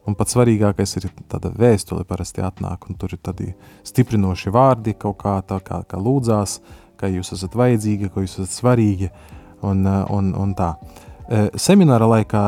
Un 0.08 0.14
pats 0.16 0.32
svarīgākais 0.32 0.94
ir 0.96 1.10
tāda 1.28 1.50
vēstule, 1.52 2.06
parasti 2.08 2.40
atnāk, 2.40 2.86
un 2.88 2.96
tur 2.96 3.12
ir 3.12 3.20
tādi 3.20 3.50
stiprinoši 3.84 4.52
vārdi, 4.54 4.94
kaut 4.96 5.18
kā 5.20 5.34
tā 5.44 5.58
kā, 5.64 5.82
kā 5.84 6.00
lūdzās, 6.00 6.62
ka 6.96 7.10
jūs 7.12 7.34
esat 7.36 7.56
vajadzīgi, 7.58 8.08
ka 8.14 8.24
jūs 8.24 8.38
esat 8.38 8.54
svarīgi, 8.54 9.10
un, 9.66 9.84
un, 9.86 10.32
un 10.38 10.54
tā. 10.58 10.74
Eh, 11.28 11.50
semināra 11.60 12.06
laikā 12.08 12.42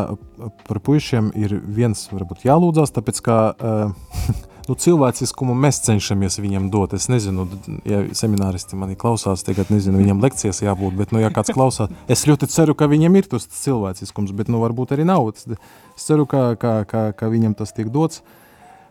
par 0.64 0.78
puišiem 0.80 1.34
ir 1.36 1.58
viens, 1.60 2.06
varbūt 2.08 2.46
jālūdzās, 2.46 2.94
tāpēc 2.96 3.18
uh, 3.28 3.90
nu, 4.70 4.76
cilvēciskumu 4.84 5.52
mēs 5.52 5.82
cenšamies 5.84 6.40
viņam 6.40 6.70
dot. 6.72 6.94
Es 6.96 7.10
nezinu, 7.12 7.44
ja 7.84 8.06
semināristi 8.16 8.78
mani 8.80 8.96
klausās, 8.96 9.44
tagad 9.44 9.68
nezinu, 9.68 10.00
viņam 10.00 10.24
lekcijas 10.24 10.62
jābūt, 10.64 10.96
bet, 10.96 11.12
nu, 11.12 11.20
ja 11.20 11.28
kāds 11.34 11.52
klausās, 11.52 11.92
es 12.14 12.24
ļoti 12.24 12.48
ceru, 12.48 12.72
ka 12.78 12.88
viņam 12.88 13.20
ir 13.20 13.28
tas 13.28 13.44
cilvēciskums, 13.52 14.32
bet, 14.38 14.48
nu, 14.48 14.62
varbūt 14.64 14.96
arī 14.96 15.04
nav. 15.12 15.28
Es 15.36 16.06
ceru, 16.08 16.24
ka, 16.30 16.54
ka, 16.56 16.78
ka, 16.88 17.10
ka 17.12 17.28
viņam 17.28 17.58
tas 17.60 17.76
tiek 17.76 17.92
dots. 17.92 18.24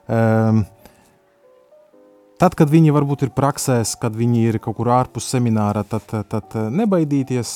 Um, 0.05 0.67
Tad, 2.39 2.55
kad 2.55 2.71
viņi 2.71 2.93
varbūt 2.95 3.25
ir 3.27 3.33
praksēs, 3.35 3.97
kad 3.99 4.15
viņi 4.15 4.45
ir 4.47 4.57
kaut 4.63 4.77
kur 4.77 4.93
ārpus 4.95 5.27
semināra, 5.27 5.83
tad, 5.83 6.07
tad 6.31 6.55
nebaidīties, 6.71 7.55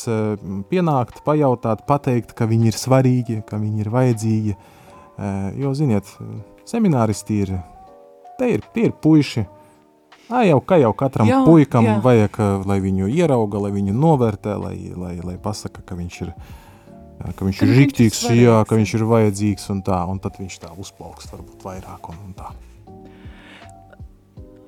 pienākt, 0.67 1.21
pajautāt, 1.23 1.85
pateikt, 1.87 2.35
ka 2.35 2.49
viņi 2.51 2.73
ir 2.73 2.79
svarīgi, 2.79 3.37
ka 3.47 3.61
viņi 3.61 3.85
ir 3.85 3.91
vajadzīgi. 3.93 4.57
Jo, 5.61 5.71
ziniet, 5.77 6.09
semināristi 6.67 7.39
ir 7.45 7.55
Te 8.37 8.49
ir, 8.49 8.63
tie 8.73 8.89
ir 8.89 8.95
puiši. 8.97 9.45
Ā, 10.33 10.41
jau, 10.47 10.57
kā 10.65 10.79
jau 10.81 10.93
katram 10.97 11.29
jā, 11.29 11.41
puikam 11.45 11.85
jā. 11.85 11.97
vajag, 12.01 12.39
lai 12.65 12.79
viņu 12.81 13.09
ierauga, 13.11 13.59
lai 13.65 13.73
viņu 13.75 13.93
novērtē, 13.93 14.55
lai, 14.57 14.75
lai, 14.97 15.13
lai 15.21 15.35
pasaka, 15.41 15.83
ka 15.85 15.97
viņš 15.99 16.19
ir, 16.25 16.31
ka 17.21 17.45
viņš 17.45 17.59
ka 17.59 17.67
ir 17.67 17.73
riktīgs, 17.77 18.21
jā, 18.33 18.55
ka 18.65 18.79
viņš 18.79 18.95
ir 18.97 19.05
vajadzīgs 19.11 19.67
un 19.75 19.83
tā, 19.85 19.99
un 20.09 20.21
tad 20.23 20.39
viņš 20.41 20.61
tā 20.63 20.71
uzplaukst 20.79 21.35
varbūt 21.35 21.67
vairāk 21.67 22.09
un, 22.09 22.21
un 22.29 22.37
tā. 22.39 22.49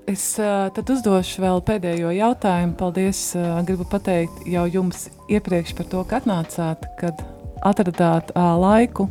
Es 0.10 0.24
uh, 0.38 0.68
tad 0.76 0.90
uzdošu 0.94 1.42
vēl 1.42 1.64
pēdējo 1.66 2.12
jautājumu. 2.14 2.76
Paldies, 2.78 3.22
uh, 3.38 3.56
gribu 3.66 3.88
pateikt 3.90 4.46
jau 4.50 4.68
jums 4.70 5.08
iepriekš 5.34 5.74
par 5.78 5.90
to, 5.90 6.04
ka 6.06 6.20
atnācāt, 6.22 6.86
kad 7.00 7.24
atradāt 7.66 8.30
uh, 8.36 8.54
laiku. 8.62 9.10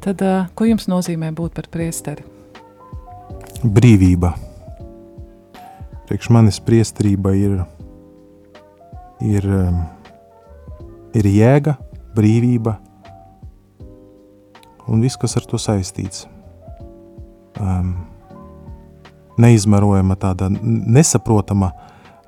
Tad, 0.00 0.24
uh, 0.24 0.48
ko 0.56 0.70
jums 0.70 0.88
nozīmē 0.88 1.34
būt 1.36 1.58
par 1.58 1.68
priesteri? 1.72 2.24
brīvība. 3.64 4.32
Priekš 6.06 6.30
manis 6.30 6.58
priesterība 6.62 7.32
ir, 7.34 7.54
ir, 9.24 9.46
ir 11.18 11.30
jēga, 11.30 11.76
brīvība 12.16 12.76
un 14.86 15.02
viss, 15.02 15.18
kas 15.18 15.36
ar 15.40 15.48
to 15.50 15.58
saistīts. 15.58 16.26
Um, 17.58 17.96
neizmērojama 19.40 20.16
tāda 20.20 20.50
nesaprotama 20.50 21.72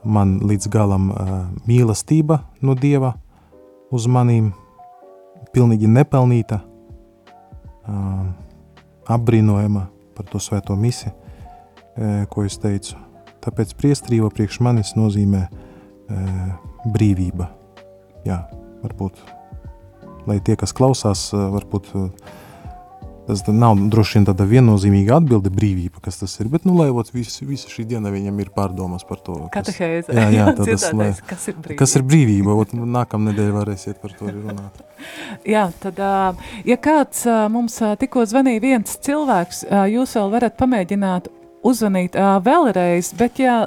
man 0.04 0.38
līdz 0.46 0.68
galam 0.72 1.10
uh, 1.10 1.36
mīlestība 1.68 2.42
no 2.62 2.74
Dieva 2.78 3.14
uz 3.92 4.06
manīm, 4.10 4.52
pilnīgi 5.54 5.88
nepelnīta, 5.90 6.60
uh, 7.88 8.26
apbrīnojama 9.08 9.86
par 10.16 10.26
to 10.28 10.40
svēto 10.42 10.76
misi, 10.76 11.10
e, 11.96 12.26
ko 12.30 12.44
es 12.46 12.58
teicu. 12.60 12.98
Tāpēc 13.44 13.74
priestrība 13.78 14.30
priekš 14.34 14.60
manis 14.64 14.94
nozīmē 14.98 15.44
e, 15.46 15.50
brīvība. 16.90 17.48
Jā, 18.26 18.42
varbūt, 18.82 19.20
lai 20.28 20.40
tie, 20.44 20.58
kas 20.58 20.74
klausās, 20.76 21.28
e, 21.32 21.44
varbūt 21.54 21.92
tas 23.28 23.44
nav 23.52 23.78
droši 23.92 24.18
vien 24.18 24.26
tāda 24.28 24.46
viennozīmīga 24.48 25.18
atbilde 25.20 25.52
brīvība, 25.52 26.00
kas 26.04 26.20
tas 26.22 26.34
ir, 26.40 26.48
bet, 26.52 26.64
nu, 26.68 26.74
lai 26.78 26.88
visa, 27.12 27.46
visa 27.46 27.70
šī 27.70 27.84
diena 27.92 28.12
viņam 28.12 28.40
ir 28.42 28.50
pārdomas 28.54 29.04
par 29.08 29.20
to. 29.24 29.36
Katehēze. 29.54 30.14
Jā, 30.16 30.28
jā, 30.32 30.46
tādas, 30.58 30.86
lai, 30.96 31.10
kas 31.28 31.48
ir 31.50 31.58
brīvība. 31.58 31.78
Kas 31.82 31.96
ir 31.98 32.06
brīvība, 32.08 32.56
ot, 32.64 32.74
nākam 32.98 33.28
nedēļ 33.28 33.50
varēsiet 33.60 34.00
par 34.02 34.16
to 34.18 34.32
runāt. 34.32 34.84
Jā, 35.54 35.68
tad, 35.78 36.00
ja 36.66 36.76
kāds 36.82 37.20
mums 37.54 37.76
tikko 38.00 38.24
zvanīja 38.26 38.64
viens 38.64 38.96
cilvēks, 39.06 39.60
jūs 39.92 40.16
vēl 40.18 40.32
varat 40.32 40.56
pamēģināt 40.58 41.28
uzvanīt 41.68 42.18
vēlreiz, 42.42 43.12
bet 43.20 43.38
ja 43.38 43.60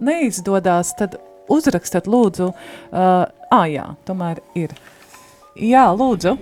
neizdodas, 0.00 0.94
tad 0.96 1.18
uzrakstat 1.52 2.08
lūdzu, 2.10 2.52
ā, 2.94 3.60
jā, 3.68 3.86
tomēr 4.08 4.40
ir. 4.58 4.72
Jā, 5.60 5.90
lūdzu. 5.92 6.36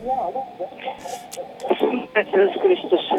Jēzus 2.21 2.63
Kristus. 2.63 3.11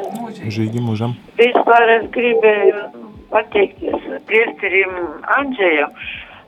Žīgi 0.60 0.82
mūžam. 0.84 1.16
Vispār 1.40 1.96
es 2.00 2.10
gribēju 2.16 2.88
pateikties 3.30 4.10
priesterim 4.28 4.98
Andžējam 5.38 5.94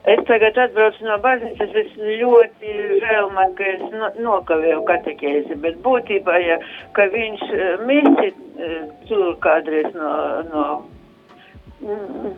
Es 0.09 0.17
tagad 0.25 0.55
atbraucu 0.57 1.03
no 1.05 1.15
baznīcas, 1.21 1.75
es 1.77 1.89
ļoti 2.01 2.71
žēl 3.03 3.27
man, 3.35 3.51
ka 3.53 3.67
es 3.69 3.83
no, 3.93 4.07
nokavēju 4.25 4.79
katekēzi, 4.87 5.57
bet 5.61 5.77
būtībā, 5.85 6.39
ja, 6.41 6.55
ka 6.97 7.05
viņš 7.13 7.43
eh, 7.53 7.83
mīsti 7.85 8.31
eh, 8.31 8.79
tur 9.05 9.35
kādreiz 9.45 9.91
no, 9.93 10.09
no, 10.49 10.63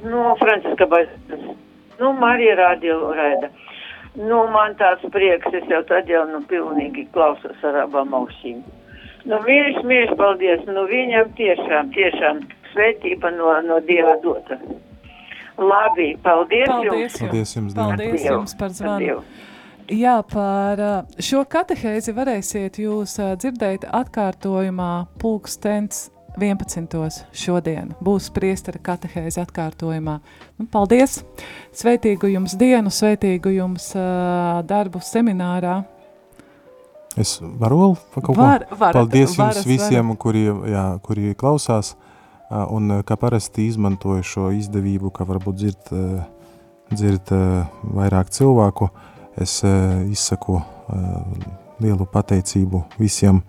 no 0.03 0.35
Franciska 0.41 0.89
baznīcas, 0.91 1.55
nu, 2.01 2.11
Marija 2.19 2.57
radio 2.59 2.99
raida. 3.15 3.47
Nu, 4.19 4.43
man 4.51 4.75
tāds 4.77 5.07
prieks, 5.15 5.55
es 5.55 5.63
jau 5.71 5.79
tad 5.87 6.11
jau, 6.11 6.25
nu, 6.33 6.43
pilnīgi 6.51 7.07
klausos 7.15 7.63
ar 7.63 7.79
abām 7.85 8.11
ausīm. 8.19 8.59
Nu, 9.23 9.39
mīļš, 9.39 9.77
mīļš, 9.87 10.15
paldies, 10.19 10.65
nu, 10.67 10.83
viņam 10.89 11.29
tiešām, 11.37 11.93
tiešām 11.95 12.41
svētība 12.73 13.31
no, 13.37 13.53
no 13.63 13.79
Dieva 13.87 14.17
dota. 14.23 14.57
Labi, 15.57 16.13
paldies, 16.23 16.67
paldies 16.67 17.15
jums. 17.15 17.19
Paldies 17.21 17.55
jums, 17.55 17.75
paldies 17.77 18.25
jums 18.25 18.55
par 18.59 18.73
zvanu. 18.75 19.21
Jā, 19.91 20.15
par 20.31 20.79
uh, 20.79 21.19
šo 21.19 21.43
katehēzi 21.47 22.13
varēsiet 22.15 22.79
jūs 22.79 23.17
uh, 23.19 23.33
dzirdēt 23.39 23.83
atkārtojumā 23.91 24.91
pulkstens 25.19 26.07
11. 26.39 27.27
šodien. 27.35 27.91
Būs 28.01 28.29
priestara 28.33 28.79
katehēze 28.81 29.43
atkārtojumā. 29.43 30.17
Nu, 30.57 30.67
paldies! 30.71 31.21
Sveitīgu 31.75 32.31
jums 32.31 32.55
dienu, 32.57 32.91
sveitīgu 32.91 33.53
jums 33.53 33.91
uh, 33.95 34.63
darbu 34.67 35.03
seminārā. 35.03 35.81
Es 37.19 37.37
varu 37.41 37.79
vēl 37.79 37.95
kaut 38.15 38.25
ko? 38.31 38.35
Var, 38.39 38.65
varat, 38.71 38.97
paldies 38.97 39.35
varat, 39.37 39.59
jums 39.59 39.67
visiem, 39.69 40.07
varat. 40.09 40.19
kuri, 40.23 40.43
jā, 40.71 40.85
kuri 41.05 41.35
klausās. 41.37 41.93
Un 42.53 42.99
kā 43.05 43.17
parasti 43.17 43.67
izmantoju 43.69 44.25
šo 44.25 44.49
izdevību, 44.53 45.09
ka 45.13 45.25
varbūt 45.25 45.57
dzird, 45.57 45.91
dzird 46.93 47.31
vairāk 47.97 48.29
cilvēku, 48.33 48.89
es 49.41 49.59
izsaku 50.09 50.59
lielu 51.81 52.05
pateicību 52.13 52.83
visiem 52.99 53.41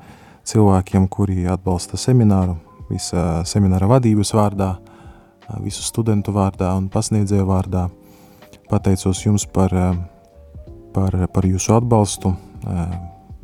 cilvēkiem, 0.49 1.09
kuri 1.09 1.45
atbalsta 1.49 2.01
semināru, 2.01 2.57
visa 2.89 3.43
semināra 3.49 3.89
vadības 3.91 4.33
vārdā, 4.37 4.75
visu 5.65 5.85
studentu 5.85 6.33
vārdā 6.33 6.73
un 6.79 6.89
pasniedzēju 6.93 7.49
vārdā. 7.49 7.89
Pateicos 8.71 9.21
jums 9.27 9.45
par, 9.45 9.73
par, 10.97 11.19
par 11.33 11.49
jūsu 11.49 11.77
atbalstu, 11.77 12.33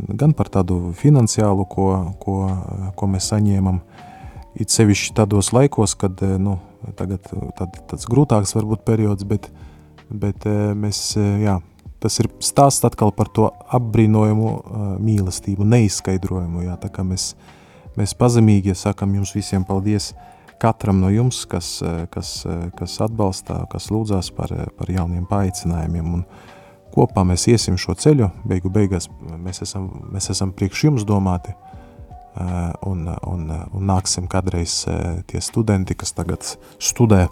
gan 0.09 0.35
par 0.37 0.51
tādu 0.53 0.93
finansiālu, 0.99 1.67
ko, 1.71 1.89
ko, 2.23 2.37
ko 2.97 3.09
mēs 3.11 3.31
saņēmam, 3.33 3.81
it 4.61 4.73
sevišķi 4.75 5.17
tādos 5.19 5.53
laikos, 5.55 5.95
kad 5.99 6.23
nu, 6.41 6.59
tagad 6.99 7.27
tad, 7.59 7.81
tāds 7.91 8.09
grūtāks 8.11 8.55
varbūt 8.57 8.85
periods, 8.87 9.27
bet, 9.29 9.51
bet 10.11 10.47
mēs, 10.77 11.15
jā, 11.17 11.59
tas 12.01 12.19
ir 12.23 12.31
stāsts 12.45 12.87
atkal 12.89 13.13
par 13.17 13.31
to 13.35 13.51
apbrīnojumu 13.77 14.53
mīlestību, 15.05 15.67
neizskaidrojumu, 15.69 16.65
jā, 16.67 16.77
tā 16.81 16.91
kā 16.93 17.05
mēs, 17.07 17.35
mēs 17.99 18.17
pazemīgi 18.19 18.77
sakam 18.79 19.15
jums 19.19 19.35
visiem 19.37 19.67
paldies, 19.69 20.13
katram 20.61 21.01
no 21.01 21.11
jums, 21.13 21.45
kas, 21.49 21.79
kas, 22.13 22.41
kas 22.77 22.97
atbalstā, 23.05 23.63
kas 23.73 23.89
lūdzās 23.93 24.33
par, 24.37 24.53
par 24.77 24.93
jauniem 24.93 25.25
paaicinājumiem, 25.29 26.17
un 26.21 26.25
kopā 26.95 27.25
mēs 27.27 27.47
iesim 27.51 27.79
šo 27.81 27.95
ceļu, 27.99 28.31
beigu 28.49 28.71
beigās 28.73 29.09
mēs 29.21 29.63
esam, 29.67 29.89
mēs 30.13 30.31
esam 30.33 30.55
priekš 30.57 30.85
jums 30.89 31.07
domāti, 31.09 31.55
un, 32.87 33.09
un, 33.27 33.47
un 33.51 33.87
nāksim 33.91 34.29
kādreiz 34.31 34.85
tie 35.31 35.43
studenti, 35.43 35.97
kas 35.99 36.15
tagad 36.17 36.47
studē, 36.79 37.27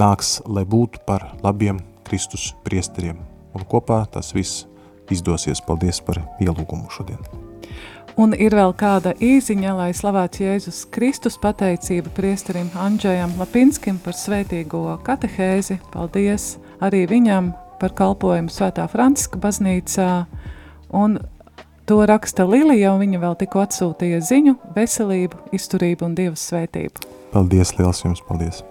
nāks, 0.00 0.38
lai 0.48 0.64
būtu 0.64 1.04
par 1.06 1.30
labiem 1.44 1.82
Kristus 2.08 2.50
priesteriem. 2.64 3.20
Un 3.54 3.66
kopā 3.66 4.04
tas 4.10 4.32
viss 4.34 4.64
izdosies. 5.10 5.62
Paldies 5.66 6.00
par 6.04 6.22
ielūgumu 6.42 6.90
šodien. 6.94 7.20
Un 8.20 8.34
ir 8.34 8.52
vēl 8.56 8.74
kāda 8.76 9.14
īziņa, 9.22 9.72
lai 9.78 9.90
slavēts 9.96 10.42
Jēzus 10.42 10.80
Kristus 10.92 11.38
pateicība 11.40 12.10
priesterim 12.12 12.68
Andžējam 12.76 13.36
Lapinskim 13.38 14.00
par 14.02 14.18
svētīgo 14.18 14.98
katehēzi. 15.06 15.78
Paldies 15.94 16.56
arī 16.84 17.06
viņam 17.08 17.52
par 17.80 17.94
kalpojumu 17.96 18.52
Svētā 18.52 18.86
Franciska 18.92 19.40
baznīcā. 19.40 20.08
Un 20.96 21.18
to 21.90 22.00
raksta 22.06 22.46
Lilija, 22.46 22.94
un 22.94 23.04
viņa 23.04 23.22
vēl 23.22 23.38
tikko 23.40 23.64
atsūtīja 23.64 24.20
ziņu, 24.30 24.56
veselību, 24.76 25.46
izturību 25.56 26.10
un 26.10 26.18
Dievas 26.18 26.44
svētību. 26.52 27.08
Paldies, 27.34 27.76
liels 27.78 28.04
jums 28.06 28.22
paldies! 28.26 28.64